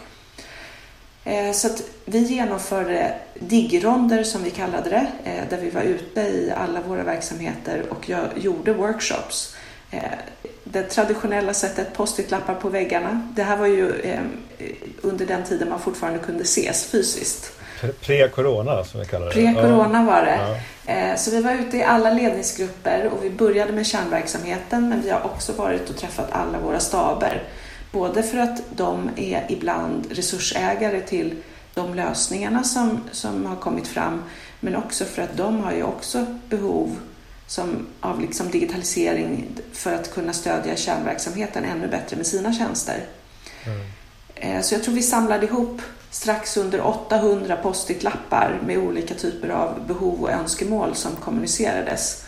Eh, 1.25 1.53
så 1.53 1.69
vi 2.05 2.19
genomförde 2.19 3.15
digronder 3.35 4.25
som 4.25 4.43
vi 4.43 4.51
kallade 4.51 4.91
det, 4.91 5.07
eh, 5.25 5.49
där 5.51 5.59
vi 5.59 5.71
var 5.71 5.83
ute 5.83 6.21
i 6.21 6.53
alla 6.57 6.81
våra 6.81 7.03
verksamheter 7.03 7.83
och 7.91 8.09
jag 8.09 8.25
gjorde 8.37 8.73
workshops. 8.73 9.57
Det 10.65 10.83
traditionella 10.83 11.55
sättet, 11.55 11.95
post-it-lappar 11.95 12.55
på 12.55 12.69
väggarna. 12.69 13.29
Det 13.37 13.43
här 13.43 13.57
var 13.57 13.67
ju 13.67 13.93
under 15.01 15.27
den 15.27 15.45
tiden 15.45 15.69
man 15.69 15.81
fortfarande 15.81 16.19
kunde 16.19 16.43
ses 16.43 16.85
fysiskt. 16.85 17.53
Pre-corona 18.01 18.85
som 18.85 19.01
vi 19.01 19.07
kallar 19.07 19.27
det. 19.27 19.33
Pre-corona 19.33 20.07
var 20.07 20.23
det. 20.23 20.61
Ja. 20.87 21.17
Så 21.17 21.31
vi 21.31 21.43
var 21.43 21.53
ute 21.53 21.77
i 21.77 21.83
alla 21.83 22.11
ledningsgrupper 22.11 23.11
och 23.13 23.25
vi 23.25 23.31
började 23.31 23.73
med 23.73 23.87
kärnverksamheten 23.87 24.89
men 24.89 25.03
vi 25.03 25.11
har 25.11 25.25
också 25.25 25.53
varit 25.53 25.91
och 25.91 25.97
träffat 25.97 26.33
alla 26.33 26.59
våra 26.61 26.81
staber. 26.81 27.43
Både 27.93 28.23
för 28.23 28.39
att 28.39 28.63
de 28.77 29.11
är 29.17 29.47
ibland 29.49 30.07
resursägare 30.11 31.01
till 31.01 31.37
de 31.75 31.95
lösningarna 31.95 32.65
som, 32.65 33.01
som 33.11 33.47
har 33.47 33.57
kommit 33.57 33.89
fram 33.89 34.23
men 34.61 34.77
också 34.77 35.05
för 35.05 35.23
att 35.23 35.37
de 35.37 35.61
har 35.61 35.73
ju 35.73 35.83
också 35.83 36.27
behov 36.49 36.97
som, 37.47 37.87
av 38.01 38.21
liksom 38.21 38.51
digitalisering 38.51 39.49
för 39.73 39.95
att 39.95 40.15
kunna 40.15 40.33
stödja 40.33 40.77
kärnverksamheten 40.77 41.65
ännu 41.65 41.89
bättre 41.89 42.17
med 42.17 42.27
sina 42.27 42.53
tjänster. 42.53 43.07
Mm. 43.67 44.63
Så 44.63 44.75
jag 44.75 44.83
tror 44.83 44.95
vi 44.95 45.03
samlade 45.03 45.47
ihop 45.47 45.83
strax 46.13 46.57
under 46.57 46.87
800 46.87 47.57
post-it-lappar 47.57 48.61
med 48.67 48.79
olika 48.79 49.15
typer 49.15 49.49
av 49.49 49.87
behov 49.87 50.23
och 50.23 50.31
önskemål 50.31 50.95
som 50.95 51.17
kommunicerades. 51.17 52.25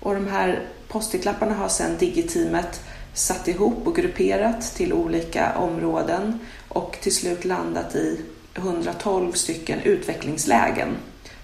Och 0.00 0.14
de 0.14 0.26
här 0.26 0.66
post-it-lapparna 0.88 1.54
har 1.54 1.68
sedan 1.68 1.96
Digiteamet 1.98 2.80
satt 3.14 3.48
ihop 3.48 3.86
och 3.86 3.96
grupperat 3.96 4.74
till 4.74 4.92
olika 4.92 5.54
områden 5.58 6.38
och 6.68 6.98
till 7.00 7.14
slut 7.14 7.44
landat 7.44 7.94
i 7.94 8.20
112 8.54 9.32
stycken 9.32 9.80
utvecklingslägen, 9.80 10.96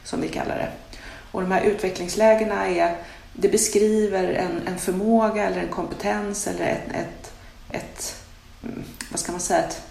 som 0.05 0.21
vi 0.21 0.29
kallar 0.29 0.57
det. 0.57 0.71
Och 1.33 1.41
de 1.41 1.51
här 1.51 1.63
utvecklingslägena 1.63 2.69
är, 2.69 2.97
det 3.33 3.49
beskriver 3.49 4.25
en, 4.25 4.69
en 4.69 4.79
förmåga 4.79 5.45
eller 5.45 5.61
en 5.61 5.69
kompetens 5.69 6.47
eller 6.47 6.65
ett, 6.65 6.89
ett, 6.91 7.33
ett 7.71 8.17
mm, 8.63 8.85
vad 9.11 9.21
ska 9.21 9.33
man 9.33 9.41
säga, 9.41 9.63
ett, 9.63 9.83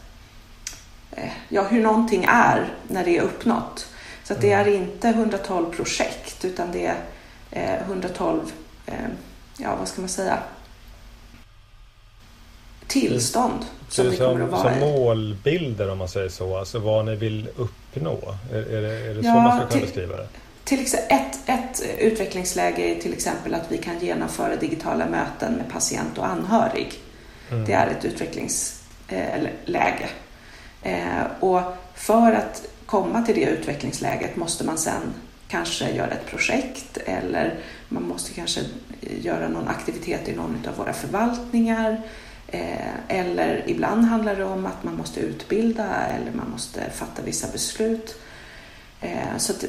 ja, 1.49 1.63
hur 1.63 1.81
någonting 1.81 2.25
är 2.29 2.73
när 2.87 3.05
det 3.05 3.17
är 3.17 3.21
uppnått. 3.21 3.87
Så 4.23 4.33
att 4.33 4.41
det 4.41 4.51
är 4.51 4.67
inte 4.67 5.09
112 5.09 5.75
projekt 5.75 6.45
utan 6.45 6.71
det 6.71 6.93
är 7.51 7.81
112, 7.81 8.51
eh, 8.85 8.93
ja 9.57 9.75
vad 9.79 9.87
ska 9.87 10.01
man 10.01 10.09
säga, 10.09 10.39
tillstånd 12.87 13.65
som 13.89 14.09
vi 14.09 14.17
kommer 14.17 14.41
att 14.41 14.51
vara 14.51 14.71
som 14.71 14.79
målbilder 14.79 15.91
om 15.91 15.97
man 15.97 16.07
säger 16.07 16.29
så, 16.29 16.57
alltså 16.57 16.79
vad 16.79 17.05
ni 17.05 17.15
vill 17.15 17.49
uppnå? 17.55 18.19
Är, 18.51 18.57
är 18.57 18.81
det, 18.81 18.89
är 18.89 19.13
det 19.13 19.21
ja, 19.21 19.33
så 19.33 19.39
man 19.39 19.57
ska 19.57 19.67
kunna 19.67 19.85
beskriva 19.85 20.17
det? 20.17 20.27
Till 20.63 20.81
exempel, 20.81 21.17
ett, 21.17 21.39
ett 21.45 21.83
utvecklingsläge 21.99 22.81
är 22.81 23.01
till 23.01 23.13
exempel 23.13 23.53
att 23.53 23.71
vi 23.71 23.77
kan 23.77 23.99
genomföra 23.99 24.55
digitala 24.55 25.05
möten 25.05 25.53
med 25.53 25.71
patient 25.71 26.17
och 26.17 26.27
anhörig. 26.27 26.93
Mm. 27.51 27.65
Det 27.65 27.73
är 27.73 27.87
ett 27.87 28.05
utvecklingsläge. 28.05 30.09
Eh, 30.83 31.23
och 31.39 31.61
för 31.95 32.31
att 32.31 32.67
komma 32.85 33.21
till 33.21 33.35
det 33.35 33.45
utvecklingsläget 33.45 34.35
måste 34.35 34.63
man 34.63 34.77
sen 34.77 35.13
kanske 35.47 35.91
göra 35.91 36.11
ett 36.11 36.25
projekt 36.25 36.97
eller 36.97 37.55
man 37.89 38.07
måste 38.07 38.33
kanske 38.33 38.61
göra 39.01 39.47
någon 39.47 39.67
aktivitet 39.67 40.29
i 40.29 40.35
någon 40.35 40.57
av 40.67 40.75
våra 40.77 40.93
förvaltningar 40.93 42.01
Eh, 42.53 42.95
eller 43.07 43.63
ibland 43.67 44.05
handlar 44.05 44.35
det 44.35 44.43
om 44.43 44.65
att 44.65 44.83
man 44.83 44.95
måste 44.95 45.19
utbilda 45.19 46.05
eller 46.07 46.31
man 46.31 46.49
måste 46.51 46.89
fatta 46.89 47.21
vissa 47.21 47.47
beslut. 47.51 48.21
Eh, 49.01 49.37
så 49.37 49.51
att 49.51 49.65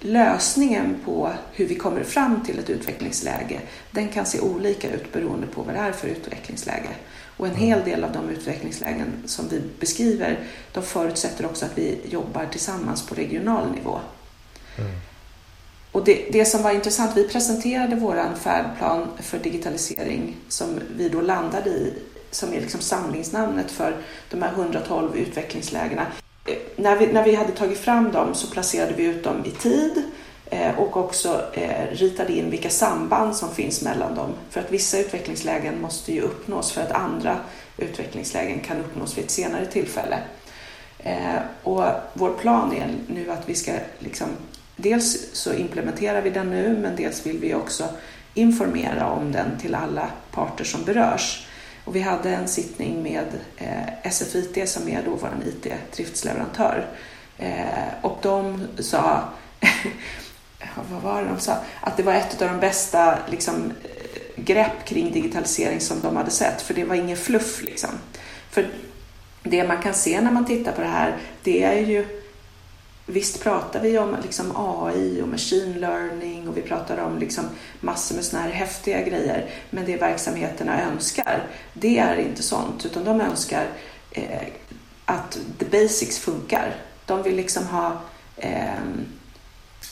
lösningen 0.00 1.00
på 1.04 1.32
hur 1.52 1.66
vi 1.66 1.74
kommer 1.74 2.02
fram 2.02 2.44
till 2.44 2.58
ett 2.58 2.70
utvecklingsläge, 2.70 3.60
den 3.90 4.08
kan 4.08 4.26
se 4.26 4.40
olika 4.40 4.90
ut 4.90 5.12
beroende 5.12 5.46
på 5.46 5.62
vad 5.62 5.74
det 5.74 5.80
är 5.80 5.92
för 5.92 6.08
utvecklingsläge. 6.08 6.88
Och 7.36 7.46
en 7.46 7.54
hel 7.54 7.84
del 7.84 8.04
av 8.04 8.12
de 8.12 8.28
utvecklingslägen 8.28 9.12
som 9.26 9.48
vi 9.48 9.62
beskriver, 9.80 10.38
de 10.72 10.82
förutsätter 10.82 11.46
också 11.46 11.64
att 11.64 11.78
vi 11.78 12.00
jobbar 12.04 12.46
tillsammans 12.46 13.06
på 13.06 13.14
regional 13.14 13.70
nivå. 13.70 14.00
Mm. 14.78 14.90
Och 15.92 16.04
det, 16.04 16.28
det 16.32 16.44
som 16.44 16.62
var 16.62 16.70
intressant, 16.70 17.16
vi 17.16 17.28
presenterade 17.28 17.96
vår 17.96 18.34
färdplan 18.40 19.08
för 19.20 19.38
digitalisering 19.38 20.36
som 20.48 20.80
vi 20.96 21.08
då 21.08 21.20
landade 21.20 21.70
i, 21.70 21.92
som 22.30 22.52
är 22.52 22.60
liksom 22.60 22.80
samlingsnamnet 22.80 23.70
för 23.70 23.96
de 24.30 24.42
här 24.42 24.52
112 24.52 25.16
utvecklingslägena. 25.16 26.06
Eh, 26.46 26.56
när 26.76 26.96
vi, 26.96 27.06
när 27.06 27.24
vi 27.24 27.34
hade 27.34 27.52
tagit 27.52 27.78
fram 27.78 28.12
dem 28.12 28.34
så 28.34 28.46
placerade 28.46 28.94
vi 28.96 29.04
ut 29.04 29.24
dem 29.24 29.44
i 29.44 29.50
tid 29.50 30.02
Eh, 30.50 30.78
och 30.78 30.96
också 30.96 31.44
eh, 31.52 31.86
ritade 31.90 32.32
in 32.32 32.50
vilka 32.50 32.70
samband 32.70 33.36
som 33.36 33.54
finns 33.54 33.82
mellan 33.82 34.14
dem. 34.14 34.30
För 34.50 34.60
att 34.60 34.72
vissa 34.72 34.98
utvecklingslägen 34.98 35.80
måste 35.80 36.12
ju 36.12 36.20
uppnås 36.20 36.72
för 36.72 36.82
att 36.82 36.92
andra 36.92 37.36
utvecklingslägen 37.78 38.60
kan 38.60 38.80
uppnås 38.80 39.18
vid 39.18 39.24
ett 39.24 39.30
senare 39.30 39.66
tillfälle. 39.66 40.18
Eh, 40.98 41.36
och 41.62 41.84
vår 42.12 42.30
plan 42.30 42.72
är 42.72 42.94
nu 43.08 43.30
att 43.30 43.48
vi 43.48 43.54
ska 43.54 43.72
liksom 43.98 44.28
dels 44.76 45.26
så 45.32 45.54
implementerar 45.54 46.22
vi 46.22 46.30
den 46.30 46.50
nu 46.50 46.78
men 46.82 46.96
dels 46.96 47.26
vill 47.26 47.38
vi 47.38 47.54
också 47.54 47.88
informera 48.34 49.10
om 49.10 49.32
den 49.32 49.58
till 49.60 49.74
alla 49.74 50.08
parter 50.30 50.64
som 50.64 50.84
berörs. 50.84 51.46
Och 51.84 51.96
vi 51.96 52.00
hade 52.00 52.30
en 52.30 52.48
sittning 52.48 53.02
med 53.02 53.26
SFIT 54.10 54.68
som 54.68 54.88
är 54.88 55.02
då 55.02 55.10
vår 55.10 55.30
IT-driftsleverantör 55.46 56.86
och 58.02 58.18
de 58.22 58.66
sa 58.78 59.22
vad 60.90 61.02
var 61.02 61.22
det 61.22 61.28
de 61.28 61.40
sa? 61.40 61.56
Att 61.80 61.96
det 61.96 62.02
var 62.02 62.12
ett 62.12 62.42
av 62.42 62.48
de 62.48 62.60
bästa 62.60 63.18
liksom, 63.30 63.72
grepp 64.36 64.84
kring 64.84 65.12
digitalisering 65.12 65.80
som 65.80 66.00
de 66.00 66.16
hade 66.16 66.30
sett, 66.30 66.62
för 66.62 66.74
det 66.74 66.84
var 66.84 66.94
ingen 66.94 67.16
fluff. 67.16 67.62
Liksom. 67.62 67.90
För 68.50 68.68
det 69.42 69.68
man 69.68 69.82
kan 69.82 69.94
se 69.94 70.20
när 70.20 70.30
man 70.30 70.46
tittar 70.46 70.72
på 70.72 70.80
det 70.80 70.86
här, 70.86 71.16
det 71.42 71.62
är 71.62 71.86
ju 71.86 72.20
Visst 73.06 73.42
pratar 73.42 73.80
vi 73.80 73.98
om 73.98 74.16
liksom 74.22 74.52
AI 74.56 75.22
och 75.22 75.28
machine 75.28 75.80
learning 75.80 76.48
och 76.48 76.56
vi 76.56 76.62
pratar 76.62 76.98
om 76.98 77.18
liksom 77.18 77.44
massor 77.80 78.14
med 78.14 78.24
såna 78.24 78.42
här 78.42 78.50
häftiga 78.50 79.02
grejer. 79.02 79.50
Men 79.70 79.84
det 79.84 79.96
verksamheterna 79.96 80.82
önskar, 80.82 81.42
det 81.72 81.98
är 81.98 82.16
inte 82.16 82.42
sånt. 82.42 82.86
Utan 82.86 83.04
de 83.04 83.20
önskar 83.20 83.66
eh, 84.10 84.42
att 85.04 85.38
the 85.58 85.64
basics 85.64 86.18
funkar. 86.18 86.76
De 87.06 87.22
vill 87.22 87.36
liksom 87.36 87.66
ha 87.66 88.00
eh, 88.36 88.74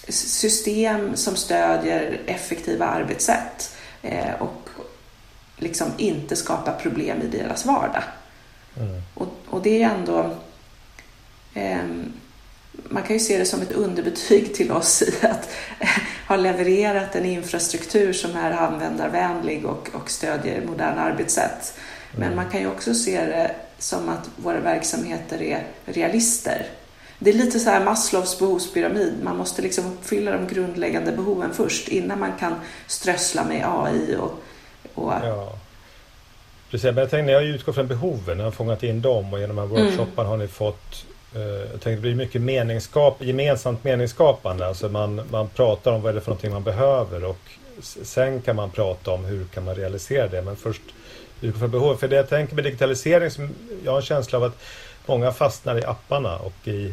system 0.09 1.17
som 1.17 1.37
stödjer 1.37 2.21
effektiva 2.27 2.87
arbetssätt 2.87 3.77
eh, 4.03 4.35
och 4.39 4.69
liksom 5.57 5.93
inte 5.99 6.37
skapar 6.37 6.73
problem 6.73 7.23
i 7.23 7.27
deras 7.27 7.67
vardag. 7.67 8.03
Mm. 8.77 9.03
Och, 9.15 9.29
och, 9.47 9.63
det 9.63 9.83
är 9.83 9.91
ändå 9.91 10.37
ehm, 11.55 12.13
man 12.73 13.03
kan 13.03 13.17
ju 13.17 13.21
se 13.21 13.39
det 13.39 13.45
som 13.45 13.63
ett 13.63 13.73
underbetyg 13.73 14.55
till 14.55 14.73
oss 14.73 15.03
i 15.03 15.27
att 15.27 15.49
ha 16.29 16.37
levererat 16.37 17.17
en 17.17 17.25
infrastruktur 17.25 18.13
som 18.13 18.37
är 18.37 18.51
användarvänlig 18.51 19.67
och, 19.67 19.89
och 19.93 20.11
stödjer 20.11 20.67
moderna 20.67 21.03
arbetssätt. 21.03 21.79
Men 22.13 22.23
mm. 22.23 22.37
man 22.37 22.51
kan 22.51 22.61
ju 22.61 22.67
också 22.67 22.95
se 22.95 23.25
det 23.25 23.55
som 23.79 24.09
att 24.09 24.31
våra 24.37 24.61
verksamheter 24.61 25.43
är 25.43 25.67
realister. 25.85 26.67
Det 27.23 27.31
är 27.31 27.35
lite 27.35 27.59
så 27.59 27.71
här 27.71 27.85
Maslows 27.85 28.39
behovspyramid. 28.39 29.15
Man 29.23 29.37
måste 29.37 29.63
liksom 29.63 29.87
uppfylla 29.87 30.31
de 30.33 30.47
grundläggande 30.47 31.13
behoven 31.13 31.55
först 31.55 31.89
innan 31.89 32.21
man 32.21 32.33
kan 32.39 32.55
strössla 32.87 33.45
med 33.45 33.65
AI 33.67 34.17
och... 34.17 34.43
och... 34.95 35.13
Ja. 35.13 35.53
Precis, 36.71 36.85
men 36.85 36.97
jag 36.97 37.11
tänkte 37.11 37.27
när 37.27 37.33
jag 37.33 37.45
utgår 37.45 37.73
från 37.73 37.87
behoven, 37.87 38.37
när 38.37 38.45
jag 38.45 38.51
har 38.51 38.51
fångat 38.51 38.83
in 38.83 39.03
dem 39.03 39.33
och 39.33 39.41
genom 39.41 39.57
de 39.57 39.63
här 39.63 39.69
workshopparna 39.69 40.29
mm. 40.29 40.31
har 40.31 40.37
ni 40.37 40.49
fått 40.49 41.07
Eh, 41.35 41.43
jag 41.43 41.71
tänkte 41.71 41.91
det 41.91 42.01
blir 42.01 42.15
mycket 42.15 42.43
meningsskap, 42.43 43.23
gemensamt 43.23 43.85
meningsskapande. 43.85 44.67
Alltså 44.67 44.89
man, 44.89 45.23
man 45.31 45.49
pratar 45.49 45.93
om 45.93 46.03
vad 46.03 46.11
är 46.11 46.15
det 46.15 46.21
för 46.21 46.31
någonting 46.31 46.53
man 46.53 46.63
behöver 46.63 47.25
och 47.25 47.39
sen 48.03 48.43
kan 48.43 48.57
man 48.57 48.71
prata 48.71 49.11
om 49.11 49.25
hur 49.25 49.45
kan 49.45 49.65
man 49.65 49.75
realisera 49.75 50.29
det. 50.29 50.43
Men 50.43 50.57
först 50.57 50.83
utifrån 51.41 51.71
behov. 51.71 51.97
För 51.97 52.09
det 52.09 52.17
jag 52.17 52.29
tänker 52.29 52.55
med 52.55 52.65
digitalisering, 52.65 53.31
som 53.31 53.51
jag 53.85 53.93
har 53.93 53.99
en 53.99 54.05
känsla 54.05 54.39
av 54.39 54.45
att 54.45 54.59
många 55.07 55.33
fastnar 55.33 55.79
i 55.79 55.85
apparna 55.85 56.39
och 56.39 56.69
i 56.69 56.93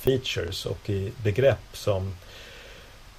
features 0.00 0.66
och 0.66 0.90
i 0.90 1.12
begrepp 1.22 1.68
som 1.72 2.14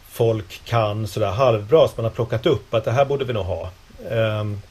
folk 0.09 0.61
kan 0.65 1.07
sådär 1.07 1.31
halvbra 1.31 1.87
som 1.87 1.93
man 1.95 2.05
har 2.05 2.11
plockat 2.11 2.45
upp 2.45 2.73
att 2.73 2.83
det 2.83 2.91
här 2.91 3.05
borde 3.05 3.25
vi 3.25 3.33
nog 3.33 3.45
ha. 3.45 3.69
Um, 4.09 4.61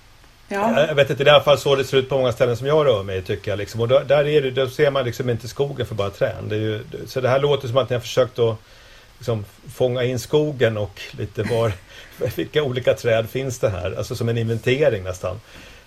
Ja. 0.53 0.87
Jag 0.87 0.95
vet 0.95 1.11
inte, 1.11 1.25
det 1.25 1.31
är 1.31 1.33
i 1.33 1.35
alla 1.35 1.45
fall 1.45 1.59
så 1.59 1.77
det 1.77 1.85
ser 1.85 1.97
ut 1.97 2.09
på 2.09 2.17
många 2.19 2.33
ställen 2.33 2.57
som 2.57 2.67
jag 2.67 2.87
rör 2.87 3.03
mig 3.03 3.23
tycker 3.23 3.51
jag. 3.51 3.59
Liksom. 3.59 3.81
Och 3.81 3.89
då, 3.89 3.99
där 3.99 4.27
är 4.27 4.43
det, 4.43 4.51
då 4.51 4.69
ser 4.69 4.91
man 4.91 5.05
liksom 5.05 5.31
inte 5.31 5.49
skogen 5.49 5.87
för 5.87 5.95
bara 5.95 6.11
trän. 6.11 6.49
Det 6.49 6.57
ju, 6.57 6.85
så 7.07 7.21
det 7.21 7.29
här 7.29 7.41
låter 7.41 7.69
som 7.69 7.77
att 7.77 7.91
ni 7.91 7.95
har 7.97 8.01
försökt 8.01 8.39
att 8.39 8.57
liksom, 9.19 9.45
fånga 9.75 10.05
in 10.05 10.19
skogen 10.19 10.77
och 10.77 11.01
lite 11.11 11.43
var, 11.43 11.73
vilka 12.37 12.63
olika 12.63 12.95
träd 12.95 13.31
finns 13.31 13.59
det 13.59 13.69
här? 13.69 13.95
Alltså 13.99 14.17
som 14.17 14.29
en 14.29 14.39
inventering 14.39 15.03
nästan. 15.03 15.41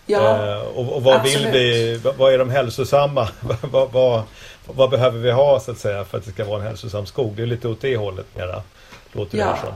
Ja, 0.06 0.48
eh, 0.48 0.62
och, 0.62 0.96
och, 0.96 1.04
vad 1.04 1.16
absolut. 1.16 1.46
vill 1.46 1.52
vi, 1.52 2.02
vad 2.18 2.34
är 2.34 2.38
de 2.38 2.50
hälsosamma? 2.50 3.30
vad, 3.72 3.92
vad, 3.92 4.24
vad, 4.66 4.90
behöver 4.90 5.20
vi 5.20 5.32
ha 5.32 5.60
så 5.60 5.72
att 5.72 5.80
säga 5.80 6.06
för 6.06 6.18
att 6.18 6.26
det 6.26 6.32
ska 6.32 6.46
vara 6.46 6.62
en 6.62 6.68
hälsosam 6.68 7.06
skog? 7.06 7.34
Det 7.36 7.44
är 7.44 7.48
lite 7.48 7.68
åt 7.68 7.82
det 7.82 7.98
hållet 7.98 8.26
mera, 8.36 8.62
låter 9.12 9.38
det 9.38 9.44
ja. 9.44 9.58
som. 9.62 9.74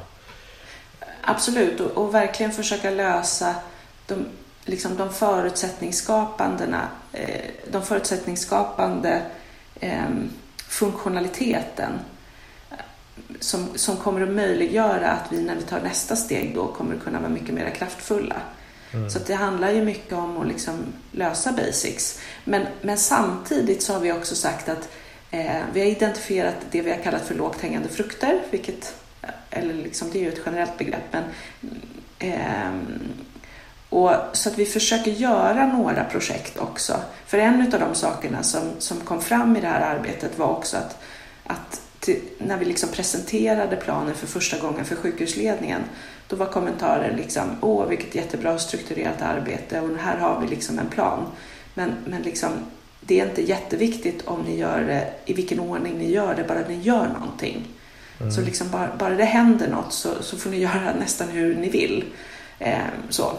Absolut, 1.22 1.80
och, 1.80 1.92
och, 1.92 2.14
verkligen 2.14 2.52
försöka 2.52 2.90
lösa 2.90 3.56
de, 4.06 4.26
liksom 4.66 4.98
de 4.98 5.14
förutsättningsskapande, 5.14 6.82
eh, 7.14 7.42
de 7.72 7.82
förutsättningsskapande 7.82 9.22
eh, 9.80 10.04
funktionaliteten 10.68 12.00
som, 13.40 13.68
som 13.76 13.98
kommer 13.98 14.22
att 14.22 14.30
möjliggöra 14.30 15.12
att 15.12 15.32
vi 15.32 15.44
när 15.44 15.56
vi 15.56 15.62
tar 15.62 15.80
nästa 15.80 16.16
steg 16.16 16.56
då 16.56 16.68
kommer 16.68 16.96
att 16.96 17.04
kunna 17.04 17.20
vara 17.20 17.30
mycket 17.30 17.54
mer 17.54 17.70
kraftfulla. 17.70 18.36
Mm. 18.94 19.10
Så 19.10 19.20
det 19.20 19.34
handlar 19.34 19.72
ju 19.72 19.86
mycket 19.86 20.14
om 20.14 20.38
att 20.38 20.48
liksom 20.48 20.86
lösa 21.12 21.52
basics. 21.52 22.20
Men, 22.44 22.66
men 22.82 22.98
samtidigt 22.98 23.82
så 23.84 23.94
har 23.94 24.00
vi 24.00 24.12
också 24.12 24.36
sagt 24.36 24.70
att 24.70 24.90
eh, 25.32 25.62
vi 25.74 25.80
har 25.80 25.88
identifierat 25.88 26.56
det 26.72 26.82
vi 26.82 26.92
har 26.92 26.98
kallat 26.98 27.26
för 27.26 27.36
lågt 27.36 27.62
hängande 27.62 27.90
frukter, 27.90 28.42
vilket 28.52 28.96
eller 29.50 29.74
liksom, 29.74 30.12
det 30.12 30.20
är 30.20 30.24
ju 30.24 30.30
ett 30.30 30.42
generellt 30.46 30.78
begrepp. 30.78 31.04
Men, 31.12 31.24
eh, 32.20 32.72
och, 33.90 34.12
så 34.34 34.50
att 34.50 34.58
vi 34.58 34.66
försöker 34.66 35.12
göra 35.12 35.68
några 35.68 36.04
projekt 36.04 36.58
också. 36.58 37.00
För 37.26 37.38
en 37.38 37.74
av 37.74 37.80
de 37.80 37.96
sakerna 37.96 38.44
som, 38.44 38.62
som 38.80 39.00
kom 39.02 39.22
fram 39.22 39.56
i 39.56 39.62
det 39.62 39.68
här 39.68 39.96
arbetet 39.96 40.38
var 40.38 40.48
också 40.48 40.78
att, 40.78 41.02
att 41.44 41.82
till, 42.00 42.22
när 42.38 42.58
vi 42.58 42.66
liksom 42.66 42.90
presenterade 42.90 43.76
planen 43.76 44.16
för 44.16 44.28
första 44.28 44.60
gången 44.60 44.86
för 44.86 44.96
sjukhusledningen, 44.96 45.82
då 46.28 46.36
var 46.36 46.46
kommentaren 46.46 47.16
liksom, 47.16 47.44
åh 47.62 47.86
vilket 47.86 48.16
jättebra 48.16 48.60
strukturerat 48.60 49.22
arbete 49.22 49.82
och 49.82 49.98
här 49.98 50.18
har 50.18 50.42
vi 50.42 50.48
liksom 50.48 50.80
en 50.80 50.90
plan. 50.90 51.26
Men, 51.74 51.92
men 52.06 52.22
liksom, 52.22 52.52
det 53.02 53.20
är 53.20 53.30
inte 53.30 53.42
jätteviktigt 53.42 54.28
om 54.28 54.42
ni 54.42 54.58
gör 54.58 54.82
det, 54.82 55.14
i 55.26 55.34
vilken 55.34 55.60
ordning 55.60 55.98
ni 55.98 56.12
gör 56.12 56.36
det, 56.36 56.44
bara 56.44 56.68
ni 56.68 56.82
gör 56.82 57.08
någonting. 57.08 57.68
Mm. 58.20 58.32
Så 58.32 58.42
liksom 58.42 58.72
bara, 58.72 58.96
bara 59.00 59.16
det 59.16 59.24
händer 59.24 59.68
något 59.68 59.94
så, 59.94 60.10
så 60.22 60.38
får 60.38 60.50
ni 60.50 60.58
göra 60.62 60.94
nästan 61.00 61.28
hur 61.28 61.56
ni 61.56 61.70
vill. 61.70 62.06
Eh, 62.60 62.78
så. 63.10 63.32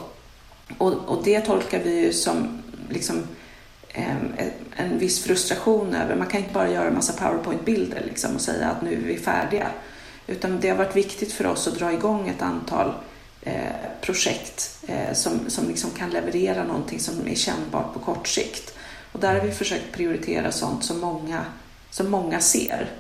Och, 0.78 0.92
och 0.92 1.24
det 1.24 1.40
tolkar 1.40 1.80
vi 1.84 2.00
ju 2.00 2.12
som 2.12 2.62
liksom, 2.90 3.22
eh, 3.88 4.16
en 4.76 4.98
viss 4.98 5.24
frustration 5.24 5.94
över. 5.94 6.16
Man 6.16 6.26
kan 6.26 6.40
inte 6.40 6.54
bara 6.54 6.70
göra 6.70 6.88
en 6.88 6.94
massa 6.94 7.12
powerpoint-bilder 7.12 8.02
liksom, 8.04 8.34
och 8.34 8.40
säga 8.40 8.68
att 8.68 8.82
nu 8.82 8.92
är 8.92 8.96
vi 8.96 9.16
färdiga. 9.16 9.68
Utan 10.28 10.60
det 10.60 10.68
har 10.68 10.76
varit 10.76 10.96
viktigt 10.96 11.32
för 11.32 11.46
oss 11.46 11.68
att 11.68 11.78
dra 11.78 11.92
igång 11.92 12.28
ett 12.28 12.42
antal 12.42 12.92
eh, 13.42 13.54
projekt 14.00 14.78
eh, 14.86 15.14
som, 15.14 15.50
som 15.50 15.68
liksom 15.68 15.90
kan 15.90 16.10
leverera 16.10 16.64
någonting 16.64 17.00
som 17.00 17.28
är 17.28 17.34
kännbart 17.34 17.94
på 17.94 17.98
kort 17.98 18.28
sikt. 18.28 18.74
Och 19.12 19.20
där 19.20 19.34
har 19.34 19.46
vi 19.46 19.52
försökt 19.52 19.92
prioritera 19.92 20.52
sånt 20.52 20.84
som 20.84 21.00
många, 21.00 21.44
som 21.90 22.10
många 22.10 22.40
ser. 22.40 22.90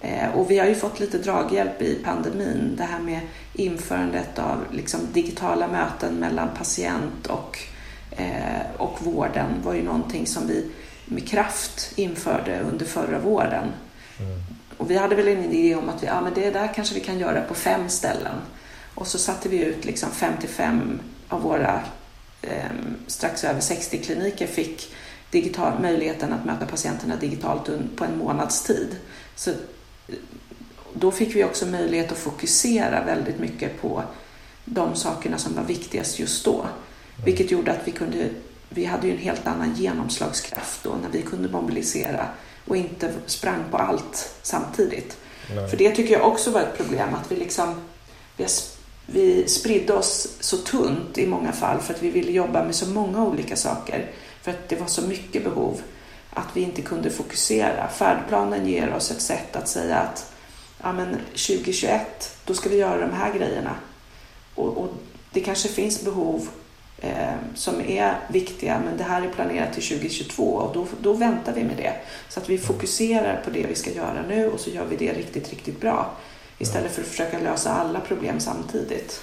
Eh, 0.00 0.30
och 0.34 0.50
vi 0.50 0.58
har 0.58 0.66
ju 0.66 0.74
fått 0.74 1.00
lite 1.00 1.18
draghjälp 1.18 1.82
i 1.82 1.94
pandemin. 2.04 2.74
Det 2.76 2.84
här 2.84 3.00
med 3.00 3.20
införandet 3.52 4.38
av 4.38 4.58
liksom 4.70 5.00
digitala 5.12 5.68
möten 5.68 6.14
mellan 6.14 6.48
patient 6.58 7.26
och, 7.26 7.58
eh, 8.10 8.62
och 8.76 8.98
vården 9.02 9.50
var 9.64 9.74
ju 9.74 9.82
någonting 9.82 10.26
som 10.26 10.46
vi 10.46 10.70
med 11.04 11.28
kraft 11.28 11.92
införde 11.96 12.60
under 12.60 12.86
förra 12.86 13.18
våren. 13.18 13.68
Mm. 14.20 14.40
Och 14.82 14.90
vi 14.90 14.96
hade 14.96 15.14
väl 15.14 15.28
en 15.28 15.44
idé 15.44 15.74
om 15.74 15.88
att 15.88 16.02
vi, 16.02 16.06
ja, 16.06 16.20
men 16.20 16.34
det 16.34 16.50
där 16.50 16.74
kanske 16.74 16.94
vi 16.94 17.00
kan 17.00 17.18
göra 17.18 17.42
på 17.42 17.54
fem 17.54 17.88
ställen. 17.88 18.34
Och 18.94 19.06
så 19.06 19.18
satte 19.18 19.48
vi 19.48 19.64
ut 19.64 19.84
liksom 19.84 20.10
55 20.10 21.00
av 21.28 21.42
våra 21.42 21.80
eh, 22.42 22.70
strax 23.06 23.44
över 23.44 23.60
60 23.60 23.98
kliniker 23.98 24.46
fick 24.46 24.94
digital, 25.30 25.80
möjligheten 25.80 26.32
att 26.32 26.44
möta 26.44 26.66
patienterna 26.66 27.16
digitalt 27.16 27.70
på 27.96 28.04
en 28.04 28.18
månads 28.18 28.62
tid. 28.62 28.96
Så 29.36 29.50
eh, 29.50 29.56
då 30.94 31.10
fick 31.10 31.36
vi 31.36 31.44
också 31.44 31.66
möjlighet 31.66 32.12
att 32.12 32.18
fokusera 32.18 33.04
väldigt 33.04 33.38
mycket 33.38 33.80
på 33.82 34.02
de 34.64 34.94
sakerna 34.94 35.38
som 35.38 35.54
var 35.54 35.64
viktigast 35.64 36.18
just 36.18 36.44
då. 36.44 36.66
Vilket 37.24 37.50
gjorde 37.50 37.72
att 37.72 37.88
vi 37.88 37.92
kunde, 37.92 38.28
vi 38.68 38.84
hade 38.84 39.06
ju 39.06 39.12
en 39.12 39.18
helt 39.18 39.46
annan 39.46 39.74
genomslagskraft 39.74 40.84
då 40.84 40.90
när 41.02 41.10
vi 41.10 41.22
kunde 41.22 41.48
mobilisera 41.48 42.28
och 42.68 42.76
inte 42.76 43.12
sprang 43.26 43.64
på 43.70 43.76
allt 43.76 44.34
samtidigt. 44.42 45.16
Nej. 45.54 45.70
För 45.70 45.76
det 45.76 45.90
tycker 45.90 46.12
jag 46.12 46.26
också 46.26 46.50
var 46.50 46.60
ett 46.60 46.76
problem 46.76 47.14
att 47.14 47.32
vi 47.32 47.36
liksom 47.36 47.74
vi, 48.36 48.46
vi 49.06 49.48
spridde 49.48 49.92
oss 49.92 50.28
så 50.40 50.56
tunt 50.56 51.18
i 51.18 51.26
många 51.26 51.52
fall 51.52 51.80
för 51.80 51.94
att 51.94 52.02
vi 52.02 52.10
ville 52.10 52.32
jobba 52.32 52.64
med 52.64 52.74
så 52.74 52.86
många 52.86 53.24
olika 53.24 53.56
saker. 53.56 54.10
För 54.42 54.50
att 54.50 54.68
det 54.68 54.76
var 54.76 54.86
så 54.86 55.02
mycket 55.02 55.44
behov 55.44 55.80
att 56.30 56.48
vi 56.54 56.60
inte 56.60 56.82
kunde 56.82 57.10
fokusera. 57.10 57.88
Färdplanen 57.88 58.66
ger 58.66 58.94
oss 58.94 59.10
ett 59.10 59.20
sätt 59.20 59.56
att 59.56 59.68
säga 59.68 59.96
att 59.96 60.32
ja, 60.82 60.92
men 60.92 61.16
2021, 61.30 62.36
då 62.44 62.54
ska 62.54 62.68
vi 62.68 62.76
göra 62.76 63.06
de 63.06 63.12
här 63.12 63.32
grejerna. 63.34 63.74
Och, 64.54 64.68
och 64.68 64.88
det 65.32 65.40
kanske 65.40 65.68
finns 65.68 66.02
behov 66.04 66.40
eh, 66.40 66.48
som 67.54 67.80
är 67.80 68.14
viktiga, 68.28 68.82
men 68.84 68.96
det 68.96 69.04
här 69.04 69.22
är 69.22 69.28
planerat 69.30 69.72
till 69.72 69.82
2022 69.82 70.44
och 70.44 70.74
då, 70.74 70.86
då 71.00 71.12
väntar 71.12 71.52
vi 71.52 71.64
med 71.64 71.76
det. 71.76 71.94
Så 72.28 72.40
att 72.40 72.48
vi 72.48 72.58
fokuserar 72.58 73.40
på 73.44 73.50
det 73.50 73.66
vi 73.66 73.74
ska 73.74 73.90
göra 73.90 74.24
nu 74.28 74.48
och 74.48 74.60
så 74.60 74.70
gör 74.70 74.84
vi 74.84 74.96
det 74.96 75.12
riktigt, 75.12 75.50
riktigt 75.50 75.80
bra. 75.80 76.10
Istället 76.58 76.92
för 76.92 77.02
att 77.02 77.08
försöka 77.08 77.38
lösa 77.38 77.70
alla 77.70 78.00
problem 78.00 78.40
samtidigt. 78.40 79.22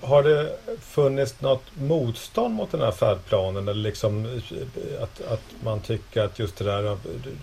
Har 0.00 0.22
det 0.22 0.58
funnits 0.80 1.40
något 1.40 1.62
motstånd 1.74 2.54
mot 2.54 2.70
den 2.70 2.80
här 2.80 2.92
färdplanen? 2.92 3.68
Eller 3.68 3.82
liksom 3.82 4.40
att, 5.02 5.32
att 5.32 5.42
man 5.64 5.80
tycker 5.80 6.22
att 6.22 6.38
just 6.38 6.56
det 6.56 6.64
där... 6.64 6.98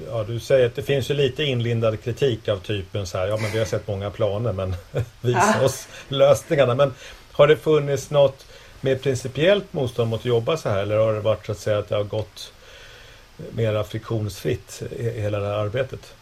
Ja, 0.07 0.23
du 0.23 0.39
säger 0.39 0.65
att 0.65 0.75
det 0.75 0.83
finns 0.83 1.09
ju 1.09 1.13
lite 1.13 1.43
inlindad 1.43 2.01
kritik 2.01 2.47
av 2.47 2.57
typen 2.57 3.07
så 3.07 3.17
här, 3.17 3.27
ja 3.27 3.37
men 3.37 3.51
vi 3.51 3.59
har 3.59 3.65
sett 3.65 3.87
många 3.87 4.09
planer 4.09 4.53
men 4.53 4.75
visa 5.21 5.55
ja. 5.59 5.65
oss 5.65 5.87
lösningarna. 6.07 6.75
Men 6.75 6.93
har 7.31 7.47
det 7.47 7.57
funnits 7.57 8.09
något 8.09 8.45
mer 8.83 8.95
principiellt 8.95 9.73
motstånd 9.73 10.09
mot 10.09 10.19
att 10.19 10.25
jobba 10.25 10.57
så 10.57 10.69
här 10.69 10.81
eller 10.81 10.97
har 10.97 11.13
det 11.13 11.19
varit 11.19 11.45
så 11.45 11.51
att 11.51 11.59
säga 11.59 11.77
att 11.77 11.89
det 11.89 11.95
har 11.95 12.03
gått 12.03 12.53
mera 13.51 13.83
friktionsfritt 13.83 14.83
i 14.99 15.09
hela 15.09 15.39
det 15.39 15.47
här 15.47 15.53
arbetet? 15.53 16.13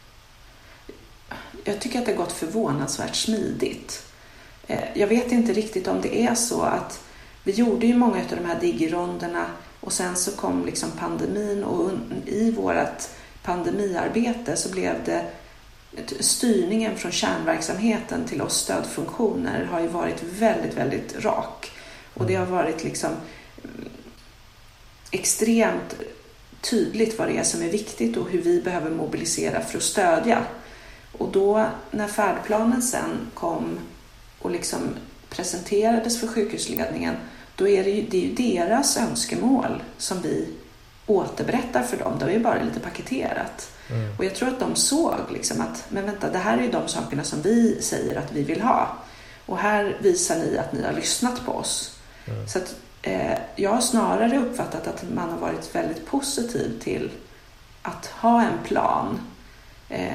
Jag 1.63 1.81
tycker 1.81 1.99
att 1.99 2.05
det 2.05 2.11
har 2.11 2.17
gått 2.17 2.31
förvånansvärt 2.31 3.15
smidigt. 3.15 4.05
Eh, 4.67 4.83
jag 4.93 5.07
vet 5.07 5.31
inte 5.31 5.53
riktigt 5.53 5.87
om 5.87 6.01
det 6.01 6.21
är 6.21 6.35
så 6.35 6.61
att 6.61 6.99
vi 7.43 7.51
gjorde 7.51 7.85
ju 7.85 7.95
många 7.95 8.17
av 8.17 8.37
de 8.37 8.45
här 8.45 8.59
digironderna 8.59 9.45
och 9.79 9.93
sen 9.93 10.15
så 10.15 10.31
kom 10.31 10.65
liksom 10.65 10.91
pandemin 10.91 11.63
och 11.63 11.91
i 12.25 12.51
vårt 12.51 13.03
pandemiarbete 13.43 14.57
så 14.57 14.69
blev 14.69 14.95
det 15.05 15.25
styrningen 16.19 16.97
från 16.97 17.11
kärnverksamheten 17.11 18.25
till 18.25 18.41
oss 18.41 18.57
stödfunktioner 18.57 19.63
har 19.71 19.79
ju 19.79 19.87
varit 19.87 20.23
väldigt, 20.23 20.73
väldigt 20.73 21.25
rak. 21.25 21.71
Och 22.13 22.25
det 22.25 22.35
har 22.35 22.45
varit 22.45 22.83
liksom 22.83 23.09
mm, 23.63 23.89
extremt 25.11 25.95
tydligt 26.61 27.19
vad 27.19 27.27
det 27.27 27.37
är 27.37 27.43
som 27.43 27.61
är 27.61 27.69
viktigt 27.69 28.17
och 28.17 28.29
hur 28.29 28.41
vi 28.41 28.61
behöver 28.61 28.89
mobilisera 28.89 29.61
för 29.61 29.77
att 29.77 29.83
stödja. 29.83 30.45
Och 31.17 31.31
då 31.31 31.69
när 31.91 32.07
färdplanen 32.07 32.81
sen 32.81 33.27
kom 33.33 33.79
och 34.39 34.51
liksom 34.51 34.79
presenterades 35.29 36.19
för 36.19 36.27
sjukhusledningen, 36.27 37.15
då 37.55 37.67
är 37.67 37.83
det 37.83 37.89
ju, 37.89 38.07
det 38.09 38.17
är 38.17 38.21
ju 38.21 38.55
deras 38.55 38.97
önskemål 38.97 39.83
som 39.97 40.21
vi 40.21 40.47
återberättar 41.05 41.83
för 41.83 41.97
dem. 41.97 42.19
Det 42.19 42.25
är 42.25 42.29
ju 42.29 42.39
bara 42.39 42.63
lite 42.63 42.79
paketerat. 42.79 43.71
Mm. 43.89 44.17
Och 44.17 44.25
jag 44.25 44.35
tror 44.35 44.49
att 44.49 44.59
de 44.59 44.75
såg 44.75 45.15
liksom 45.33 45.61
att, 45.61 45.85
men 45.89 46.05
vänta, 46.05 46.29
det 46.29 46.37
här 46.37 46.57
är 46.57 46.61
ju 46.61 46.71
de 46.71 46.87
sakerna 46.87 47.23
som 47.23 47.41
vi 47.41 47.81
säger 47.81 48.15
att 48.15 48.31
vi 48.31 48.43
vill 48.43 48.61
ha. 48.61 48.97
Och 49.45 49.57
här 49.57 49.97
visar 50.01 50.37
ni 50.37 50.57
att 50.57 50.73
ni 50.73 50.83
har 50.83 50.93
lyssnat 50.93 51.45
på 51.45 51.51
oss. 51.51 51.97
Mm. 52.25 52.47
Så 52.47 52.57
att, 52.57 52.75
eh, 53.01 53.37
jag 53.55 53.69
har 53.69 53.81
snarare 53.81 54.37
uppfattat 54.37 54.87
att 54.87 55.03
man 55.13 55.29
har 55.29 55.37
varit 55.37 55.75
väldigt 55.75 56.05
positiv 56.05 56.79
till 56.79 57.11
att 57.81 58.05
ha 58.05 58.41
en 58.41 58.57
plan 58.63 59.19
Eh, 59.91 60.13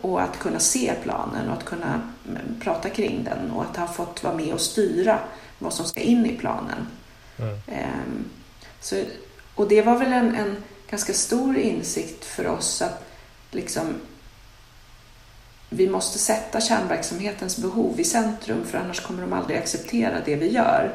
och 0.00 0.22
att 0.22 0.38
kunna 0.38 0.58
se 0.58 0.94
planen 1.02 1.48
och 1.48 1.56
att 1.56 1.64
kunna 1.64 2.00
mm, 2.28 2.60
prata 2.60 2.90
kring 2.90 3.24
den 3.24 3.50
och 3.50 3.62
att 3.62 3.76
ha 3.76 3.86
fått 3.86 4.22
vara 4.22 4.34
med 4.34 4.54
och 4.54 4.60
styra 4.60 5.18
vad 5.58 5.72
som 5.72 5.86
ska 5.86 6.00
in 6.00 6.26
i 6.26 6.36
planen. 6.38 6.86
Mm. 7.38 7.58
Eh, 7.66 8.24
så, 8.80 9.02
och 9.54 9.68
det 9.68 9.82
var 9.82 9.98
väl 9.98 10.12
en, 10.12 10.34
en, 10.34 10.56
ganska 10.90 11.12
stor 11.12 11.56
insikt 11.56 12.24
för 12.24 12.46
oss 12.46 12.82
att 12.82 13.04
liksom 13.50 13.94
vi 15.68 15.88
måste 15.88 16.18
sätta 16.18 16.60
kärnverksamhetens 16.60 17.58
behov 17.58 18.00
i 18.00 18.04
centrum 18.04 18.64
för 18.66 18.78
annars 18.78 19.00
kommer 19.00 19.22
de 19.22 19.32
aldrig 19.32 19.58
acceptera 19.58 20.20
det 20.24 20.36
vi 20.36 20.50
gör. 20.50 20.94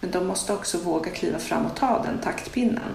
Men 0.00 0.10
de 0.10 0.26
måste 0.26 0.52
också 0.52 0.78
våga 0.78 1.10
kliva 1.10 1.38
fram 1.38 1.66
och 1.66 1.76
ta 1.76 2.02
den 2.02 2.18
taktpinnen 2.18 2.94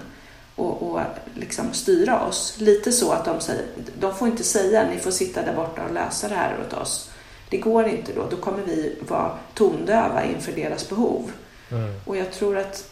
och, 0.56 0.82
och 0.82 1.00
liksom 1.34 1.72
styra 1.72 2.20
oss. 2.26 2.54
Lite 2.58 2.92
så 2.92 3.12
att 3.12 3.24
de 3.24 3.40
säger, 3.40 3.64
de 4.00 4.14
får 4.14 4.28
inte 4.28 4.44
säga 4.44 4.88
ni 4.90 4.98
får 4.98 5.10
sitta 5.10 5.42
där 5.42 5.54
borta 5.54 5.84
och 5.84 5.94
lösa 5.94 6.28
det 6.28 6.34
här 6.34 6.58
åt 6.60 6.72
oss. 6.72 7.10
Det 7.50 7.58
går 7.58 7.88
inte 7.88 8.12
då, 8.12 8.26
då 8.30 8.36
kommer 8.36 8.62
vi 8.62 8.98
vara 9.08 9.38
tondöva 9.54 10.24
inför 10.24 10.52
deras 10.52 10.88
behov. 10.88 11.32
Mm. 11.70 11.94
Och 12.04 12.16
jag 12.16 12.32
tror 12.32 12.58
att 12.58 12.90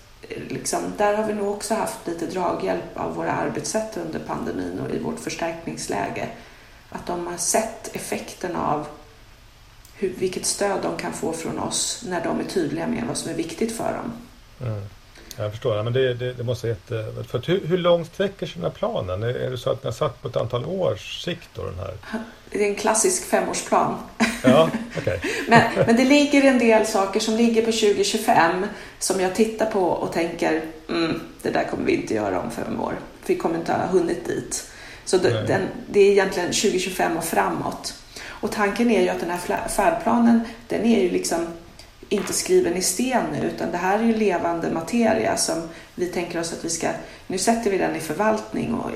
liksom, 0.49 0.81
där 0.97 1.14
har 1.14 1.25
vi 1.25 1.35
nog 1.35 1.49
också 1.49 1.75
haft 1.75 2.07
lite 2.07 2.27
draghjälp 2.27 2.97
av 2.97 3.14
våra 3.14 3.33
arbetssätt 3.33 3.97
under 3.97 4.18
pandemin 4.18 4.81
och 4.81 4.94
i 4.94 4.99
vårt 4.99 5.21
förstärkningsläge. 5.21 6.29
Att 6.90 7.07
de 7.07 7.27
har 7.27 7.37
sett 7.37 7.97
effekten 7.97 8.57
av 8.57 8.87
hur, 9.99 10.13
vilket 10.19 10.47
stöd 10.47 10.83
de 10.83 10.97
kan 10.97 11.13
få 11.13 11.33
från 11.33 11.59
oss 11.59 12.05
när 12.09 12.25
de 12.25 12.41
är 12.41 12.45
tydliga 12.45 12.87
med 12.87 13.05
vad 13.09 13.17
som 13.17 13.31
är 13.31 13.35
viktigt 13.35 13.77
för 13.77 13.93
dem. 13.93 14.13
Mm. 14.69 14.83
Jag 15.37 15.51
förstår, 15.51 15.77
ja, 15.77 15.83
men 15.83 15.93
det, 15.93 16.15
det, 16.15 16.33
det 16.33 16.45
måste 16.45 16.69
jätte... 16.69 17.15
För 17.29 17.43
hur, 17.47 17.67
hur 17.67 17.79
långt 17.79 18.15
sträcker 18.15 18.47
sig 18.47 18.55
den 18.55 18.65
här 18.65 18.79
planen? 18.79 19.23
Är, 19.23 19.29
är 19.29 19.51
det 19.51 19.59
så 19.59 19.71
att 19.71 19.85
ni 19.85 19.87
har 19.87 19.93
satt 19.93 20.23
på 20.23 20.29
ett 20.29 20.37
antal 20.37 20.65
års 20.65 21.25
sikt 21.25 21.49
då, 21.55 21.65
den 21.65 21.79
här? 21.79 21.95
Det 22.51 22.65
är 22.65 22.69
en 22.69 22.75
klassisk 22.75 23.25
femårsplan. 23.25 23.97
Ja, 24.43 24.71
okay. 24.99 25.19
men, 25.49 25.63
men 25.87 25.97
det 25.97 26.05
ligger 26.05 26.43
en 26.43 26.59
del 26.59 26.87
saker 26.87 27.21
som 27.21 27.35
ligger 27.35 27.61
på 27.61 27.73
2025 27.73 28.67
som 28.99 29.21
jag 29.21 29.35
tittar 29.35 29.67
på 29.67 29.83
och 29.83 30.13
tänker 30.13 30.63
mm, 30.89 31.21
det 31.43 31.51
där 31.51 31.65
kommer 31.65 31.85
vi 31.85 31.95
inte 31.95 32.15
göra 32.15 32.41
om 32.41 32.51
fem 32.51 32.81
år. 32.81 32.95
Vi 33.27 33.37
kommer 33.37 33.59
inte 33.59 33.73
ha 33.73 33.87
hunnit 33.87 34.27
dit. 34.27 34.71
Så 35.05 35.19
det, 35.19 35.47
den, 35.47 35.63
det 35.91 36.01
är 36.01 36.13
egentligen 36.13 36.49
2025 36.49 37.17
och 37.17 37.25
framåt. 37.25 37.95
Och 38.40 38.53
tanken 38.53 38.90
är 38.90 39.03
ju 39.03 39.09
att 39.09 39.20
den 39.20 39.31
här 39.31 39.68
färdplanen, 39.68 40.40
den 40.68 40.85
är 40.85 41.03
ju 41.03 41.11
liksom 41.11 41.46
inte 42.09 42.33
skriven 42.33 42.77
i 42.77 42.83
sten 42.83 43.24
nu 43.33 43.46
utan 43.46 43.70
det 43.70 43.77
här 43.77 43.98
är 43.98 44.03
ju 44.03 44.14
levande 44.14 44.70
materia 44.70 45.37
som 45.37 45.68
vi 45.94 46.07
tänker 46.07 46.40
oss 46.40 46.53
att 46.53 46.64
vi 46.64 46.70
ska, 46.70 46.88
nu 47.27 47.38
sätter 47.38 47.70
vi 47.70 47.79
den 47.79 47.96
i 47.96 48.01
förvaltning 48.01 48.74
och 48.74 48.90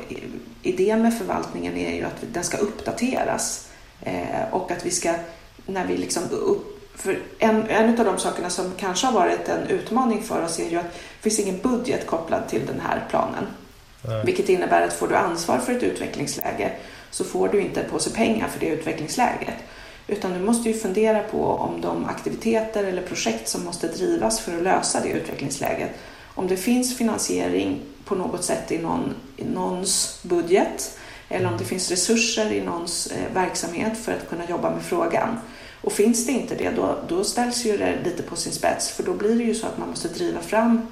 idén 0.63 1.03
med 1.03 1.19
förvaltningen 1.19 1.77
är 1.77 1.97
ju 1.97 2.05
att 2.05 2.25
den 2.33 2.45
ska 2.45 2.57
uppdateras 2.57 3.69
eh, 4.01 4.49
och 4.51 4.71
att 4.71 4.87
vi 4.87 4.91
ska, 4.91 5.15
när 5.67 5.87
vi 5.87 5.97
liksom 5.97 6.23
upp, 6.31 6.79
för 6.97 7.19
en, 7.39 7.69
en 7.69 7.99
av 7.99 8.05
de 8.05 8.19
sakerna 8.19 8.51
som 8.51 8.73
kanske 8.77 9.07
har 9.07 9.13
varit 9.13 9.49
en 9.49 9.67
utmaning 9.67 10.23
för 10.23 10.45
oss 10.45 10.59
är 10.59 10.71
ju 10.71 10.77
att 10.77 10.93
det 10.93 11.31
finns 11.31 11.39
ingen 11.39 11.59
budget 11.59 12.07
kopplad 12.07 12.49
till 12.49 12.67
den 12.67 12.81
här 12.81 13.05
planen. 13.11 13.47
Nej. 14.03 14.23
Vilket 14.27 14.49
innebär 14.49 14.83
att 14.83 14.93
får 14.93 15.09
du 15.09 15.17
ansvar 15.17 15.59
för 15.59 15.73
ett 15.73 15.83
utvecklingsläge 15.83 16.73
så 17.13 17.25
får 17.25 17.49
du 17.49 17.61
inte 17.61 17.83
en 17.83 17.91
påse 17.91 18.11
pengar 18.11 18.49
för 18.49 18.61
det 18.61 18.67
utvecklingsläget. 18.67 19.55
Utan 20.07 20.33
du 20.33 20.39
måste 20.39 20.69
ju 20.69 20.75
fundera 20.75 21.23
på 21.23 21.45
om 21.45 21.81
de 21.81 22.05
aktiviteter 22.05 22.85
eller 22.85 23.03
projekt 23.03 23.49
som 23.49 23.65
måste 23.65 23.89
drivas 23.89 24.41
för 24.41 24.57
att 24.57 24.63
lösa 24.63 25.01
det 25.01 25.09
utvecklingsläget, 25.09 25.91
om 26.35 26.49
det 26.49 26.57
finns 26.57 26.97
finansiering 26.97 27.81
på 28.05 28.15
något 28.15 28.45
sätt 28.45 28.73
i, 28.73 28.79
någon, 28.79 29.15
i 29.37 29.45
någons 29.45 30.21
budget 30.23 30.99
eller 31.29 31.53
om 31.53 31.59
det 31.59 31.65
finns 31.65 31.91
resurser 31.91 32.53
i 32.53 32.61
någons 32.61 33.07
eh, 33.07 33.35
verksamhet 33.35 33.99
för 33.99 34.13
att 34.13 34.29
kunna 34.29 34.49
jobba 34.49 34.71
med 34.71 34.83
frågan. 34.83 35.39
Och 35.81 35.93
finns 35.93 36.27
det 36.27 36.33
inte 36.33 36.55
det, 36.55 36.71
då, 36.71 36.99
då 37.09 37.25
ställs 37.25 37.65
ju 37.65 37.77
det 37.77 37.99
lite 38.05 38.23
på 38.23 38.37
sin 38.37 38.53
spets 38.53 38.91
för 38.91 39.03
då 39.03 39.15
blir 39.15 39.37
det 39.37 39.45
ju 39.45 39.55
så 39.55 39.67
att 39.67 39.79
man 39.79 39.89
måste 39.89 40.09
driva 40.09 40.41
fram 40.41 40.87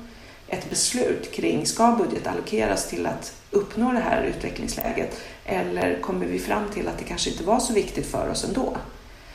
ett 0.51 0.71
beslut 0.71 1.33
kring 1.33 1.67
ska 1.67 1.93
budget 1.93 2.27
allokeras 2.27 2.89
till 2.89 3.07
att 3.07 3.33
uppnå 3.51 3.93
det 3.93 3.99
här 3.99 4.23
utvecklingsläget 4.23 5.17
eller 5.45 6.01
kommer 6.01 6.27
vi 6.27 6.39
fram 6.39 6.69
till 6.75 6.89
att 6.89 6.99
det 6.99 7.05
kanske 7.05 7.31
inte 7.31 7.45
var 7.45 7.61
så 7.61 7.73
viktigt 7.73 8.07
för 8.07 8.31
oss 8.31 8.45
ändå? 8.45 8.77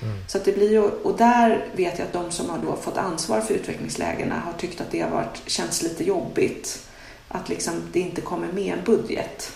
Mm. 0.02 0.18
Så 0.28 0.38
att 0.38 0.46
det 0.46 0.52
blir 0.52 0.72
ju, 0.72 0.82
och 0.82 1.18
där 1.18 1.66
vet 1.76 2.00
jag 2.00 2.06
att 2.06 2.14
de 2.14 2.32
som 2.32 2.50
har 2.50 2.58
då 2.58 2.76
fått 2.76 2.98
ansvar 2.98 3.42
för 3.42 3.54
utvecklingslägena 3.54 4.36
har 4.36 4.54
tyckt 4.54 4.82
att 4.82 4.92
det 4.92 5.02
har 5.02 5.10
varit, 5.10 5.42
känts 5.48 5.84
lite 5.84 6.04
jobbigt. 6.04 6.88
Att 7.28 7.50
liksom 7.50 7.74
det 7.94 8.00
inte 8.00 8.22
kommer 8.22 8.48
med 8.48 8.74
en 8.74 8.84
budget 8.86 9.52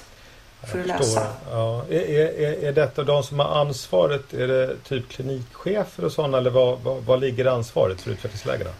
för 0.71 0.79
att 0.79 0.87
lösa. 0.87 1.27
Ja. 1.51 1.85
Är, 1.89 2.09
är, 2.09 2.63
är 2.63 2.73
detta 2.73 3.03
de 3.03 3.23
som 3.23 3.39
har 3.39 3.61
ansvaret, 3.61 4.33
är 4.33 4.47
det 4.47 4.75
typ 4.83 5.09
klinikchefer 5.09 6.05
och 6.05 6.11
sådana 6.11 6.37
eller 6.37 6.49
vad, 6.49 6.79
vad, 6.79 7.03
vad 7.03 7.19
ligger 7.19 7.45
ansvaret 7.45 8.01
för 8.01 8.11
utvecklingslägena? 8.11 8.71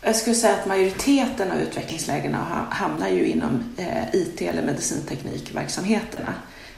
Jag 0.00 0.16
skulle 0.16 0.36
säga 0.36 0.54
att 0.54 0.66
majoriteten 0.66 1.50
av 1.50 1.58
utvecklingslägena 1.58 2.66
hamnar 2.70 3.08
ju 3.08 3.26
inom 3.26 3.74
eh, 3.76 4.14
IT 4.14 4.42
eller 4.42 4.62
medicinteknikverksamheterna. 4.62 6.34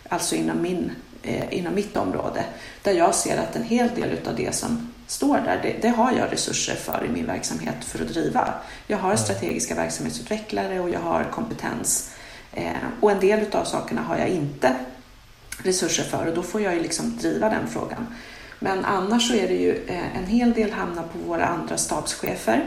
Alltså 0.09 0.35
inom 0.35 0.63
min 0.63 0.93
eh, 1.23 1.59
inom 1.59 1.75
mitt 1.75 1.97
område 1.97 2.45
där 2.83 2.93
jag 2.93 3.15
ser 3.15 3.39
att 3.39 3.57
en 3.57 3.65
hel 3.65 3.89
del 3.89 4.29
av 4.29 4.37
det 4.37 4.55
som 4.55 4.93
står 5.07 5.37
där, 5.37 5.61
det, 5.63 5.77
det, 5.83 5.89
har 5.89 6.13
jag 6.13 6.33
resurser 6.33 6.75
för 6.75 7.05
i 7.05 7.09
min 7.09 7.27
verksamhet 7.27 7.85
för 7.85 8.03
att 8.03 8.09
driva. 8.09 8.55
Jag 8.87 8.99
har 8.99 9.17
strategiska 9.17 9.75
verksamhetsutvecklare 9.75 10.81
och 10.81 10.91
jag 10.91 11.01
har 11.01 11.25
kompetens 11.25 12.11
eh, 12.53 12.73
och 13.01 13.11
en 13.11 13.21
del 13.21 13.47
av 13.53 13.65
sakerna 13.65 14.03
har 14.03 14.17
jag 14.19 14.29
inte 14.29 14.75
resurser 15.63 16.05
för 16.05 16.27
och 16.27 16.35
då 16.35 16.43
får 16.43 16.61
jag 16.61 16.75
ju 16.75 16.81
liksom 16.81 17.17
driva 17.17 17.49
den 17.49 17.69
frågan. 17.69 18.07
Men 18.59 18.85
annars 18.85 19.29
så 19.29 19.35
är 19.35 19.49
det 19.49 19.55
ju 19.55 19.87
en 20.15 20.27
hel 20.27 20.53
del 20.53 20.73
hamnar 20.73 21.03
på 21.03 21.19
våra 21.19 21.47
andra 21.47 21.77
stabschefer. 21.77 22.67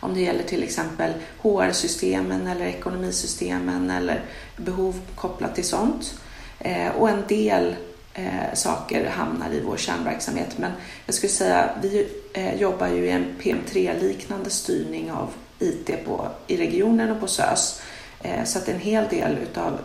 Om 0.00 0.14
det 0.14 0.20
gäller 0.20 0.42
till 0.42 0.62
exempel 0.62 1.12
HR-systemen 1.42 2.46
eller 2.46 2.66
ekonomisystemen 2.66 3.90
eller 3.90 4.22
behov 4.56 5.00
kopplat 5.14 5.54
till 5.54 5.68
sånt. 5.68 6.20
Eh, 6.58 6.88
och 6.88 7.10
en 7.10 7.22
del 7.28 7.76
eh, 8.14 8.54
saker 8.54 9.10
hamnar 9.10 9.50
i 9.50 9.60
vår 9.60 9.76
kärnverksamhet. 9.76 10.58
Men 10.58 10.72
jag 11.06 11.14
skulle 11.14 11.32
säga 11.32 11.70
vi 11.82 12.08
eh, 12.32 12.54
jobbar 12.54 12.88
ju 12.88 13.06
i 13.06 13.10
en 13.10 13.26
PM3-liknande 13.40 14.50
styrning 14.50 15.12
av 15.12 15.30
IT 15.58 16.04
på, 16.04 16.28
i 16.46 16.56
regionen 16.56 17.10
och 17.10 17.20
på 17.20 17.26
SÖS. 17.26 17.82
Så 18.44 18.58
att 18.58 18.68
en 18.68 18.80
hel 18.80 19.08
del 19.08 19.38
utav 19.38 19.78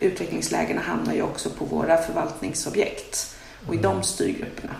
utvecklingslägena 0.00 0.80
hamnar 0.80 1.14
ju 1.14 1.22
också 1.22 1.50
på 1.50 1.64
våra 1.64 1.96
förvaltningsobjekt 1.96 3.36
och 3.66 3.74
i 3.74 3.78
de 3.78 3.92
mm. 3.92 4.02
styrgrupperna. 4.02 4.74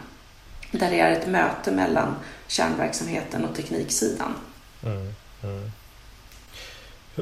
Där 0.71 0.91
det 0.91 1.01
är 1.01 1.11
ett 1.11 1.27
möte 1.27 1.73
mellan 1.73 2.15
kärnverksamheten 2.51 3.45
och 3.45 3.57
tekniksidan. 3.57 4.35
Mm, 4.85 5.15
mm. 5.43 5.71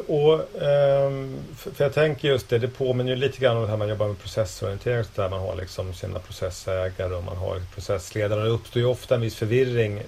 Och, 0.06 0.62
ehm, 0.62 1.36
för 1.56 1.84
jag 1.84 1.94
tänker 1.94 2.28
just 2.28 2.48
det, 2.48 2.58
det 2.58 2.68
påminner 2.68 3.10
ju 3.10 3.16
lite 3.16 3.38
grann 3.38 3.56
om 3.56 3.62
det 3.62 3.68
här 3.68 3.76
man 3.76 3.88
jobbar 3.88 4.08
med 4.08 4.18
processorientering 4.18 5.04
där 5.14 5.28
man 5.28 5.40
har 5.40 5.56
liksom 5.56 5.94
sina 5.94 6.18
processägare 6.18 7.14
och 7.14 7.24
man 7.24 7.36
har 7.36 7.60
processledare. 7.74 8.42
Det 8.42 8.48
uppstår 8.48 8.82
ju 8.82 8.88
ofta 8.88 9.14
en 9.14 9.20
viss 9.20 9.34
förvirring, 9.34 10.02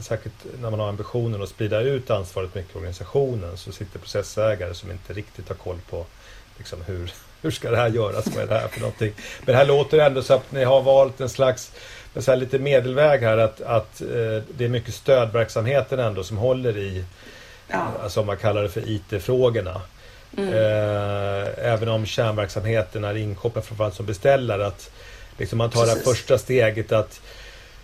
säkert 0.00 0.32
när 0.60 0.70
man 0.70 0.80
har 0.80 0.88
ambitionen 0.88 1.42
att 1.42 1.48
sprida 1.48 1.80
ut 1.80 2.10
ansvaret 2.10 2.54
mycket 2.54 2.74
i 2.74 2.78
organisationen 2.78 3.56
så 3.56 3.72
sitter 3.72 3.98
processägare 3.98 4.74
som 4.74 4.90
inte 4.90 5.12
riktigt 5.12 5.48
har 5.48 5.56
koll 5.56 5.78
på 5.90 6.06
liksom 6.58 6.82
hur, 6.86 7.12
hur 7.42 7.50
ska 7.50 7.70
det 7.70 7.76
här 7.76 7.88
göras, 7.88 8.26
vad 8.26 8.44
är 8.44 8.46
det 8.46 8.58
här 8.58 8.68
för 8.68 8.80
någonting. 8.80 9.12
Men 9.16 9.52
det 9.52 9.58
här 9.58 9.66
låter 9.66 9.98
ändå 9.98 10.22
så 10.22 10.34
att 10.34 10.52
ni 10.52 10.64
har 10.64 10.82
valt 10.82 11.20
en 11.20 11.28
slags 11.28 11.72
så 12.16 12.30
här 12.30 12.38
lite 12.38 12.58
medelväg 12.58 13.20
här 13.20 13.38
att, 13.38 13.60
att 13.60 14.00
eh, 14.00 14.42
det 14.56 14.64
är 14.64 14.68
mycket 14.68 14.94
stödverksamheten 14.94 15.98
ändå 15.98 16.24
som 16.24 16.36
håller 16.36 16.78
i 16.78 17.04
Ja. 17.68 17.92
Alltså 18.02 18.20
om 18.20 18.26
man 18.26 18.36
kallar 18.36 18.62
det 18.62 18.68
för 18.68 18.90
IT-frågorna. 18.90 19.80
Mm. 20.36 20.54
Eh, 20.54 21.72
även 21.72 21.88
om 21.88 22.06
kärnverksamheten 22.06 23.04
är 23.04 23.16
inkopplad 23.16 23.64
framförallt 23.64 23.94
som 23.94 24.06
beställare. 24.06 24.66
Att 24.66 24.90
liksom 25.38 25.58
man 25.58 25.70
tar 25.70 25.80
Precis. 25.80 25.98
det 25.98 26.04
första 26.04 26.38
steget 26.38 26.92
att 26.92 27.20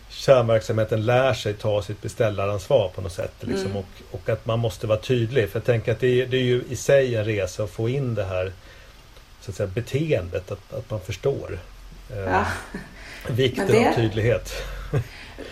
kärnverksamheten 0.08 1.06
lär 1.06 1.34
sig 1.34 1.54
ta 1.54 1.82
sitt 1.82 2.02
beställaransvar 2.02 2.90
på 2.94 3.00
något 3.00 3.12
sätt. 3.12 3.32
Liksom, 3.40 3.70
mm. 3.70 3.76
och, 3.76 3.86
och, 4.10 4.28
att 4.28 4.46
man 4.46 4.58
måste 4.58 4.86
vara 4.86 4.98
tydlig. 4.98 5.50
För 5.50 5.58
jag 5.58 5.64
tänker 5.64 5.92
att 5.92 6.00
det 6.00 6.22
är, 6.22 6.26
det 6.26 6.36
är 6.36 6.42
ju 6.42 6.62
i 6.68 6.76
sig 6.76 7.16
en 7.16 7.24
resa 7.24 7.62
att 7.62 7.70
få 7.70 7.88
in 7.88 8.14
det 8.14 8.24
här 8.24 8.52
så 9.42 9.50
att 9.50 9.56
säga, 9.56 9.66
beteendet. 9.66 10.50
Att, 10.50 10.72
att 10.72 10.90
man 10.90 11.00
förstår. 11.00 11.58
Eh, 12.10 12.18
ja. 12.18 12.44
Vikten 13.30 13.66
det... 13.66 13.88
av 13.88 13.94
tydlighet. 13.94 14.52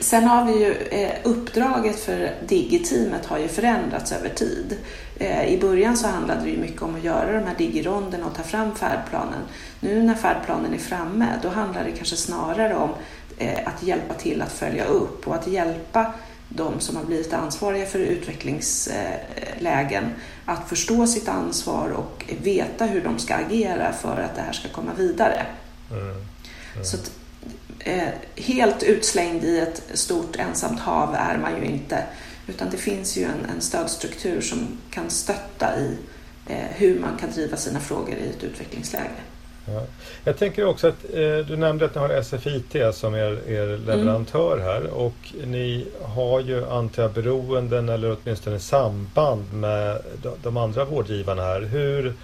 Sen 0.01 0.25
har 0.25 0.45
vi 0.45 0.65
ju 0.65 0.73
eh, 0.73 1.13
uppdraget 1.23 2.01
för 2.01 2.35
Digi-teamet 2.49 3.27
har 3.27 3.39
ju 3.39 3.49
förändrats 3.49 4.13
över 4.13 4.29
tid. 4.29 4.77
Eh, 5.17 5.45
I 5.45 5.61
början 5.61 5.97
så 5.97 6.09
handlade 6.09 6.41
det 6.41 6.51
ju 6.51 6.57
mycket 6.57 6.83
om 6.83 6.95
att 6.95 7.05
göra 7.05 7.33
de 7.33 7.47
här 7.47 7.55
digironderna 7.59 8.27
och 8.27 8.35
ta 8.35 8.43
fram 8.43 8.75
färdplanen. 8.75 9.41
Nu 9.81 10.03
när 10.03 10.15
färdplanen 10.15 10.75
är 10.75 10.79
framme, 10.79 11.27
då 11.43 11.49
handlar 11.49 11.85
det 11.85 11.93
kanske 11.93 12.17
snarare 12.17 12.75
om 12.75 12.91
eh, 13.39 13.59
att 13.65 13.83
hjälpa 13.83 14.15
till 14.15 14.43
att 14.43 14.53
följa 14.53 14.85
upp 14.85 15.29
och 15.29 15.35
att 15.35 15.47
hjälpa 15.47 16.15
de 16.49 16.81
som 16.81 16.97
har 16.97 17.05
blivit 17.05 17.33
ansvariga 17.33 17.87
för 17.87 17.99
utvecklingslägen 17.99 20.05
att 20.51 20.69
förstå 20.69 21.07
sitt 21.07 21.29
ansvar 21.29 21.89
och 21.91 22.25
veta 22.43 22.85
hur 22.85 23.05
de 23.05 23.19
ska 23.19 23.35
agera 23.35 23.93
för 23.93 24.23
att 24.23 24.37
det 24.37 24.43
här 24.43 24.53
ska 24.53 24.69
komma 24.69 24.93
vidare. 24.97 25.47
Mm. 25.91 26.03
Mm. 26.03 26.85
Så 26.85 26.97
eh, 27.79 28.09
helt 28.37 28.83
utslängd 28.83 29.45
i 29.45 29.59
ett 29.59 29.83
stort 29.95 30.37
ensamt 30.37 30.81
hav 30.81 31.15
är 31.15 31.39
man 31.39 31.57
ju 31.57 31.65
inte. 31.65 32.05
Utan 32.47 32.71
det 32.71 32.77
finns 32.77 33.17
ju 33.17 33.25
en, 33.25 33.51
en 33.55 33.61
stödstruktur 33.61 34.41
som 34.41 34.79
kan 34.91 35.11
stötta 35.11 35.79
i 35.79 35.97
eh, 36.47 36.67
hur 36.71 37.01
man 37.01 37.17
kan 37.17 37.31
driva 37.31 37.57
sina 37.57 37.81
frågor 37.81 38.15
i 38.15 38.29
ett 38.29 38.45
utvecklingsläge. 38.45 39.21
Ja. 39.75 39.83
Jag 40.25 40.39
tänker 40.39 40.65
också 40.65 40.89
att 40.89 41.05
eh, 41.15 41.37
du 41.47 41.57
nämnde 41.57 41.85
att 41.85 41.95
ni 41.95 42.01
har 42.01 42.23
SFIT 42.23 42.95
som 42.95 43.15
är 43.15 43.49
er 43.51 43.79
leverantör 43.87 44.53
mm. 44.53 44.65
här 44.65 44.87
och 44.87 45.35
ni 45.45 45.87
har 46.03 46.41
ju 46.41 46.71
antiberoenden 46.71 47.89
eller 47.89 48.17
åtminstone 48.23 48.59
samband 48.59 49.53
med 49.53 49.99
de, 50.23 50.33
de 50.43 50.57
andra 50.57 50.85
vårdgivarna 50.85 51.43
här. 51.43 51.61
Hur, 51.61 52.15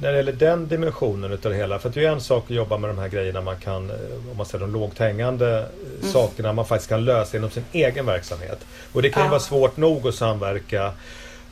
när 0.00 0.12
det 0.12 0.16
gäller 0.16 0.32
den 0.32 0.68
dimensionen 0.68 1.32
utav 1.32 1.52
det 1.52 1.58
hela. 1.58 1.78
För 1.78 1.90
det 1.90 2.04
är 2.04 2.12
en 2.12 2.20
sak 2.20 2.44
att 2.44 2.56
jobba 2.56 2.78
med 2.78 2.90
de 2.90 2.98
här 2.98 3.08
grejerna 3.08 3.40
man 3.40 3.56
kan, 3.56 3.90
eh, 3.90 3.96
om 4.30 4.36
man 4.36 4.46
säger 4.46 4.66
de 4.66 4.72
lågt 4.72 4.98
hängande 4.98 5.58
eh, 5.58 6.00
mm. 6.00 6.12
sakerna 6.12 6.52
man 6.52 6.66
faktiskt 6.66 6.88
kan 6.88 7.04
lösa 7.04 7.36
inom 7.36 7.50
sin 7.50 7.64
egen 7.72 8.06
verksamhet. 8.06 8.66
Och 8.92 9.02
det 9.02 9.10
kan 9.10 9.22
ju 9.22 9.28
vara 9.28 9.40
svårt 9.40 9.76
nog 9.76 10.08
att 10.08 10.14
samverka 10.14 10.92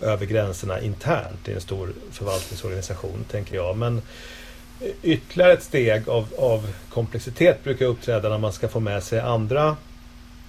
över 0.03 0.27
gränserna 0.27 0.81
internt 0.81 1.49
i 1.49 1.53
en 1.53 1.61
stor 1.61 1.93
förvaltningsorganisation, 2.13 3.25
tänker 3.31 3.55
jag. 3.57 3.77
Men 3.77 4.03
ytterligare 5.03 5.53
ett 5.53 5.63
steg 5.63 6.09
av, 6.09 6.27
av 6.39 6.71
komplexitet 6.89 7.65
brukar 7.65 7.87
uppträda 7.87 8.29
när 8.29 8.39
man 8.39 8.53
ska 8.53 8.69
få 8.69 8.81
med 8.81 9.03
sig 9.03 9.21
andra 9.21 9.77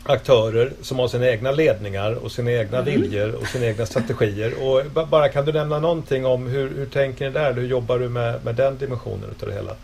aktörer 0.03 0.73
som 0.81 0.99
har 0.99 1.07
sina 1.07 1.27
egna 1.27 1.51
ledningar 1.51 2.11
och 2.11 2.31
sina 2.31 2.51
egna 2.51 2.77
mm. 2.77 2.85
viljor 2.85 3.35
och 3.35 3.47
sina 3.47 3.65
egna 3.65 3.85
strategier. 3.85 4.53
Och 4.63 5.07
bara 5.07 5.29
kan 5.29 5.45
du 5.45 5.51
nämna 5.51 5.79
någonting 5.79 6.25
om 6.25 6.47
hur, 6.47 6.69
hur 6.75 6.85
tänker 6.85 7.25
ni 7.25 7.31
där? 7.31 7.53
Hur 7.53 7.67
jobbar 7.67 7.99
du 7.99 8.09
med, 8.09 8.45
med 8.45 8.55
den 8.55 8.77
dimensionen 8.77 9.29
utav 9.31 9.49
det 9.49 9.55
hela? 9.55 9.75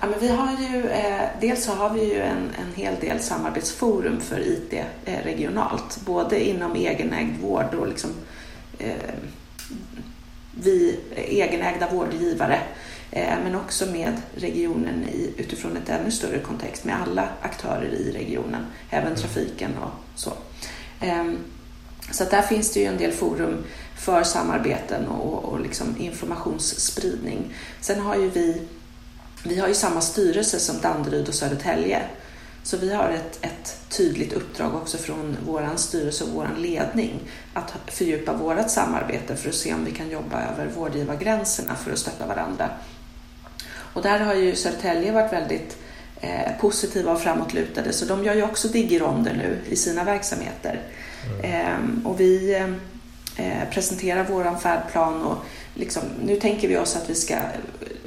Ja, 0.00 0.06
men 0.06 0.20
vi 0.20 0.28
har 0.28 0.52
ju, 0.52 0.90
eh, 0.90 1.28
dels 1.40 1.64
så 1.64 1.72
har 1.72 1.90
vi 1.90 2.14
ju 2.14 2.20
en, 2.20 2.50
en 2.58 2.74
hel 2.74 2.94
del 3.00 3.20
samarbetsforum 3.20 4.20
för 4.20 4.40
IT 4.40 4.72
eh, 5.04 5.24
regionalt, 5.24 6.00
både 6.06 6.48
inom 6.48 6.76
egenägd 6.76 7.40
vård 7.40 7.74
och 7.74 7.88
liksom, 7.88 8.10
eh, 8.78 8.92
vi 10.52 11.00
egenägda 11.16 11.90
vårdgivare 11.90 12.60
Eh, 13.10 13.38
men 13.44 13.54
också 13.54 13.86
med 13.86 14.12
regionen 14.34 15.08
i, 15.08 15.34
utifrån 15.36 15.76
ett 15.76 15.88
ännu 15.88 16.10
större 16.10 16.38
kontext 16.38 16.84
med 16.84 16.96
alla 17.02 17.28
aktörer 17.42 17.94
i 17.94 18.12
regionen, 18.12 18.66
även 18.90 19.14
trafiken 19.16 19.70
och 19.78 19.90
så. 20.14 20.32
Ehm, 21.00 21.36
så 22.10 22.24
där 22.24 22.42
finns 22.42 22.72
det 22.72 22.80
ju 22.80 22.86
en 22.86 22.98
del 22.98 23.12
forum 23.12 23.64
för 23.96 24.22
samarbeten 24.22 25.06
och, 25.06 25.44
och 25.44 25.60
liksom 25.60 25.96
informationsspridning. 25.98 27.54
Sen 27.80 28.00
har 28.00 28.16
ju 28.16 28.30
vi, 28.30 28.62
vi 29.44 29.58
har 29.58 29.68
ju 29.68 29.74
samma 29.74 30.00
styrelse 30.00 30.58
som 30.58 30.80
Danderyd 30.80 31.28
och 31.28 31.34
Södertälje. 31.34 32.02
Så 32.62 32.76
vi 32.76 32.94
har 32.94 33.08
ett, 33.08 33.38
ett 33.44 33.80
tydligt 33.88 34.32
uppdrag 34.32 34.74
också 34.74 34.98
från 34.98 35.36
vår 35.46 35.76
styrelse 35.76 36.24
och 36.24 36.30
vår 36.30 36.48
ledning 36.58 37.20
att 37.54 37.72
fördjupa 37.86 38.32
vårt 38.32 38.70
samarbete 38.70 39.36
för 39.36 39.48
att 39.48 39.54
se 39.54 39.74
om 39.74 39.84
vi 39.84 39.90
kan 39.90 40.10
jobba 40.10 40.42
över 40.42 40.66
vårdgivargränserna 40.76 41.74
för 41.74 41.92
att 41.92 41.98
stötta 41.98 42.26
varandra 42.26 42.70
och 43.98 44.04
där 44.04 44.18
har 44.18 44.34
ju 44.34 44.56
Södertälje 44.56 45.12
varit 45.12 45.32
väldigt 45.32 45.76
eh, 46.20 46.52
positiva 46.60 47.12
och 47.12 47.20
framåtlutade 47.20 47.92
så 47.92 48.04
de 48.04 48.24
gör 48.24 48.34
ju 48.34 48.42
också 48.42 48.68
digironder 48.68 49.32
nu 49.32 49.72
i 49.72 49.76
sina 49.76 50.04
verksamheter. 50.04 50.80
Mm. 51.24 51.50
Eh, 51.50 52.06
och 52.06 52.20
vi 52.20 52.54
eh, 53.36 53.68
presenterar 53.70 54.24
våran 54.24 54.60
färdplan 54.60 55.22
och 55.22 55.36
liksom, 55.74 56.02
nu 56.24 56.36
tänker 56.36 56.68
vi 56.68 56.76
oss 56.76 56.96
att 56.96 57.10
vi 57.10 57.14
ska 57.14 57.36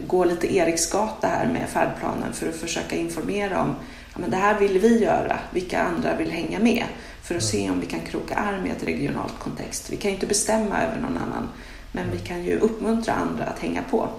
gå 0.08 0.26
lite 0.26 0.56
Eriksgata 0.56 1.28
här 1.28 1.48
med 1.48 1.70
färdplanen 1.70 2.34
för 2.34 2.50
att 2.50 2.56
försöka 2.56 2.96
informera 2.96 3.62
om 3.62 3.76
ja, 4.14 4.20
men 4.20 4.30
det 4.30 4.38
här 4.38 4.60
vill 4.60 4.80
vi 4.80 5.04
göra, 5.04 5.39
vilka 5.54 5.82
andra 5.82 6.16
vill 6.16 6.32
hänga 6.32 6.60
med? 6.60 6.84
För 7.24 7.36
att 7.36 7.42
mm. 7.42 7.52
se 7.52 7.70
om 7.70 7.80
vi 7.80 7.86
kan 7.86 8.00
kroka 8.00 8.36
arm 8.36 8.66
i 8.66 8.70
ett 8.70 8.84
regionalt 8.84 9.39
kontext. 9.39 9.89
Vi 9.89 9.98
kan 9.98 10.12
ju 10.12 10.16
inte 10.16 10.28
bestämma 10.28 10.82
över 10.82 11.02
någon 11.02 11.18
annan, 11.18 11.50
men 11.92 12.12
vi 12.12 12.18
kan 12.18 12.44
ju 12.44 12.60
uppmuntra 12.60 13.14
andra 13.14 13.46
att 13.46 13.60
hänga 13.60 13.84
på. 13.92 14.10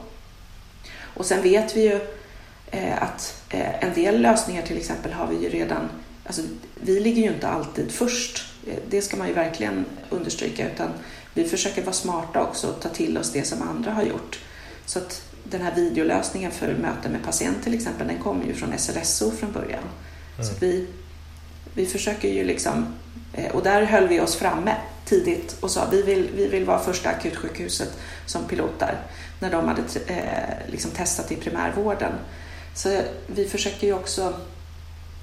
Och 1.15 1.27
sen 1.27 1.43
vet 1.43 1.77
vi 1.77 1.83
ju 1.83 2.01
eh, 2.71 3.03
att 3.03 3.43
eh, 3.49 3.85
en 3.85 3.95
del 3.95 4.21
lösningar 4.21 4.63
till 4.63 4.77
exempel 4.77 5.13
har 5.13 5.27
vi 5.27 5.37
ju 5.37 5.49
redan, 5.49 5.89
alltså 6.27 6.43
vi 6.75 7.01
ligger 7.01 7.23
ju 7.23 7.29
inte 7.29 7.49
alltid 7.49 7.93
först, 7.93 8.45
eh, 8.67 8.79
det 8.89 9.03
ska 9.03 9.17
man 9.17 9.29
ju 9.29 9.35
verkligen 9.35 9.85
understryka, 10.11 10.71
utan 10.71 10.89
vi 11.35 11.45
försöker 11.45 11.83
vara 11.83 11.93
smarta 11.93 12.43
också 12.43 12.69
och 12.69 12.81
ta 12.81 12.89
till 12.89 13.19
oss 13.19 13.33
det 13.33 13.45
som 13.45 13.63
andra 13.63 13.91
har 13.91 14.03
gjort. 14.03 14.39
Så 14.87 14.99
att 14.99 15.23
den 15.45 15.61
här 15.61 15.75
videolösningen 15.75 16.51
för 16.51 16.75
möten 16.75 17.13
med 17.13 17.25
patient 17.25 17.63
till 17.65 17.75
exempel, 17.75 18.09
den 18.09 18.19
kommer 18.19 18.45
ju 18.45 18.55
från 18.55 18.79
SRSO 18.79 19.31
från 19.31 19.53
början. 19.53 19.83
Mm. 20.37 20.47
Så 20.49 20.55
vi, 20.61 20.87
vi 21.75 21.87
försöker 21.87 22.29
ju 22.29 22.45
liksom, 22.45 22.87
och 23.53 23.63
där 23.63 23.83
höll 23.83 24.09
vi 24.09 24.21
oss 24.21 24.37
framme 24.37 24.77
tidigt 25.13 25.57
och 25.61 25.71
sa 25.71 25.89
vi 25.91 26.03
vill, 26.03 26.29
vi 26.35 26.47
vill 26.47 26.65
vara 26.65 26.79
första 26.79 27.09
akutsjukhuset 27.09 27.99
som 28.27 28.49
pilotar 28.49 29.01
när 29.39 29.51
de 29.51 29.69
hade 29.69 29.83
eh, 30.07 30.71
liksom 30.71 30.91
testat 30.91 31.33
i 31.33 31.37
primärvården. 31.37 32.13
Så 32.75 33.01
vi 33.27 33.49
försöker 33.49 33.87
ju 33.87 33.93
också 33.93 34.33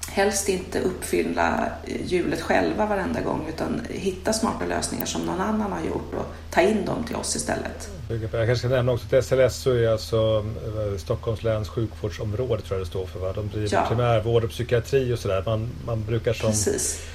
helst 0.08 0.48
inte 0.48 0.80
uppfylla 0.80 1.72
hjulet 2.04 2.40
själva 2.40 2.86
varenda 2.86 3.20
gång 3.20 3.46
utan 3.48 3.80
hitta 3.88 4.32
smarta 4.32 4.66
lösningar 4.66 5.06
som 5.06 5.22
någon 5.22 5.40
annan 5.40 5.72
har 5.72 5.80
gjort 5.80 6.14
och 6.14 6.26
ta 6.50 6.60
in 6.60 6.84
dem 6.84 7.04
till 7.04 7.16
oss 7.16 7.36
istället. 7.36 7.88
Jag 8.08 8.30
kanske 8.30 8.56
ska 8.56 8.68
nämna 8.68 8.92
också 8.92 9.16
att 9.16 9.24
SLS 9.24 9.66
är 9.66 9.88
alltså 9.88 10.44
eh, 10.64 10.98
Stockholms 10.98 11.42
läns 11.42 11.68
sjukvårdsområde 11.68 12.62
tror 12.62 12.78
jag 12.78 12.86
det 12.86 12.90
står 12.90 13.06
för. 13.06 13.18
Va? 13.18 13.32
De 13.32 13.48
driver 13.48 13.68
ja. 13.72 13.84
primärvård 13.88 14.44
och 14.44 14.50
psykiatri 14.50 15.12
och 15.12 15.18
sådär. 15.18 15.42
Man, 15.46 15.68
man 15.86 16.04
brukar 16.04 16.32
som 16.32 16.50
Precis 16.50 17.06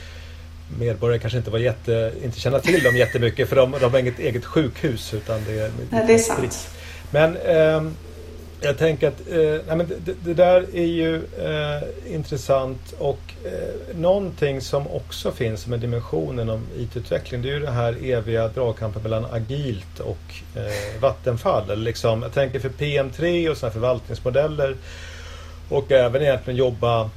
medborgare 0.80 1.20
kanske 1.20 1.38
inte, 1.38 1.52
var 1.52 1.60
jätte, 1.60 2.14
inte 2.24 2.40
känna 2.40 2.60
till 2.60 2.84
dem 2.84 2.98
jättemycket 2.98 3.50
för 3.50 3.56
de, 3.56 3.72
de 3.72 3.92
har 3.92 4.00
inget 4.00 4.20
eget 4.20 4.46
sjukhus. 4.46 5.14
Utan 5.14 5.40
det, 5.48 5.60
är, 5.60 5.72
nej, 5.90 6.04
det 6.08 6.14
är 6.14 6.18
sant. 6.18 6.70
Men 7.12 7.38
eh, 7.38 7.92
jag 8.62 8.78
tänker 8.78 9.08
att 9.08 9.20
eh, 9.28 9.38
nej, 9.68 9.78
men 9.78 9.88
det, 10.06 10.14
det, 10.24 10.34
där 10.34 10.66
är 10.74 10.86
ju 10.86 11.16
eh, 11.16 12.14
intressant 12.16 12.94
och 13.00 13.20
eh, 13.44 13.98
någonting 13.98 14.62
som 14.62 14.88
också 14.88 15.32
finns 15.32 15.62
som 15.62 15.74
en 15.74 15.80
dimension 15.80 16.40
inom 16.40 16.62
IT-utveckling 16.78 17.42
det 17.42 17.50
är 17.50 17.54
ju 17.54 17.60
det 17.60 17.72
här 17.72 17.98
eviga 18.04 18.48
dragkampen 18.48 19.04
mellan 19.04 19.26
agilt 19.26 20.00
och 20.00 20.36
eh, 20.56 21.02
Vattenfall. 21.02 21.64
Eller 21.70 21.84
liksom, 21.84 22.22
jag 22.22 22.34
tänker 22.34 22.60
för 22.60 22.70
PM3 22.70 23.50
och 23.50 23.58
sådana 23.58 23.74
förvaltningsmodeller 23.74 24.76
och 25.70 25.92
även 25.92 26.22
egentligen 26.22 26.58
jobba 26.58 27.10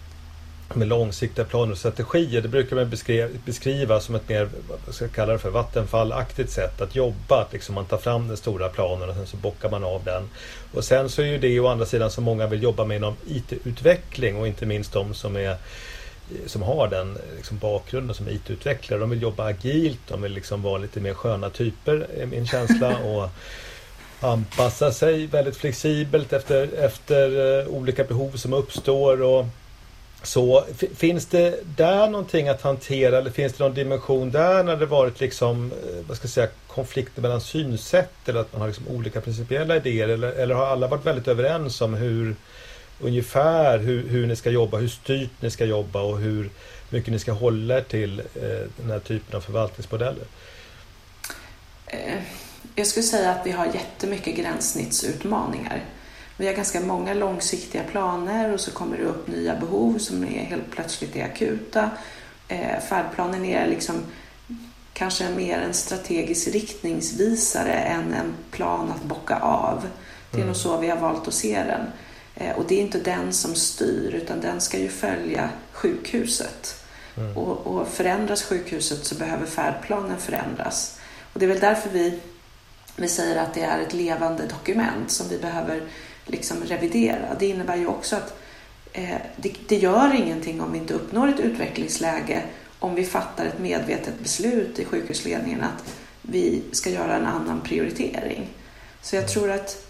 med 0.74 0.88
långsiktiga 0.88 1.44
planer 1.44 1.72
och 1.72 1.78
strategier. 1.78 2.42
Det 2.42 2.48
brukar 2.48 2.76
man 2.76 2.90
beskriva, 2.90 3.28
beskriva 3.44 4.00
som 4.00 4.14
ett 4.14 4.28
mer, 4.28 4.48
vad 4.86 4.94
ska 4.94 5.04
jag 5.04 5.12
kalla 5.12 5.32
det 5.32 5.38
för, 5.38 5.50
vattenfallaktigt 5.50 6.50
sätt 6.50 6.80
att 6.80 6.94
jobba. 6.94 7.40
Att 7.40 7.52
liksom 7.52 7.74
man 7.74 7.84
tar 7.84 7.98
fram 7.98 8.28
den 8.28 8.36
stora 8.36 8.68
planen 8.68 9.08
och 9.08 9.14
sen 9.14 9.26
så 9.26 9.36
bockar 9.36 9.70
man 9.70 9.84
av 9.84 10.04
den. 10.04 10.30
Och 10.74 10.84
sen 10.84 11.08
så 11.08 11.22
är 11.22 11.26
ju 11.26 11.38
det 11.38 11.60
å 11.60 11.68
andra 11.68 11.86
sidan 11.86 12.10
som 12.10 12.24
många 12.24 12.46
vill 12.46 12.62
jobba 12.62 12.84
med 12.84 12.96
inom 12.96 13.16
IT-utveckling 13.26 14.36
och 14.36 14.46
inte 14.46 14.66
minst 14.66 14.92
de 14.92 15.14
som 15.14 15.36
är 15.36 15.56
som 16.46 16.62
har 16.62 16.88
den 16.88 17.18
liksom 17.36 17.58
bakgrunden 17.58 18.14
som 18.14 18.28
IT-utvecklare. 18.28 19.00
De 19.00 19.10
vill 19.10 19.22
jobba 19.22 19.44
agilt, 19.44 20.00
de 20.08 20.22
vill 20.22 20.32
liksom 20.32 20.62
vara 20.62 20.78
lite 20.78 21.00
mer 21.00 21.14
sköna 21.14 21.50
typer, 21.50 22.06
är 22.18 22.26
min 22.26 22.46
känsla. 22.46 22.98
och 23.04 23.28
anpassa 24.20 24.92
sig 24.92 25.26
väldigt 25.26 25.56
flexibelt 25.56 26.32
efter, 26.32 26.68
efter 26.78 27.30
uh, 27.36 27.68
olika 27.68 28.04
behov 28.04 28.30
som 28.30 28.52
uppstår. 28.52 29.22
och 29.22 29.46
så 30.22 30.64
finns 30.96 31.26
det 31.26 31.76
där 31.76 32.08
någonting 32.08 32.48
att 32.48 32.62
hantera 32.62 33.18
eller 33.18 33.30
finns 33.30 33.52
det 33.52 33.64
någon 33.64 33.74
dimension 33.74 34.30
där 34.30 34.62
när 34.64 34.76
det 34.76 34.86
varit 34.86 35.20
liksom, 35.20 35.72
eh, 35.72 36.06
vad 36.08 36.16
ska 36.16 36.24
jag 36.24 36.30
säga, 36.30 36.48
konflikter 36.66 37.22
mellan 37.22 37.40
synsätt 37.40 38.28
eller 38.28 38.40
att 38.40 38.52
man 38.52 38.60
har 38.60 38.68
liksom 38.68 38.88
olika 38.88 39.20
principiella 39.20 39.76
idéer 39.76 40.08
eller, 40.08 40.32
eller 40.32 40.54
har 40.54 40.66
alla 40.66 40.86
varit 40.86 41.06
väldigt 41.06 41.28
överens 41.28 41.80
om 41.80 41.94
hur 41.94 42.36
ungefär 43.00 43.78
hur, 43.78 44.08
hur 44.08 44.26
ni 44.26 44.36
ska 44.36 44.50
jobba, 44.50 44.78
hur 44.78 44.88
styrt 44.88 45.30
ni 45.40 45.50
ska 45.50 45.64
jobba 45.64 46.02
och 46.02 46.18
hur 46.18 46.50
mycket 46.90 47.12
ni 47.12 47.18
ska 47.18 47.32
hålla 47.32 47.76
er 47.76 47.82
till 47.82 48.20
eh, 48.20 48.68
den 48.76 48.90
här 48.90 48.98
typen 48.98 49.36
av 49.36 49.40
förvaltningsmodeller? 49.40 50.24
Eh, 51.86 52.22
jag 52.74 52.86
skulle 52.86 53.02
säga 53.02 53.30
att 53.30 53.46
vi 53.46 53.50
har 53.50 53.66
jättemycket 53.66 54.36
gränssnittsutmaningar. 54.36 55.84
Vi 56.40 56.46
har 56.46 56.54
ganska 56.54 56.80
många 56.80 57.14
långsiktiga 57.14 57.82
planer 57.82 58.52
och 58.52 58.60
så 58.60 58.70
kommer 58.70 58.96
det 58.96 59.04
upp 59.04 59.28
nya 59.28 59.56
behov 59.56 59.98
som 59.98 60.24
är 60.24 60.44
helt 60.44 60.70
plötsligt 60.70 61.16
är 61.16 61.24
akuta. 61.24 61.90
Eh, 62.48 62.80
färdplanen 62.88 63.44
är 63.44 63.66
liksom 63.66 63.94
kanske 64.92 65.30
mer 65.30 65.58
en 65.58 65.74
strategisk 65.74 66.48
riktningsvisare 66.48 67.72
än 67.72 68.14
en 68.14 68.34
plan 68.50 68.90
att 68.90 69.02
bocka 69.02 69.36
av. 69.38 69.86
Det 70.30 70.36
är 70.36 70.38
mm. 70.38 70.46
nog 70.46 70.56
så 70.56 70.76
vi 70.76 70.88
har 70.88 70.96
valt 70.96 71.28
att 71.28 71.34
se 71.34 71.62
den. 71.62 71.86
Eh, 72.34 72.56
och 72.56 72.64
det 72.68 72.74
är 72.74 72.82
inte 72.82 72.98
den 72.98 73.32
som 73.32 73.54
styr 73.54 74.14
utan 74.14 74.40
den 74.40 74.60
ska 74.60 74.78
ju 74.78 74.88
följa 74.88 75.50
sjukhuset. 75.72 76.84
Mm. 77.16 77.36
Och, 77.36 77.66
och 77.66 77.88
förändras 77.88 78.42
sjukhuset 78.42 79.04
så 79.04 79.14
behöver 79.14 79.46
färdplanen 79.46 80.18
förändras. 80.18 80.98
Och 81.32 81.40
det 81.40 81.46
är 81.46 81.48
väl 81.48 81.60
därför 81.60 81.90
vi, 81.90 82.20
vi 82.96 83.08
säger 83.08 83.36
att 83.36 83.54
det 83.54 83.62
är 83.62 83.80
ett 83.80 83.94
levande 83.94 84.46
dokument 84.46 85.10
som 85.10 85.28
vi 85.28 85.38
behöver 85.38 85.82
liksom 86.30 86.64
revidera. 86.64 87.34
Det 87.38 87.46
innebär 87.46 87.76
ju 87.76 87.86
också 87.86 88.16
att 88.16 88.40
eh, 88.92 89.16
det, 89.36 89.54
det, 89.68 89.76
gör 89.76 90.14
ingenting 90.14 90.60
om 90.60 90.72
vi 90.72 90.78
inte 90.78 90.94
uppnår 90.94 91.28
ett 91.28 91.40
utvecklingsläge 91.40 92.42
om 92.78 92.94
vi 92.94 93.04
fattar 93.04 93.46
ett 93.46 93.58
medvetet 93.58 94.20
beslut 94.20 94.78
i 94.78 94.84
sjukhusledningen 94.84 95.60
att 95.60 95.94
vi 96.22 96.62
ska 96.72 96.90
göra 96.90 97.16
en 97.16 97.26
annan 97.26 97.60
prioritering. 97.60 98.48
Så 99.02 99.16
jag 99.16 99.28
tror 99.28 99.50
att 99.50 99.86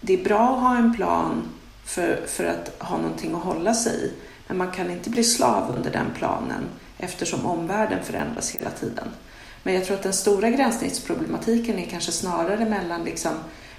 det 0.00 0.20
är 0.20 0.24
bra 0.24 0.54
att 0.54 0.60
ha 0.60 0.76
en 0.76 0.94
plan 0.94 1.42
för, 1.84 2.20
för 2.26 2.44
att 2.44 2.82
ha 2.82 2.96
någonting 2.96 3.34
att 3.34 3.42
hålla 3.42 3.74
sig 3.74 4.04
i. 4.04 4.12
Men 4.46 4.56
man 4.56 4.70
kan 4.70 4.90
inte 4.90 5.10
bli 5.10 5.24
slav 5.24 5.74
under 5.76 5.90
den 5.90 6.06
planen 6.16 6.64
eftersom 6.98 7.46
omvärlden 7.46 8.04
förändras 8.04 8.50
hela 8.50 8.70
tiden. 8.70 9.08
Men 9.62 9.74
jag 9.74 9.84
tror 9.84 9.96
att 9.96 10.02
den 10.02 10.12
stora 10.12 10.50
gränssnittsproblematiken 10.50 11.78
är 11.78 11.86
kanske 11.86 12.12
snarare 12.12 12.64
mellan 12.64 13.04
liksom 13.04 13.32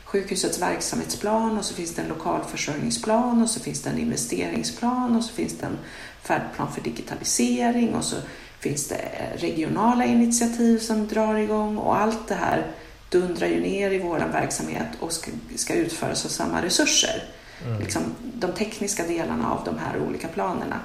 sjukhusets 0.07 0.61
verksamhetsplan 0.61 1.57
och 1.57 1.65
så 1.65 1.73
finns 1.73 1.95
det 1.95 2.01
en 2.01 2.07
lokalförsörjningsplan 2.07 3.41
och 3.41 3.49
så 3.49 3.59
finns 3.59 3.81
det 3.81 3.89
en 3.89 3.99
investeringsplan 3.99 5.15
och 5.15 5.23
så 5.23 5.33
finns 5.33 5.57
det 5.57 5.65
en 5.65 5.77
färdplan 6.21 6.71
för 6.73 6.81
digitalisering 6.81 7.95
och 7.95 8.03
så 8.03 8.15
finns 8.59 8.87
det 8.87 9.11
regionala 9.35 10.05
initiativ 10.05 10.79
som 10.79 11.07
drar 11.07 11.35
igång 11.35 11.77
och 11.77 11.97
allt 11.97 12.27
det 12.27 12.35
här 12.35 12.71
dundrar 13.09 13.47
ju 13.47 13.61
ner 13.61 13.91
i 13.91 13.99
vår 13.99 14.19
verksamhet 14.19 14.87
och 14.99 15.11
ska, 15.11 15.31
ska 15.55 15.73
utföras 15.73 16.25
av 16.25 16.29
samma 16.29 16.61
resurser. 16.61 17.23
Mm. 17.65 17.79
Liksom 17.79 18.01
de 18.21 18.51
tekniska 18.51 19.03
delarna 19.07 19.51
av 19.51 19.63
de 19.65 19.77
här 19.77 19.99
olika 19.99 20.27
planerna. 20.27 20.79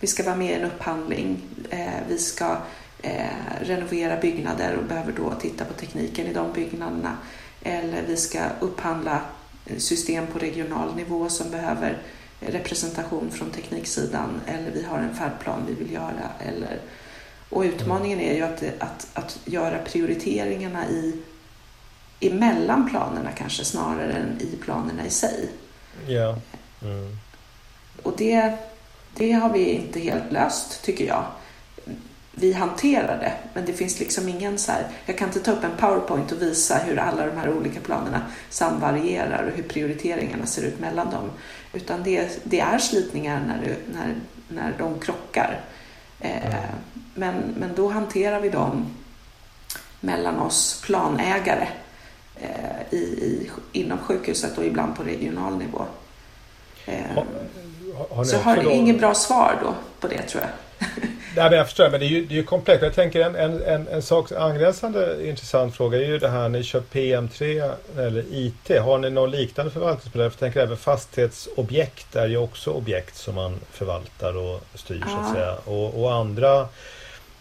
Vi 0.00 0.06
ska 0.06 0.22
vara 0.22 0.36
med 0.36 0.50
i 0.50 0.54
en 0.54 0.64
upphandling, 0.64 1.42
eh, 1.70 1.86
vi 2.08 2.18
ska 2.18 2.56
eh, 3.02 3.26
renovera 3.60 4.16
byggnader 4.16 4.76
och 4.76 4.84
behöver 4.84 5.12
då 5.12 5.32
titta 5.40 5.64
på 5.64 5.72
tekniken 5.72 6.26
i 6.26 6.32
de 6.32 6.52
byggnaderna. 6.52 7.16
Eller 7.62 8.02
vi 8.02 8.16
ska 8.16 8.40
upphandla 8.60 9.20
system 9.78 10.26
på 10.26 10.38
regional 10.38 10.96
nivå 10.96 11.28
som 11.28 11.50
behöver 11.50 11.98
representation 12.40 13.30
från 13.30 13.50
tekniksidan 13.50 14.40
eller 14.46 14.70
vi 14.70 14.82
har 14.82 14.98
en 14.98 15.14
färdplan 15.14 15.64
vi 15.66 15.74
vill 15.74 15.92
göra. 15.92 16.30
Eller, 16.40 16.78
och 17.48 17.62
utmaningen 17.62 18.20
är 18.20 18.34
ju 18.34 18.42
att, 18.42 18.62
att, 18.78 19.08
att 19.12 19.38
göra 19.44 19.78
prioriteringarna 19.78 20.88
i, 20.88 21.22
emellan 22.20 22.90
planerna 22.90 23.32
kanske 23.32 23.64
snarare 23.64 24.12
än 24.12 24.40
i 24.40 24.56
planerna 24.56 25.06
i 25.06 25.10
sig. 25.10 25.48
Ja. 26.06 26.38
Mm. 26.82 27.16
Och 28.02 28.14
det, 28.16 28.58
det 29.16 29.32
har 29.32 29.52
vi 29.52 29.64
inte 29.64 30.00
helt 30.00 30.32
löst 30.32 30.82
tycker 30.84 31.06
jag 31.06 31.24
vi 32.34 32.52
hanterar 32.52 33.18
det. 33.18 33.32
Men 33.54 33.64
det 33.64 33.72
finns 33.72 34.00
liksom 34.00 34.28
ingen 34.28 34.58
så 34.58 34.72
här, 34.72 34.86
jag 35.06 35.18
kan 35.18 35.28
inte 35.28 35.40
ta 35.40 35.52
upp 35.52 35.64
en 35.64 35.76
powerpoint 35.76 36.32
och 36.32 36.42
visa 36.42 36.78
hur 36.78 36.98
alla 36.98 37.26
de 37.26 37.36
här 37.36 37.50
olika 37.50 37.80
planerna 37.80 38.22
samvarierar 38.50 39.42
och 39.42 39.56
hur 39.56 39.62
prioriteringarna 39.62 40.46
ser 40.46 40.62
ut 40.62 40.80
mellan 40.80 41.10
dem. 41.10 41.30
Utan 41.72 42.02
det, 42.02 42.40
det 42.44 42.60
är 42.60 42.78
slitningar 42.78 43.42
när, 43.46 43.60
du, 43.64 43.92
när, 43.94 44.14
när 44.48 44.74
de 44.78 45.00
krockar. 45.00 45.60
Eh, 46.20 46.54
men, 47.14 47.34
men 47.58 47.74
då 47.74 47.88
hanterar 47.88 48.40
vi 48.40 48.48
dem 48.48 48.86
mellan 50.00 50.40
oss 50.40 50.82
planägare 50.84 51.68
eh, 52.36 52.82
i, 52.90 52.96
i, 52.96 53.50
inom 53.72 53.98
sjukhuset 53.98 54.58
och 54.58 54.64
ibland 54.64 54.96
på 54.96 55.02
regional 55.02 55.56
nivå. 55.56 55.84
Eh, 56.86 56.94
har, 57.14 58.16
har 58.16 58.24
så 58.24 58.36
har 58.36 58.56
då... 58.56 58.70
inget 58.70 58.98
bra 58.98 59.14
svar 59.14 59.58
då 59.62 59.74
på 60.00 60.08
det 60.08 60.22
tror 60.22 60.42
jag. 60.42 60.50
Nej, 61.36 61.50
men 61.50 61.58
jag 61.58 61.66
förstår, 61.66 61.90
men 61.90 62.00
det 62.00 62.06
är 62.06 62.08
ju, 62.08 62.26
det 62.26 62.34
är 62.34 62.36
ju 62.36 62.42
komplext. 62.42 62.82
Jag 62.82 62.94
tänker 62.94 63.20
en, 63.20 63.34
en, 63.36 63.62
en, 63.62 63.88
en 63.88 64.02
sak 64.02 64.32
angränsande 64.32 65.28
intressant 65.28 65.76
fråga 65.76 65.98
är 65.98 66.04
ju 66.04 66.18
det 66.18 66.28
här 66.28 66.48
ni 66.48 66.62
kör 66.62 66.82
PM3 66.92 67.72
eller 67.98 68.24
IT. 68.30 68.80
Har 68.80 68.98
ni 68.98 69.10
någon 69.10 69.30
liknande 69.30 69.72
förvaltningsmodell? 69.72 70.24
Jag 70.24 70.38
tänker 70.38 70.60
även 70.60 70.76
fastighetsobjekt 70.76 72.16
är 72.16 72.26
ju 72.26 72.36
också 72.36 72.70
objekt 72.70 73.16
som 73.16 73.34
man 73.34 73.60
förvaltar 73.70 74.36
och 74.36 74.60
styr 74.74 75.04
så 75.08 75.18
att 75.18 75.34
säga. 75.34 75.54
Och, 75.64 76.02
och 76.02 76.12
andra, 76.12 76.68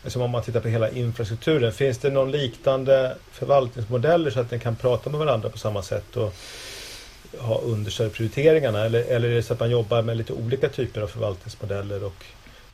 som 0.08 0.22
om 0.22 0.32
man 0.32 0.44
tittar 0.44 0.60
på 0.60 0.68
hela 0.68 0.90
infrastrukturen. 0.90 1.72
Finns 1.74 1.98
det 1.98 2.10
någon 2.10 2.32
liknande 2.32 3.16
förvaltningsmodeller 3.32 4.32
så 4.32 4.40
att 4.40 4.52
ni 4.52 4.60
kan 4.60 4.76
prata 4.76 5.10
med 5.10 5.20
varandra 5.20 5.50
på 5.50 5.58
samma 5.58 5.82
sätt? 5.82 6.18
Och, 6.18 6.34
ha 7.38 7.62
understöd 7.62 8.14
prioriteringarna 8.14 8.86
eller, 8.86 9.04
eller 9.04 9.30
är 9.30 9.36
det 9.36 9.44
så 9.44 9.54
att 9.54 9.60
man 9.60 9.70
jobbar 9.70 10.02
med 10.02 10.18
lite 10.18 10.34
olika 10.34 10.70
typer 10.70 11.02
av 11.02 11.08
förvaltningsmodeller 11.08 12.04
och 12.04 12.26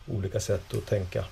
olika 0.07 0.39
sätt 0.39 0.73
att 0.73 0.85
tänka. 0.85 1.25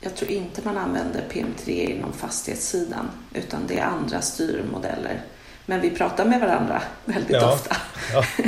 Jag 0.00 0.16
tror 0.16 0.30
inte 0.30 0.62
man 0.64 0.78
använder 0.78 1.24
PM3 1.30 1.68
inom 1.68 2.12
fastighetssidan 2.12 3.10
utan 3.34 3.66
det 3.66 3.78
är 3.78 3.84
andra 3.84 4.20
styrmodeller. 4.20 5.22
Men 5.66 5.80
vi 5.80 5.90
pratar 5.90 6.24
med 6.24 6.40
varandra 6.40 6.82
väldigt 7.04 7.36
ja. 7.36 7.52
ofta. 7.52 7.76
Ja. 8.12 8.24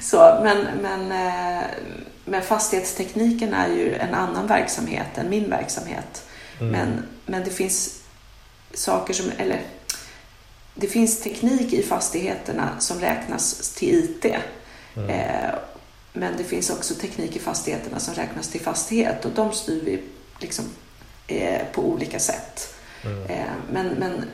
Så, 0.00 0.40
men, 0.42 0.66
men, 0.82 1.12
eh, 1.12 1.64
men 2.24 2.42
fastighetstekniken 2.42 3.54
är 3.54 3.68
ju 3.68 3.94
en 3.94 4.14
annan 4.14 4.46
verksamhet 4.46 5.18
än 5.18 5.28
min 5.28 5.50
verksamhet. 5.50 6.26
Mm. 6.60 6.72
Men, 6.72 7.02
men 7.26 7.44
det 7.44 7.50
finns 7.50 8.02
saker 8.74 9.14
som, 9.14 9.30
eller 9.38 9.60
det 10.74 10.86
finns 10.86 11.20
teknik 11.20 11.72
i 11.72 11.82
fastigheterna 11.82 12.80
som 12.80 13.00
räknas 13.00 13.74
till 13.74 13.94
IT. 13.94 14.34
Mm. 14.96 15.10
Eh, 15.10 15.54
men 16.12 16.36
det 16.36 16.44
finns 16.44 16.70
också 16.70 16.94
teknik 16.94 17.36
i 17.36 17.38
fastigheterna 17.38 17.98
som 17.98 18.14
räknas 18.14 18.48
till 18.48 18.60
fastighet 18.60 19.24
och 19.24 19.30
de 19.30 19.52
styr 19.52 19.80
vi 19.84 20.02
liksom, 20.38 20.64
eh, 21.26 21.60
på 21.72 21.82
olika 21.82 22.18
sätt. 22.18 22.74
Mm. 23.04 23.22
Eh, 23.26 23.52
men 23.72 23.86
men 23.88 24.24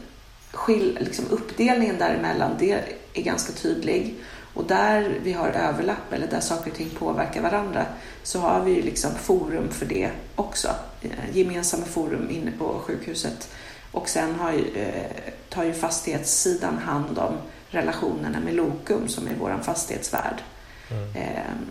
skil, 0.52 0.98
liksom 1.00 1.24
uppdelningen 1.30 1.98
däremellan 1.98 2.56
det 2.58 2.84
är 3.14 3.22
ganska 3.22 3.52
tydlig. 3.52 4.14
Och 4.54 4.64
där 4.64 5.20
vi 5.22 5.32
har 5.32 5.48
överlapp 5.48 6.12
eller 6.12 6.26
där 6.26 6.40
saker 6.40 6.70
och 6.70 6.76
ting 6.76 6.90
påverkar 6.90 7.42
varandra 7.42 7.86
så 8.22 8.40
har 8.40 8.64
vi 8.64 8.72
ju 8.72 8.82
liksom 8.82 9.14
forum 9.14 9.70
för 9.70 9.86
det 9.86 10.10
också. 10.34 10.68
Eh, 11.02 11.36
gemensamma 11.36 11.84
forum 11.84 12.30
inne 12.30 12.50
på 12.58 12.80
sjukhuset. 12.86 13.48
Och 13.92 14.08
sen 14.08 14.34
har 14.34 14.52
ju, 14.52 14.74
eh, 14.74 15.32
tar 15.48 15.64
ju 15.64 15.72
fastighetssidan 15.72 16.78
hand 16.78 17.18
om 17.18 17.34
relationerna 17.68 18.40
med 18.40 18.54
Lokum 18.54 19.08
som 19.08 19.26
är 19.26 19.34
vår 19.40 19.58
fastighetsvärd. 19.62 20.42
Mm. 20.90 21.08
Ehm, 21.14 21.66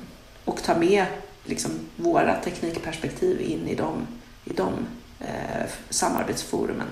och 0.45 0.63
ta 0.63 0.77
med 0.77 1.05
liksom, 1.45 1.71
våra 1.95 2.35
teknikperspektiv 2.35 3.41
in 3.41 3.67
i 3.67 3.75
de, 3.75 4.07
i 4.45 4.53
de 4.53 4.73
eh, 5.19 5.69
samarbetsforumen. 5.89 6.87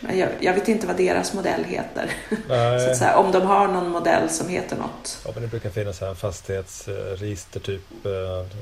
Men 0.00 0.18
jag, 0.18 0.28
jag, 0.40 0.54
vet 0.54 0.68
inte 0.68 0.86
vad 0.86 0.96
deras 0.96 1.34
modell 1.34 1.64
heter. 1.64 2.10
så 2.84 2.90
att 2.90 2.96
säga, 2.96 3.16
om 3.16 3.32
de 3.32 3.46
har 3.46 3.68
någon 3.68 3.90
modell 3.90 4.30
som 4.30 4.48
heter 4.48 4.76
något. 4.76 5.18
Ja, 5.24 5.30
men 5.34 5.42
det 5.42 5.48
brukar 5.48 5.70
finnas 5.70 6.02
en 6.02 6.16
fastighetsregister 6.16 7.60
typ 7.60 8.06
eh, 8.06 8.10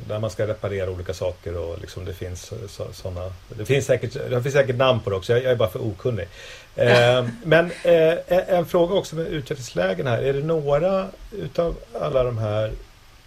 där 0.09 0.19
man 0.19 0.31
ska 0.31 0.47
reparera 0.47 0.91
olika 0.91 1.15
saker 1.15 1.57
och 1.57 1.81
liksom 1.81 2.05
det 2.05 2.15
finns 2.15 2.53
sådana. 2.93 3.33
Det 3.49 3.65
finns 3.65 3.87
säkert, 3.87 4.15
det 4.31 4.43
finns 4.43 4.55
säkert 4.55 4.77
namn 4.77 5.01
på 5.01 5.11
det 5.11 5.17
också. 5.17 5.33
Jag, 5.33 5.43
jag 5.43 5.53
är 5.53 5.57
bara 5.57 5.69
för 5.69 5.87
okunnig. 5.87 6.29
Eh, 6.77 7.27
men 7.45 7.71
eh, 7.83 8.15
en 8.29 8.67
fråga 8.67 8.95
också 8.95 9.17
med 9.17 9.27
utvecklingslägen 9.27 10.07
här. 10.07 10.19
Är 10.19 10.33
det 10.33 10.43
några 10.43 11.07
utav 11.33 11.77
alla 12.01 12.23
de 12.23 12.39
här 12.39 12.73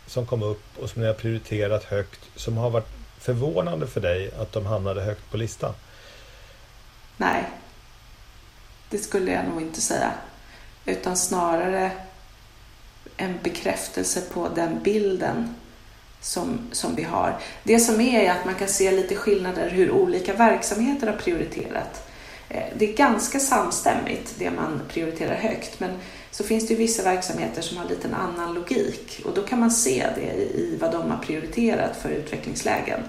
som 0.07 0.26
kom 0.26 0.43
upp 0.43 0.64
och 0.82 0.89
som 0.89 1.01
ni 1.01 1.07
har 1.07 1.14
prioriterat 1.14 1.84
högt 1.84 2.20
som 2.36 2.57
har 2.57 2.70
varit 2.70 2.88
förvånande 3.20 3.88
för 3.88 4.01
dig 4.01 4.32
att 4.39 4.51
de 4.51 4.66
hamnade 4.66 5.01
högt 5.01 5.32
på 5.32 5.38
listan? 5.38 5.74
Nej, 7.18 7.43
det 8.90 8.98
skulle 8.98 9.32
jag 9.32 9.46
nog 9.46 9.62
inte 9.62 9.82
säga. 9.82 10.12
Utan 10.86 11.18
snarare 11.18 11.92
en 13.18 13.40
bekräftelse 13.44 14.22
på 14.22 14.50
den 14.56 14.80
bilden 14.84 15.56
som, 16.22 16.60
som 16.72 16.96
vi 16.96 17.04
har. 17.04 17.40
Det 17.64 17.80
som 17.80 18.02
är 18.02 18.20
är 18.20 18.32
att 18.32 18.46
man 18.46 18.56
kan 18.56 18.68
se 18.68 18.92
lite 18.92 19.16
skillnader 19.16 19.70
hur 19.70 19.92
olika 19.92 20.34
verksamheter 20.34 21.08
har 21.08 21.18
prioriterat. 21.18 22.10
Eh, 22.50 22.64
det 22.78 22.90
är 22.90 22.98
ganska 22.98 23.40
samstämmigt 23.40 24.36
det 24.38 24.52
man 24.52 24.82
prioriterar 24.88 25.36
högt 25.36 25.80
men 25.80 25.92
så 26.32 26.44
finns 26.44 26.68
det 26.68 26.74
ju 26.74 26.78
vissa 26.78 27.04
verksamheter 27.04 27.62
som 27.62 27.78
har 27.78 27.86
lite 27.86 28.08
en 28.08 28.14
annan 28.14 28.54
logik 28.54 29.22
och 29.26 29.34
då 29.34 29.42
kan 29.42 29.60
man 29.60 29.72
se 29.72 30.08
det 30.16 30.34
i 30.60 30.78
vad 30.82 30.92
de 30.92 31.12
har 31.12 31.18
prioriterat 31.18 31.98
för 32.02 32.10
utvecklingslägen. 32.10 33.00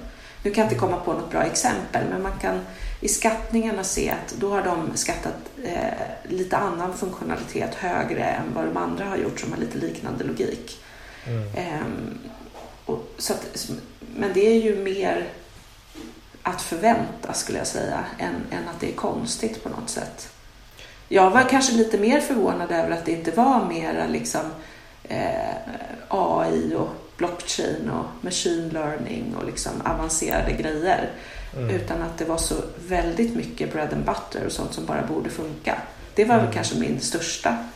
Nu 0.43 0.51
kan 0.51 0.63
jag 0.63 0.67
inte 0.67 0.81
komma 0.81 0.97
på 0.97 1.13
något 1.13 1.31
bra 1.31 1.43
exempel 1.43 2.05
men 2.11 2.23
man 2.23 2.39
kan 2.41 2.61
i 3.01 3.09
skattningarna 3.09 3.85
se 3.85 4.11
att 4.11 4.35
då 4.39 4.51
har 4.51 4.63
de 4.63 4.97
skattat 4.97 5.35
eh, 5.65 6.29
lite 6.29 6.57
annan 6.57 6.97
funktionalitet 6.97 7.75
högre 7.75 8.25
än 8.25 8.55
vad 8.55 8.65
de 8.65 8.77
andra 8.77 9.05
har 9.05 9.17
gjort 9.17 9.41
som 9.41 9.53
har 9.53 9.59
lite 9.59 9.79
liknande 9.79 10.25
logik. 10.25 10.83
Mm. 11.27 11.55
Eh, 11.55 11.87
och, 12.85 13.15
så 13.19 13.33
att, 13.33 13.71
men 14.17 14.33
det 14.35 14.47
är 14.47 14.63
ju 14.63 14.85
mer 14.85 15.29
att 16.43 16.63
förvänta 16.63 17.33
skulle 17.33 17.59
jag 17.59 17.67
säga 17.67 18.05
än, 18.19 18.35
än 18.51 18.69
att 18.69 18.81
det 18.81 18.89
är 18.89 18.95
konstigt 18.95 19.63
på 19.63 19.69
något 19.69 19.91
sätt. 19.91 20.33
Jag 21.09 21.31
var 21.31 21.49
kanske 21.49 21.73
lite 21.73 21.99
mer 21.99 22.21
förvånad 22.21 22.73
över 22.73 22.91
att 22.91 23.05
det 23.05 23.13
inte 23.13 23.31
var 23.31 23.65
mera 23.65 24.07
liksom, 24.07 24.41
eh, 25.03 25.55
AI 26.09 26.75
och 26.75 27.00
blockchain 27.21 27.91
och 27.91 28.25
machine 28.25 28.69
learning 28.69 29.35
och 29.37 29.47
liksom 29.47 29.73
avancerade 29.85 30.53
grejer. 30.53 31.11
Mm. 31.57 31.71
Utan 31.71 32.03
att 32.03 32.19
det 32.19 32.25
var 32.25 32.37
så 32.37 32.55
väldigt 32.89 33.37
mycket 33.37 33.73
bread 33.73 33.93
and 33.93 34.05
butter 34.05 34.47
och 34.47 34.53
sånt 34.53 34.73
som 34.73 34.87
bara 34.87 35.03
borde 35.07 35.31
funka. 35.31 35.83
Det 36.15 36.25
var 36.25 36.35
mm. 36.35 36.47
väl 36.47 36.55
kanske 36.55 36.79
min 36.79 37.01
största, 37.01 37.67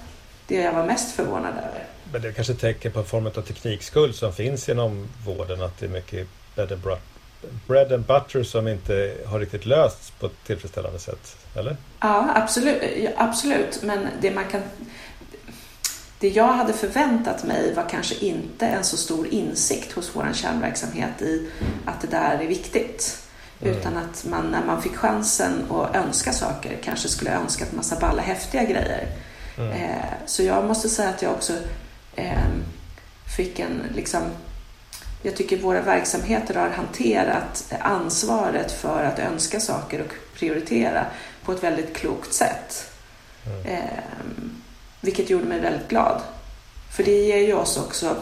det 0.47 0.55
jag 0.55 0.73
var 0.73 0.87
mest 0.87 1.17
förvånad 1.17 1.53
över. 1.53 1.87
Men 2.13 2.23
det 2.23 2.29
är 2.29 2.33
kanske 2.33 2.55
tecken 2.55 2.93
på 2.93 2.99
en 2.99 3.05
form 3.05 3.27
av 3.27 3.31
teknikskuld 3.31 4.15
som 4.15 4.33
finns 4.33 4.69
inom 4.69 5.09
vården, 5.27 5.63
att 5.63 5.79
det 5.79 5.87
är 5.87 5.91
mycket 5.91 6.29
bread 6.55 6.73
and 6.73 6.81
butter 6.81 7.15
bread 7.67 7.93
and 7.93 8.05
butter 8.05 8.43
som 8.43 8.69
inte 8.69 9.15
har 9.27 9.41
riktigt 9.41 9.67
lösts 9.67 10.11
på 10.11 10.27
ett 10.27 10.45
tillfredsställande 10.47 10.99
sätt, 10.99 11.37
eller? 11.57 11.77
Ja, 12.01 12.33
absolut. 12.35 12.83
absolut. 13.17 13.83
Men 13.83 14.09
det 14.21 14.31
man 14.31 14.45
kan... 14.45 14.63
Det 16.25 16.31
jag 16.31 16.53
hade 16.53 16.73
förväntat 16.73 17.45
mig 17.45 17.75
var 17.75 17.89
kanske 17.89 18.15
inte 18.15 18.67
en 18.67 18.85
så 18.85 18.97
stor 18.97 19.27
insikt 19.27 19.93
hos 19.93 20.11
vår 20.17 20.29
kärnverksamhet 20.33 21.23
i 21.23 21.51
att 21.85 22.01
det 22.01 22.07
där 22.07 22.39
är 22.39 22.47
viktigt. 22.47 23.19
Mm. 23.63 23.77
Utan 23.77 23.97
att 23.97 24.25
man 24.25 24.47
när 24.51 24.65
man 24.65 24.83
fick 24.83 24.97
chansen 24.97 25.71
att 25.71 25.97
önska 25.97 26.33
saker 26.33 26.79
kanske 26.85 27.09
skulle 27.09 27.31
önska 27.31 27.65
en 27.65 27.77
massa 27.77 28.01
balla 28.01 28.23
häftiga 28.23 28.63
grejer. 28.63 29.07
Mm. 29.59 29.73
Eh, 29.73 30.05
så 30.27 30.43
jag 30.43 30.65
måste 30.65 30.89
säga 30.89 31.09
att 31.09 31.23
jag 31.23 31.33
också 31.33 31.53
eh, 32.17 32.49
fick 33.37 33.59
en 33.59 33.83
liksom 33.95 34.23
jag 35.23 35.37
tycker 35.37 35.57
våra 35.57 35.81
verksamheter 35.81 36.55
har 36.55 36.69
hanterat 36.69 37.75
ansvaret 37.81 38.73
för 38.73 39.05
att 39.05 39.19
önska 39.19 39.61
saker 39.61 40.01
och 40.01 40.39
prioritera 40.39 41.07
på 41.45 41.53
ett 41.53 41.63
väldigt 41.63 41.97
klokt 41.97 42.33
sätt. 42.33 42.91
Mm. 43.47 43.67
Eh, 43.67 44.15
vilket 45.05 45.31
gjorde 45.31 45.45
mig 45.45 45.61
väldigt 45.61 45.89
glad. 45.89 46.23
För 46.91 47.05
det 47.05 47.25
ger 47.25 47.39
ju 47.39 47.55
oss 47.55 47.77
också, 47.77 48.17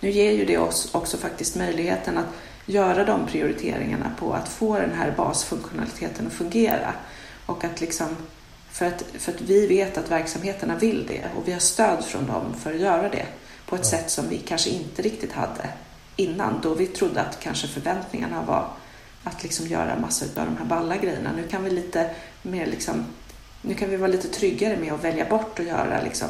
nu 0.00 0.10
ger 0.10 0.32
ju 0.32 0.44
det 0.44 0.58
oss 0.58 0.88
också 0.94 1.16
faktiskt 1.16 1.56
möjligheten 1.56 2.18
att 2.18 2.26
göra 2.66 3.04
de 3.04 3.26
prioriteringarna 3.26 4.10
på 4.18 4.32
att 4.32 4.48
få 4.48 4.78
den 4.78 4.92
här 4.92 5.14
basfunktionaliteten 5.16 6.26
att 6.26 6.32
fungera. 6.32 6.94
Och 7.46 7.64
att 7.64 7.80
liksom, 7.80 8.16
för 8.70 8.86
att, 8.86 9.04
för 9.18 9.32
att 9.32 9.40
vi 9.40 9.66
vet 9.66 9.98
att 9.98 10.10
verksamheterna 10.10 10.76
vill 10.76 11.06
det 11.06 11.24
och 11.36 11.48
vi 11.48 11.52
har 11.52 11.60
stöd 11.60 12.04
från 12.04 12.26
dem 12.26 12.54
för 12.62 12.74
att 12.74 12.80
göra 12.80 13.08
det 13.08 13.26
på 13.66 13.76
ett 13.76 13.92
ja. 13.92 13.98
sätt 13.98 14.10
som 14.10 14.28
vi 14.28 14.38
kanske 14.38 14.70
inte 14.70 15.02
riktigt 15.02 15.32
hade 15.32 15.68
innan 16.16 16.60
då 16.62 16.74
vi 16.74 16.86
trodde 16.86 17.20
att 17.20 17.40
kanske 17.40 17.68
förväntningarna 17.68 18.42
var 18.42 18.68
att 19.24 19.42
liksom 19.42 19.66
göra 19.66 19.98
massor 19.98 20.26
av 20.36 20.46
de 20.46 20.56
här 20.56 20.64
balla 20.64 20.96
grejerna. 20.96 21.30
Nu 21.36 21.48
kan 21.48 21.64
vi 21.64 21.70
lite 21.70 22.10
mer 22.42 22.66
liksom, 22.66 23.04
nu 23.66 23.74
kan 23.74 23.90
vi 23.90 23.96
vara 23.96 24.10
lite 24.10 24.28
tryggare 24.28 24.76
med 24.76 24.92
att 24.92 25.04
välja 25.04 25.24
bort 25.24 25.58
och 25.58 25.64
göra 25.64 26.02
liksom 26.02 26.28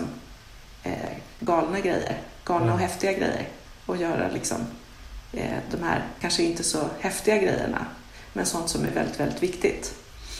eh, 0.82 0.92
galna 1.40 1.80
grejer, 1.80 2.20
galna 2.44 2.72
och 2.72 2.78
häftiga 2.78 3.12
grejer 3.12 3.48
och 3.86 3.96
göra 3.96 4.30
liksom 4.34 4.58
eh, 5.32 5.58
de 5.70 5.82
här 5.82 6.02
kanske 6.20 6.42
inte 6.42 6.64
så 6.64 6.88
häftiga 7.00 7.36
grejerna 7.36 7.86
men 8.32 8.46
sånt 8.46 8.68
som 8.68 8.84
är 8.84 8.90
väldigt, 8.90 9.20
väldigt 9.20 9.42
viktigt. 9.42 9.94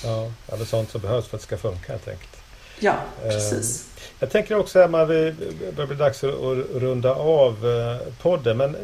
Ja, 0.05 0.33
eller 0.47 0.65
sånt 0.65 0.91
som 0.91 1.01
behövs 1.01 1.27
för 1.29 1.37
att 1.37 1.41
det 1.41 1.47
ska 1.47 1.57
funka 1.57 1.93
helt 1.93 2.09
enkelt. 2.09 2.37
Ja, 2.81 2.97
precis. 3.23 3.81
Eh, 3.81 4.03
jag 4.19 4.31
tänker 4.31 4.57
också 4.57 4.83
Emma, 4.83 5.05
vi 5.05 5.35
börjar 5.77 5.87
bli 5.87 5.97
dags 5.97 6.25
att 6.25 6.35
runda 6.75 7.15
av 7.15 7.67
eh, 7.67 8.13
podden 8.23 8.57
men 8.57 8.77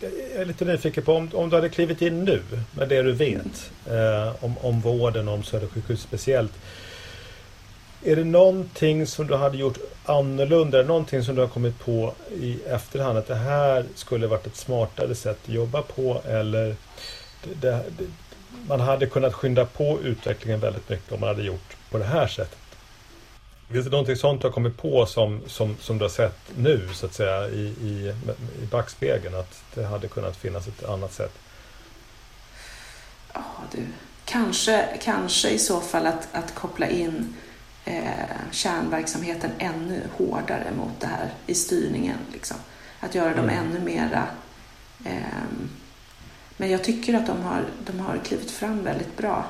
jag 0.00 0.40
är 0.40 0.44
lite 0.44 0.64
nyfiken 0.64 1.04
på 1.04 1.12
om, 1.12 1.30
om 1.32 1.50
du 1.50 1.56
hade 1.56 1.68
klivit 1.68 2.02
in 2.02 2.24
nu 2.24 2.42
med 2.72 2.88
det 2.88 3.02
du 3.02 3.12
vet 3.12 3.70
eh, 3.86 4.44
om, 4.44 4.58
om 4.58 4.80
vården 4.80 5.28
och 5.28 5.34
om 5.34 5.42
Södersjukhus 5.42 6.02
speciellt. 6.02 6.52
Är 8.04 8.16
det 8.16 8.24
någonting 8.24 9.06
som 9.06 9.26
du 9.26 9.34
hade 9.34 9.56
gjort 9.56 9.78
annorlunda? 10.04 10.78
Är 10.78 10.82
det 10.82 10.88
någonting 10.88 11.22
som 11.22 11.34
du 11.34 11.40
har 11.40 11.48
kommit 11.48 11.78
på 11.78 12.14
i 12.30 12.60
efterhand 12.66 13.18
att 13.18 13.26
det 13.26 13.34
här 13.34 13.84
skulle 13.94 14.26
varit 14.26 14.46
ett 14.46 14.56
smartare 14.56 15.14
sätt 15.14 15.38
att 15.44 15.48
jobba 15.48 15.82
på 15.82 16.22
eller 16.26 16.76
det, 17.60 17.70
det, 17.70 18.06
man 18.68 18.80
hade 18.80 19.06
kunnat 19.06 19.34
skynda 19.34 19.64
på 19.64 19.98
utvecklingen 20.02 20.60
väldigt 20.60 20.88
mycket 20.88 21.12
om 21.12 21.20
man 21.20 21.28
hade 21.28 21.42
gjort 21.42 21.76
på 21.90 21.98
det 21.98 22.04
här 22.04 22.26
sättet? 22.26 22.58
Finns 23.70 23.84
det 23.84 23.90
någonting 23.90 24.16
sånt 24.16 24.40
du 24.42 24.46
har 24.46 24.52
kommit 24.52 24.76
på 24.76 25.06
som, 25.06 25.40
som, 25.46 25.76
som 25.80 25.98
du 25.98 26.04
har 26.04 26.10
sett 26.10 26.38
nu 26.56 26.88
så 26.92 27.06
att 27.06 27.14
säga 27.14 27.48
i, 27.48 27.60
i, 27.60 28.14
i 28.62 28.66
backspegeln 28.70 29.34
att 29.34 29.62
det 29.74 29.84
hade 29.84 30.08
kunnat 30.08 30.36
finnas 30.36 30.68
ett 30.68 30.84
annat 30.84 31.12
sätt? 31.12 31.32
Ja 33.34 33.44
du, 33.72 33.86
kanske, 34.24 34.98
kanske 35.02 35.50
i 35.50 35.58
så 35.58 35.80
fall 35.80 36.06
att, 36.06 36.28
att 36.32 36.54
koppla 36.54 36.88
in 36.88 37.36
eh, 37.88 38.50
kärnverksamheten 38.50 39.50
ännu 39.58 40.02
hårdare 40.16 40.70
mot 40.76 41.00
det 41.00 41.06
här 41.06 41.34
i 41.46 41.54
styrningen. 41.54 42.18
Liksom. 42.32 42.56
Att 43.00 43.14
göra 43.14 43.34
dem 43.34 43.48
mm. 43.48 43.58
ännu 43.58 43.80
mera 43.80 44.26
eh, 45.04 45.68
men 46.56 46.70
jag 46.70 46.84
tycker 46.84 47.14
att 47.14 47.26
de 47.26 47.42
har, 47.42 47.64
de 47.86 48.00
har 48.00 48.18
klivit 48.18 48.50
fram 48.50 48.82
väldigt 48.82 49.16
bra. 49.16 49.44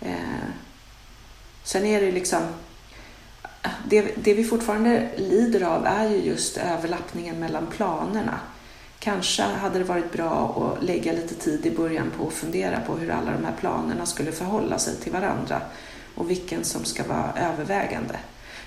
Eh, 0.00 0.48
sen 1.62 1.86
är 1.86 2.00
det 2.00 2.12
liksom 2.12 2.42
det, 3.84 4.24
det 4.24 4.34
vi 4.34 4.44
fortfarande 4.44 5.08
lider 5.16 5.62
av 5.62 5.86
är 5.86 6.08
ju 6.08 6.16
just 6.16 6.56
överlappningen 6.56 7.40
mellan 7.40 7.66
planerna. 7.66 8.40
Kanske 8.98 9.42
hade 9.42 9.78
det 9.78 9.84
varit 9.84 10.12
bra 10.12 10.56
att 10.78 10.84
lägga 10.84 11.12
lite 11.12 11.34
tid 11.34 11.66
i 11.66 11.70
början 11.70 12.12
på 12.18 12.26
att 12.26 12.32
fundera 12.32 12.80
på 12.80 12.96
hur 12.96 13.10
alla 13.10 13.32
de 13.32 13.44
här 13.44 13.54
planerna 13.60 14.06
skulle 14.06 14.32
förhålla 14.32 14.78
sig 14.78 14.96
till 14.96 15.12
varandra 15.12 15.60
och 16.16 16.30
vilken 16.30 16.64
som 16.64 16.84
ska 16.84 17.04
vara 17.04 17.32
övervägande. 17.36 18.18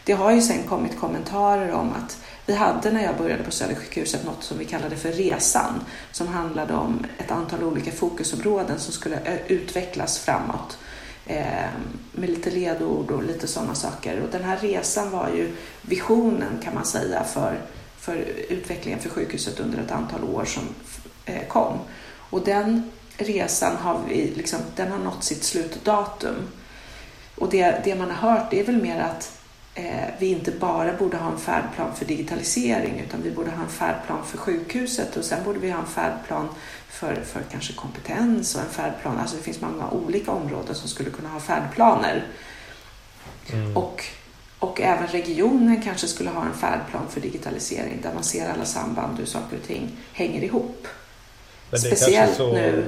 Det 0.04 0.14
har 0.14 0.32
ju 0.32 0.42
sen 0.42 0.64
kommit 0.64 1.00
kommentarer 1.00 1.72
om 1.72 1.94
att 1.94 2.18
vi 2.46 2.56
hade 2.56 2.92
när 2.92 3.04
jag 3.04 3.18
började 3.18 3.44
på 3.44 3.52
Södersjukhuset 3.52 4.26
något 4.26 4.44
som 4.44 4.58
vi 4.58 4.66
kallade 4.66 4.96
för 4.96 5.12
Resan 5.12 5.84
som 6.12 6.28
handlade 6.28 6.74
om 6.74 7.06
ett 7.18 7.32
antal 7.32 7.64
olika 7.64 7.92
fokusområden 7.92 8.80
som 8.80 8.94
skulle 8.94 9.40
utvecklas 9.48 10.20
framåt 10.20 10.78
eh, 11.26 11.70
med 12.12 12.30
lite 12.30 12.52
ledord 12.52 13.12
och 13.12 13.24
lite 13.24 13.48
sådana 13.48 13.76
saker. 13.76 14.22
Och 14.22 14.30
den 14.32 14.44
här 14.44 14.58
resan 14.58 15.12
var 15.12 15.30
ju 15.30 15.56
visionen 15.82 16.62
kan 16.64 16.74
man 16.74 16.86
säga 16.86 17.24
för, 17.24 17.60
för 17.98 18.16
utvecklingen 18.50 19.00
för 19.00 19.10
sjukhuset 19.10 19.60
under 19.60 19.78
ett 19.78 19.92
antal 19.92 20.24
år 20.24 20.46
som 20.46 20.64
eh, 21.26 21.48
kom. 21.48 21.78
Och 22.30 22.42
den 22.42 22.92
resan 23.18 23.76
har, 23.76 24.02
vi, 24.10 24.34
liksom, 24.36 24.60
den 24.76 24.92
har 24.92 25.00
nått 25.00 25.24
sitt 25.24 25.44
slutdatum. 25.44 26.36
Och 27.40 27.50
det, 27.50 27.82
det 27.84 27.96
man 27.96 28.12
har 28.12 28.32
hört 28.32 28.54
är 28.54 28.64
väl 28.64 28.82
mer 28.82 29.00
att 29.00 29.40
eh, 29.76 30.08
vi 30.20 30.28
inte 30.28 30.52
bara 30.52 30.94
borde 30.94 31.18
ha 31.18 31.32
en 31.32 31.38
färdplan 31.38 31.96
för 31.96 32.06
digitalisering 32.06 33.00
utan 33.00 33.22
vi 33.22 33.32
borde 33.32 33.52
ha 33.52 33.64
en 33.64 33.70
färdplan 33.70 34.26
för 34.26 34.38
sjukhuset 34.38 35.18
och 35.18 35.26
sen 35.26 35.44
borde 35.44 35.60
vi 35.60 35.72
ha 35.72 35.80
en 35.80 35.88
färdplan 35.88 36.50
för, 36.90 37.16
för 37.16 37.42
kanske 37.52 37.74
kompetens 37.74 38.56
och 38.56 38.62
en 38.62 38.70
färdplan. 38.70 39.20
Alltså 39.20 39.38
det 39.38 39.44
finns 39.44 39.62
många 39.62 39.90
olika 39.90 40.32
områden 40.32 40.76
som 40.76 40.90
skulle 40.90 41.10
kunna 41.10 41.30
ha 41.30 41.40
färdplaner. 41.40 42.28
Mm. 43.54 43.78
Och, 43.78 44.04
och 44.60 44.82
även 44.82 45.08
regionen 45.08 45.82
kanske 45.82 46.08
skulle 46.08 46.30
ha 46.30 46.46
en 46.46 46.54
färdplan 46.54 47.04
för 47.10 47.22
digitalisering 47.22 48.00
där 48.04 48.14
man 48.14 48.24
ser 48.24 48.50
alla 48.50 48.66
samband 48.66 49.20
hur 49.20 49.26
saker 49.26 49.58
och 49.58 49.68
ting 49.68 49.92
hänger 50.14 50.44
ihop. 50.44 50.88
Speciellt 51.74 52.38
så... 52.38 52.54
nu 52.54 52.86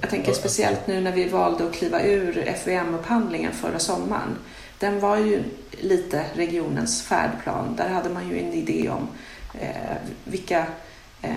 jag 0.00 0.10
tänker 0.10 0.32
speciellt 0.32 0.86
nu 0.86 1.00
när 1.00 1.12
vi 1.12 1.28
valde 1.28 1.66
att 1.66 1.72
kliva 1.72 2.02
ur 2.02 2.38
FVM-upphandlingen 2.38 3.52
förra 3.52 3.78
sommaren. 3.78 4.36
Den 4.78 5.00
var 5.00 5.16
ju 5.16 5.42
lite 5.70 6.24
regionens 6.34 7.02
färdplan. 7.02 7.76
Där 7.76 7.88
hade 7.88 8.08
man 8.08 8.28
ju 8.28 8.38
en 8.38 8.52
idé 8.52 8.88
om 8.88 9.08
eh, 9.60 9.96
vilka 10.24 10.66
eh, 11.22 11.32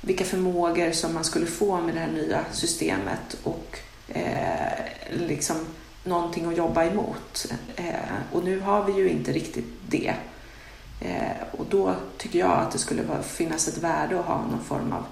vilka 0.00 0.24
förmågor 0.24 0.92
som 0.92 1.14
man 1.14 1.24
skulle 1.24 1.46
få 1.46 1.80
med 1.80 1.94
det 1.94 2.00
här 2.00 2.12
nya 2.12 2.44
systemet 2.52 3.36
och 3.42 3.78
eh, 4.08 4.72
liksom 5.10 5.56
någonting 6.04 6.46
att 6.46 6.56
jobba 6.56 6.84
emot. 6.84 7.46
Eh, 7.76 7.94
och 8.32 8.44
nu 8.44 8.60
har 8.60 8.84
vi 8.84 8.92
ju 8.92 9.08
inte 9.08 9.32
riktigt 9.32 9.66
det. 9.88 10.14
Eh, 11.00 11.46
och 11.52 11.66
då 11.70 11.94
tycker 12.18 12.38
jag 12.38 12.50
att 12.50 12.72
det 12.72 12.78
skulle 12.78 13.02
finnas 13.22 13.68
ett 13.68 13.78
värde 13.78 14.20
att 14.20 14.26
ha 14.26 14.46
någon 14.46 14.64
form 14.64 14.92
av 14.92 15.04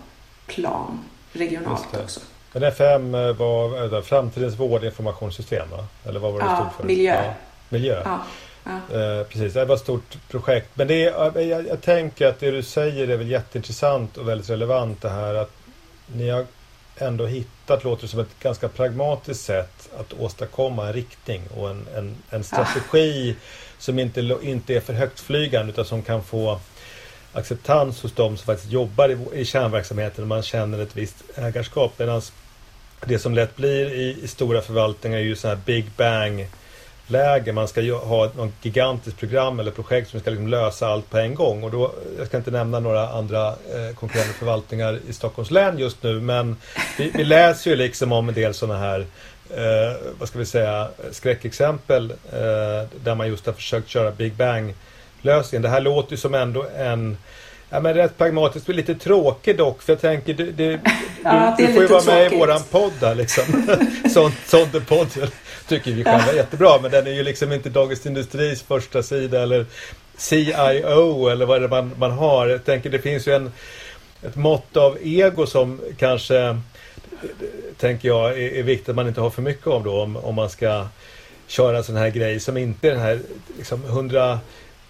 plan 0.47 0.99
regionalt 1.33 1.87
också. 2.03 2.20
Men 2.53 2.62
FM 2.62 3.12
var 3.12 3.95
äh, 3.95 4.03
framtidens 4.03 4.59
vårdinformationssystem, 4.59 5.70
va? 5.70 5.87
Eller 6.05 6.20
vad 6.20 6.33
var 6.33 6.41
det 6.41 6.47
ja, 6.47 6.57
stod 6.57 6.72
för? 6.76 6.85
Miljö. 6.85 7.24
Ja, 7.24 7.35
miljö. 7.68 8.03
Ja. 8.05 8.24
Ja. 8.64 8.99
Eh, 8.99 9.26
precis, 9.26 9.53
det 9.53 9.64
var 9.64 9.74
ett 9.74 9.80
stort 9.80 10.18
projekt. 10.30 10.68
Men 10.74 10.89
det 10.89 11.05
är, 11.05 11.41
jag, 11.41 11.66
jag, 11.66 11.80
tänker 11.83 12.26
att 12.26 12.41
det 12.41 12.51
du 12.51 12.62
säger 12.62 13.09
är 13.09 13.16
väl 13.16 13.30
jätteintressant 13.30 14.16
och 14.16 14.28
väldigt 14.28 14.51
relevant 14.51 15.03
det 15.03 15.09
här 15.09 15.35
att 15.35 15.51
ni 16.07 16.30
har 16.30 16.47
ändå 16.97 17.26
hittat, 17.26 17.85
låter 17.85 18.07
som 18.07 18.20
ett 18.20 18.39
ganska 18.41 18.68
pragmatiskt 18.68 19.45
sätt 19.45 19.89
att 19.99 20.12
åstadkomma 20.20 20.87
en 20.87 20.93
riktning 20.93 21.43
och 21.57 21.70
en, 21.70 21.87
en, 21.97 22.16
en 22.30 22.45
strategi 22.45 23.37
som 23.78 23.99
inte, 23.99 24.39
inte 24.43 24.74
är 24.74 24.80
för 24.80 24.93
högtflygande 24.93 25.72
utan 25.72 25.85
som 25.85 26.03
kan 26.03 26.24
få 26.24 26.61
acceptans 27.33 28.03
hos 28.03 28.12
de 28.12 28.37
som 28.37 28.47
faktiskt 28.47 28.72
jobbar 28.72 29.09
i, 29.09 29.41
i 29.41 29.45
kärnverksamheten 29.45 30.24
och 30.24 30.28
man 30.28 30.43
känner 30.43 30.78
ett 30.78 30.97
visst 30.97 31.16
ägarskap. 31.35 31.93
Medan 31.97 32.22
det 33.07 33.18
som 33.18 33.35
lätt 33.35 33.57
blir 33.57 33.93
i, 33.95 34.18
i 34.22 34.28
stora 34.28 34.61
förvaltningar 34.61 35.18
är 35.18 35.22
ju 35.22 35.37
så 35.37 35.49
här 35.49 35.59
Big 35.64 35.91
Bang 35.97 36.47
läge. 37.07 37.53
Man 37.53 37.68
ska 37.68 37.95
ha 37.95 38.26
ett 38.26 38.33
gigantiskt 38.62 39.18
program 39.18 39.61
eller 39.61 39.70
projekt 39.70 40.11
som 40.11 40.20
ska 40.20 40.30
liksom 40.30 40.49
lösa 40.49 40.89
allt 40.89 41.11
på 41.11 41.18
en 41.18 41.35
gång. 41.35 41.62
Och 41.62 41.70
då, 41.70 41.93
jag 42.18 42.26
ska 42.26 42.37
inte 42.37 42.51
nämna 42.51 42.80
några 42.80 43.09
andra 43.09 43.49
eh, 43.49 43.95
konkurrerande 43.95 44.35
förvaltningar 44.35 44.99
i 45.09 45.12
Stockholms 45.12 45.51
län 45.51 45.78
just 45.78 46.03
nu. 46.03 46.20
Men 46.20 46.57
vi, 46.99 47.11
vi 47.14 47.24
läser 47.24 47.70
ju 47.70 47.76
liksom 47.76 48.12
om 48.12 48.28
en 48.28 48.35
del 48.35 48.55
sådana 48.55 48.78
här 48.78 49.07
eh, 49.51 49.97
vad 50.18 50.28
ska 50.28 50.39
vi 50.39 50.47
säga, 50.47 50.89
skräckexempel 51.11 52.11
eh, 52.11 52.89
där 53.05 53.14
man 53.14 53.28
just 53.28 53.47
har 53.47 53.53
försökt 53.53 53.89
köra 53.89 54.11
Big 54.11 54.33
Bang 54.33 54.74
lösningen. 55.23 55.62
Det 55.62 55.68
här 55.68 55.81
låter 55.81 56.11
ju 56.11 56.16
som 56.16 56.35
ändå 56.35 56.66
en 56.79 57.16
Ja 57.75 57.81
men 57.81 57.95
rätt 57.95 58.18
pragmatiskt 58.18 58.68
lite 58.68 58.95
tråkig 58.95 59.57
dock 59.57 59.83
för 59.83 59.93
jag 59.93 60.01
tänker 60.01 60.35
du, 60.35 60.53
du, 60.53 60.79
ja, 61.25 61.55
du, 61.59 61.66
du 61.66 61.73
får 61.73 61.83
ju 61.83 61.89
vara 61.89 62.05
med 62.05 62.33
i 62.33 62.37
våran 62.39 62.61
podd 62.70 62.93
där 63.01 63.14
liksom. 63.14 63.45
Sånt, 64.14 64.35
sånt 64.47 64.89
podd 64.89 65.09
tycker 65.68 65.93
vi 65.93 66.05
själva 66.05 66.33
är 66.33 66.37
jättebra 66.37 66.79
men 66.83 66.91
den 66.91 67.07
är 67.07 67.11
ju 67.11 67.23
liksom 67.23 67.53
inte 67.53 67.68
Dagens 67.68 68.07
Industris 68.07 68.62
första 68.62 69.03
sida 69.03 69.43
eller 69.43 69.66
CIO 70.16 71.29
eller 71.29 71.47
vad 71.47 71.61
det 71.61 71.66
är 71.66 71.68
man, 71.68 71.95
man 71.99 72.11
har. 72.11 72.47
Jag 72.47 72.64
tänker 72.64 72.91
det 72.91 72.99
finns 72.99 73.29
ju 73.29 73.33
en, 73.33 73.53
ett 74.23 74.37
mått 74.37 74.77
av 74.77 74.99
ego 75.03 75.47
som 75.47 75.81
kanske 75.99 76.59
tänker 77.79 78.09
jag 78.09 78.31
är, 78.31 78.55
är 78.55 78.62
viktigt 78.62 78.89
att 78.89 78.97
man 78.97 79.09
inte 79.09 79.20
har 79.20 79.31
för 79.31 79.43
mycket 79.43 79.66
av 79.66 79.85
då 79.85 80.03
om, 80.03 80.16
om 80.16 80.35
man 80.35 80.51
ska 80.51 80.87
köra 81.47 81.77
en 81.77 81.85
sån 81.85 81.97
här 81.97 82.11
grej 82.11 82.41
som 82.41 82.57
inte 82.57 82.89
är 82.89 82.93
den 82.93 83.01
här 83.01 83.20
liksom 83.59 83.85
100 83.85 84.39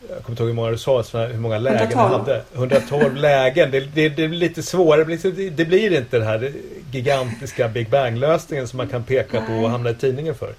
jag 0.08 0.22
kommer 0.22 0.30
inte 0.30 0.42
ihåg 0.42 0.48
hur 0.48 0.54
många 0.54 0.70
du 0.70 0.78
sa, 0.78 1.02
hur 1.02 1.38
många 1.38 1.58
lägen 1.58 1.98
112. 1.98 2.24
du 2.24 2.32
hade. 2.32 2.44
112 2.54 3.16
lägen. 3.16 3.70
Det, 3.70 3.80
det, 3.80 4.08
det, 4.08 4.24
är 4.24 4.28
lite 4.28 4.62
svårare. 4.62 5.04
Det 5.50 5.64
blir 5.64 5.98
inte 5.98 6.18
den 6.18 6.26
här 6.26 6.52
gigantiska 6.92 7.68
Big 7.68 7.90
Bang-lösningen 7.90 8.68
som 8.68 8.76
man 8.76 8.88
kan 8.88 9.04
peka 9.04 9.40
Nej. 9.40 9.48
på 9.48 9.64
och 9.64 9.70
hamna 9.70 9.90
i 9.90 9.94
tidningen 9.94 10.34
för. 10.34 10.54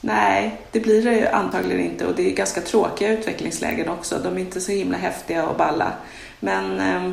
Nej, 0.00 0.60
det 0.70 0.80
blir 0.80 1.04
det 1.04 1.30
antagligen 1.30 1.80
inte 1.80 2.06
och 2.06 2.14
det 2.16 2.30
är 2.30 2.34
ganska 2.34 2.60
tråkiga 2.60 3.12
utvecklingslägen 3.12 3.88
också. 3.88 4.18
De 4.18 4.36
är 4.36 4.40
inte 4.40 4.60
så 4.60 4.72
himla 4.72 4.98
häftiga 4.98 5.46
och 5.46 5.56
balla. 5.56 5.92
Men 6.40 6.80
eh, 6.80 7.12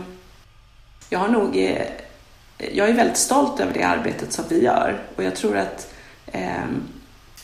jag 1.09 1.19
har 1.19 1.27
nog... 1.27 1.57
Eh, 1.57 1.81
jag 2.73 2.89
är 2.89 2.93
väldigt 2.93 3.17
stolt 3.17 3.59
över 3.59 3.73
det 3.73 3.83
arbetet 3.83 4.33
som 4.33 4.45
vi 4.49 4.63
gör 4.63 4.99
och 5.15 5.23
jag 5.23 5.35
tror 5.35 5.57
att 5.57 5.93
eh, 6.27 6.65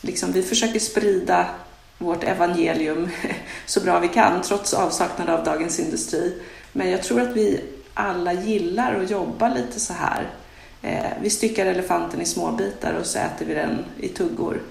liksom, 0.02 0.32
vi 0.32 0.44
försöker 0.44 0.80
sprida 0.80 1.48
vårt 1.98 2.24
evangelium 2.24 3.10
så 3.66 3.82
bra 3.82 4.00
vi 4.00 4.08
kan 4.08 4.42
trots 4.42 4.74
avsaknad 4.74 5.30
av 5.30 5.44
Dagens 5.44 5.80
Industri. 5.80 6.42
Men 6.72 6.92
jag 6.92 7.04
tror 7.04 7.22
att 7.22 7.36
vi 7.36 7.62
alla 7.94 8.34
gillar 8.34 9.04
att 9.04 9.10
jobba 9.10 9.54
lite 9.54 9.80
så 9.80 9.94
här. 9.94 10.30
Eh, 10.82 11.12
vi 11.22 11.30
styckar 11.30 11.66
elefanten 11.66 12.22
i 12.22 12.26
små 12.26 12.52
bitar 12.52 12.94
och 12.94 13.06
så 13.06 13.20
äter 13.20 13.46
vi 13.46 13.54
den 13.54 13.86
i 14.00 14.08
tuggor. 14.08 14.62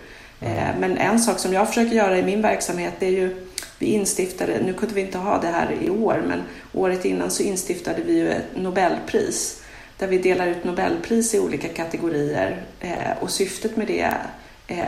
Eh, 0.41 0.79
men 0.79 0.99
en 0.99 1.21
sak 1.21 1.39
som 1.39 1.53
jag 1.53 1.69
försöker 1.69 1.95
göra 1.95 2.19
i 2.19 2.23
min 2.23 2.43
verksamhet 2.43 2.95
det 2.99 3.07
är 3.07 3.11
ju 3.11 3.47
vi 3.79 3.87
instiftade, 3.87 4.61
nu 4.67 4.73
kunde 4.73 4.95
vi 4.95 5.01
inte 5.01 5.19
ha 5.19 5.39
det 5.39 5.47
här 5.47 5.73
i 5.83 5.91
år, 5.91 6.23
men 6.29 6.43
året 6.73 7.05
innan 7.05 7.31
så 7.31 7.43
instiftade 7.43 8.03
vi 8.03 8.19
ju 8.19 8.31
ett 8.31 8.57
Nobelpris 8.57 9.63
där 9.99 10.07
vi 10.07 10.19
delar 10.19 10.47
ut 10.47 10.65
Nobelpris 10.65 11.35
i 11.35 11.41
olika 11.41 11.69
kategorier 11.69 12.63
eh, 12.81 13.19
och 13.21 13.31
syftet 13.31 13.77
med 13.77 13.87
det 13.87 14.15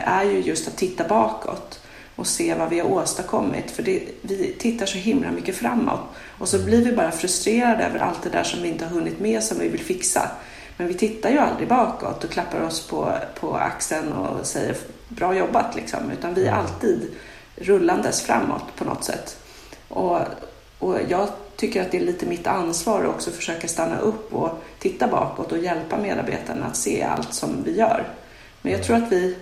är 0.05 0.23
ju 0.23 0.39
just 0.39 0.67
att 0.67 0.77
titta 0.77 1.07
bakåt 1.07 1.79
och 2.17 2.27
se 2.27 2.53
vad 2.53 2.69
vi 2.69 2.79
har 2.79 2.89
åstadkommit. 2.89 3.71
För 3.71 3.83
det, 3.83 4.03
vi 4.21 4.55
tittar 4.59 4.85
så 4.85 4.97
himla 4.97 5.31
mycket 5.31 5.55
framåt 5.55 5.99
och 6.37 6.49
så 6.49 6.59
blir 6.59 6.85
vi 6.85 6.91
bara 6.91 7.11
frustrerade 7.11 7.83
över 7.83 7.99
allt 7.99 8.23
det 8.23 8.29
där 8.29 8.43
som 8.43 8.61
vi 8.61 8.67
inte 8.67 8.85
har 8.85 8.91
hunnit 8.91 9.19
med 9.19 9.43
som 9.43 9.59
vi 9.59 9.67
vill 9.67 9.83
fixa. 9.83 10.31
Men 10.77 10.87
vi 10.87 10.93
tittar 10.93 11.29
ju 11.29 11.37
aldrig 11.37 11.67
bakåt 11.67 12.23
och 12.23 12.29
klappar 12.29 12.61
oss 12.61 12.87
på, 12.87 13.13
på 13.39 13.55
axeln 13.55 14.13
och 14.13 14.45
säger 14.45 14.77
bra 15.07 15.35
jobbat 15.35 15.75
liksom, 15.75 16.11
utan 16.11 16.33
vi 16.33 16.45
är 16.45 16.51
mm. 16.51 16.59
alltid 16.59 17.07
rullandes 17.55 18.21
framåt 18.21 18.75
på 18.75 18.85
något 18.85 19.03
sätt. 19.03 19.37
Och, 19.87 20.19
och 20.79 20.95
jag 21.09 21.29
tycker 21.55 21.81
att 21.81 21.91
det 21.91 21.97
är 21.97 22.05
lite 22.05 22.25
mitt 22.25 22.47
ansvar 22.47 23.05
också 23.05 23.29
att 23.29 23.35
försöka 23.35 23.67
stanna 23.67 23.99
upp 23.99 24.33
och 24.33 24.63
titta 24.79 25.07
bakåt 25.07 25.51
och 25.51 25.57
hjälpa 25.57 25.97
medarbetarna 25.97 26.65
att 26.65 26.77
se 26.77 27.03
allt 27.03 27.33
som 27.33 27.63
vi 27.63 27.77
gör. 27.77 28.07
Men 28.61 28.71
jag 28.71 28.79
mm. 28.79 28.87
tror 28.87 28.97
att 28.97 29.11
vi 29.11 29.35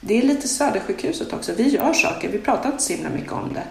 det 0.00 0.18
är 0.18 0.22
lite 0.22 0.48
Södersjukhuset 0.48 1.32
också. 1.32 1.52
Vi 1.52 1.68
gör 1.68 1.92
saker, 1.92 2.28
vi 2.28 2.38
pratar 2.38 2.70
inte 2.70 2.82
så 2.82 2.92
himla 2.92 3.10
mycket 3.10 3.32
om 3.32 3.52
det. 3.54 3.64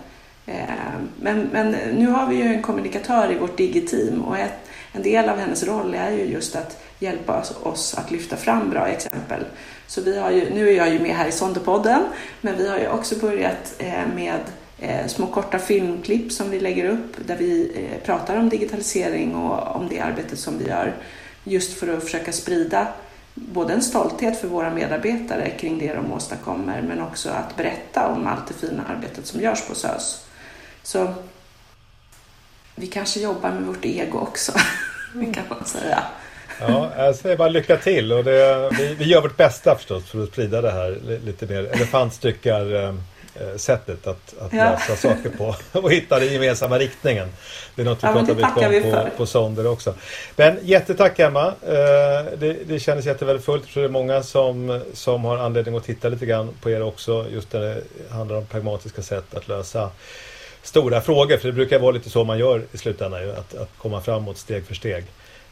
Ehm, 0.51 1.09
men, 1.21 1.49
men 1.51 1.71
nu 1.71 2.07
har 2.07 2.27
vi 2.27 2.35
ju 2.35 2.43
en 2.43 2.61
kommunikatör 2.61 3.31
i 3.31 3.35
vårt 3.35 3.57
digiteam 3.57 4.21
och 4.21 4.37
ett, 4.37 4.69
en 4.93 5.03
del 5.03 5.29
av 5.29 5.37
hennes 5.37 5.63
roll 5.63 5.93
är 5.93 6.11
ju 6.11 6.25
just 6.25 6.55
att 6.55 6.83
hjälpa 6.99 7.43
oss 7.63 7.93
att 7.97 8.11
lyfta 8.11 8.35
fram 8.35 8.69
bra 8.69 8.87
exempel. 8.87 9.45
Så 9.87 10.01
vi 10.01 10.19
har 10.19 10.31
ju, 10.31 10.53
nu 10.53 10.69
är 10.69 10.73
jag 10.73 10.89
ju 10.89 10.99
med 10.99 11.15
här 11.15 11.27
i 11.27 11.31
Sonderpodden, 11.31 12.01
men 12.41 12.57
vi 12.57 12.69
har 12.69 12.77
ju 12.77 12.87
också 12.87 13.15
börjat 13.15 13.75
eh, 13.77 14.07
med 14.15 14.39
eh, 14.79 15.07
små 15.07 15.27
korta 15.27 15.59
filmklipp 15.59 16.31
som 16.31 16.49
vi 16.49 16.59
lägger 16.59 16.89
upp 16.89 17.27
där 17.27 17.35
vi 17.35 17.71
eh, 17.75 18.05
pratar 18.05 18.37
om 18.37 18.49
digitalisering 18.49 19.35
och 19.35 19.75
om 19.75 19.87
det 19.89 19.99
arbetet 19.99 20.39
som 20.39 20.57
vi 20.57 20.67
gör 20.67 20.95
just 21.43 21.79
för 21.79 21.97
att 21.97 22.03
försöka 22.03 22.31
sprida 22.31 22.87
både 23.39 23.73
en 23.73 23.81
stolthet 23.81 24.41
för 24.41 24.47
våra 24.47 24.69
medarbetare 24.69 25.49
kring 25.49 25.79
det 25.79 25.93
de 25.93 26.13
åstadkommer 26.13 26.81
men 26.81 27.01
också 27.01 27.29
att 27.29 27.55
berätta 27.55 28.07
om 28.07 28.27
allt 28.27 28.47
det 28.47 28.53
fina 28.53 28.83
arbetet 28.85 29.25
som 29.25 29.41
görs 29.41 29.67
på 29.67 29.75
SÖS. 29.75 30.25
Så 30.83 31.13
vi 32.75 32.87
kanske 32.87 33.19
jobbar 33.19 33.51
med 33.51 33.63
vårt 33.63 33.85
ego 33.85 34.19
också, 34.19 34.51
kan 35.33 35.43
man 35.49 35.65
säga. 35.65 36.03
Ja, 36.59 36.91
jag 36.97 37.15
säger 37.15 37.37
bara 37.37 37.49
lycka 37.49 37.77
till 37.77 38.11
och 38.11 38.23
det, 38.23 38.69
vi, 38.77 38.95
vi, 38.95 39.05
gör 39.05 39.21
vårt 39.21 39.37
bästa 39.37 39.75
förstås 39.75 40.09
för 40.09 40.23
att 40.23 40.29
sprida 40.29 40.61
det 40.61 40.71
här 40.71 41.19
lite 41.25 41.45
mer 41.45 41.63
elefantstyckar 41.63 42.75
Eh, 42.83 42.93
sättet 43.57 44.07
att, 44.07 44.33
att 44.39 44.53
ja. 44.53 44.63
läsa 44.63 44.95
saker 44.95 45.29
på 45.29 45.55
och 45.79 45.91
hitta 45.91 46.19
den 46.19 46.33
gemensamma 46.33 46.79
riktningen. 46.79 47.27
Det 47.75 47.81
är 47.81 47.85
något 47.85 48.03
vi 48.03 48.07
ja, 48.07 48.13
pratar 48.13 48.69
mycket 48.69 48.93
om 48.93 49.09
på, 49.09 49.17
på 49.17 49.25
Sonder 49.25 49.67
också. 49.67 49.93
Men 50.35 50.57
jättetack 50.61 51.19
Emma. 51.19 51.47
Eh, 51.47 52.37
det, 52.37 52.57
det 52.67 52.79
kändes 52.79 53.05
jättevärdefullt. 53.05 53.63
Jag 53.65 53.73
tror 53.73 53.83
det 53.83 53.89
är 53.89 53.91
många 53.91 54.23
som, 54.23 54.81
som 54.93 55.25
har 55.25 55.37
anledning 55.37 55.75
att 55.75 55.83
titta 55.83 56.09
lite 56.09 56.25
grann 56.25 56.49
på 56.61 56.69
er 56.69 56.81
också. 56.81 57.25
Just 57.31 57.53
när 57.53 57.61
det 57.61 57.81
handlar 58.11 58.35
om 58.37 58.45
pragmatiska 58.45 59.01
sätt 59.01 59.35
att 59.35 59.47
lösa 59.47 59.89
stora 60.63 61.01
frågor. 61.01 61.37
För 61.37 61.47
det 61.47 61.53
brukar 61.53 61.79
vara 61.79 61.91
lite 61.91 62.09
så 62.09 62.23
man 62.23 62.39
gör 62.39 62.63
i 62.71 62.77
slutändan. 62.77 63.29
Att, 63.29 63.55
att 63.55 63.69
komma 63.77 64.01
framåt 64.01 64.37
steg 64.37 64.65
för 64.65 64.75
steg. 64.75 65.05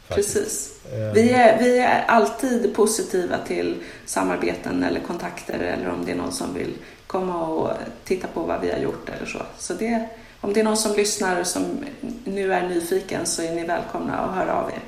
Faktiskt. 0.08 0.34
Precis. 0.34 0.80
Eh. 0.94 1.14
Vi 1.14 1.30
är, 1.30 1.60
vi 1.60 1.80
är 1.80 2.04
alltid 2.08 2.76
positiva 2.76 3.38
till 3.48 3.76
samarbeten 4.06 4.84
eller 4.84 5.00
kontakter 5.00 5.60
eller 5.60 5.90
om 5.90 6.06
det 6.06 6.12
är 6.12 6.16
någon 6.16 6.32
som 6.32 6.54
vill 6.54 6.74
komma 7.16 7.48
och 7.48 7.72
titta 8.04 8.28
på 8.28 8.40
vad 8.40 8.62
vi 8.62 8.72
har 8.72 8.80
gjort 8.80 9.10
eller 9.10 9.26
så. 9.26 9.40
Så 9.58 9.74
det, 9.74 10.10
om 10.42 10.54
det 10.54 10.60
är 10.60 10.64
någon 10.64 10.78
som 10.78 10.96
lyssnar 10.96 11.44
som 11.44 11.86
nu 12.26 12.54
är 12.54 12.70
nyfiken 12.70 13.26
så 13.26 13.42
är 13.42 13.52
ni 13.52 13.66
välkomna 13.66 14.18
att 14.18 14.36
höra 14.36 14.54
av 14.54 14.70
er. 14.70 14.80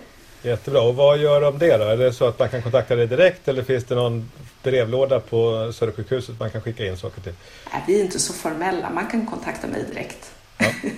Jättebra. 0.50 0.82
Och 0.82 0.96
vad 0.96 1.18
gör 1.18 1.42
de 1.42 1.58
det 1.58 1.78
då? 1.78 1.84
Är 1.84 1.98
det 1.98 2.14
så 2.14 2.28
att 2.28 2.40
man 2.40 2.50
kan 2.50 2.62
kontakta 2.62 2.96
dig 2.96 3.08
direkt 3.08 3.48
eller 3.48 3.64
finns 3.64 3.84
det 3.84 3.96
någon 3.96 4.32
brevlåda 4.64 5.20
på 5.20 5.72
Södersjukhuset 5.74 6.40
man 6.40 6.50
kan 6.52 6.62
skicka 6.62 6.86
in 6.86 6.98
saker 6.98 7.22
till? 7.22 7.34
Nej, 7.74 7.84
vi 7.88 8.00
är 8.00 8.04
inte 8.04 8.20
så 8.20 8.34
formella. 8.34 8.90
Man 8.90 9.08
kan 9.08 9.26
kontakta 9.26 9.68
mig 9.68 9.86
direkt. 9.94 10.32
Ja. 10.58 10.66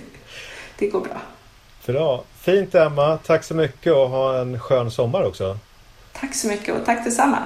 det 0.78 0.88
går 0.88 1.02
bra. 1.02 1.22
Bra. 1.86 2.24
Fint 2.40 2.76
Emma. 2.76 3.18
Tack 3.18 3.44
så 3.44 3.54
mycket 3.56 3.94
och 3.94 4.10
ha 4.10 4.42
en 4.42 4.60
skön 4.60 4.92
sommar 4.92 5.24
också. 5.24 5.58
Tack 6.14 6.36
så 6.36 6.48
mycket 6.48 6.76
och 6.76 6.86
tack 6.86 7.06
detsamma. 7.06 7.38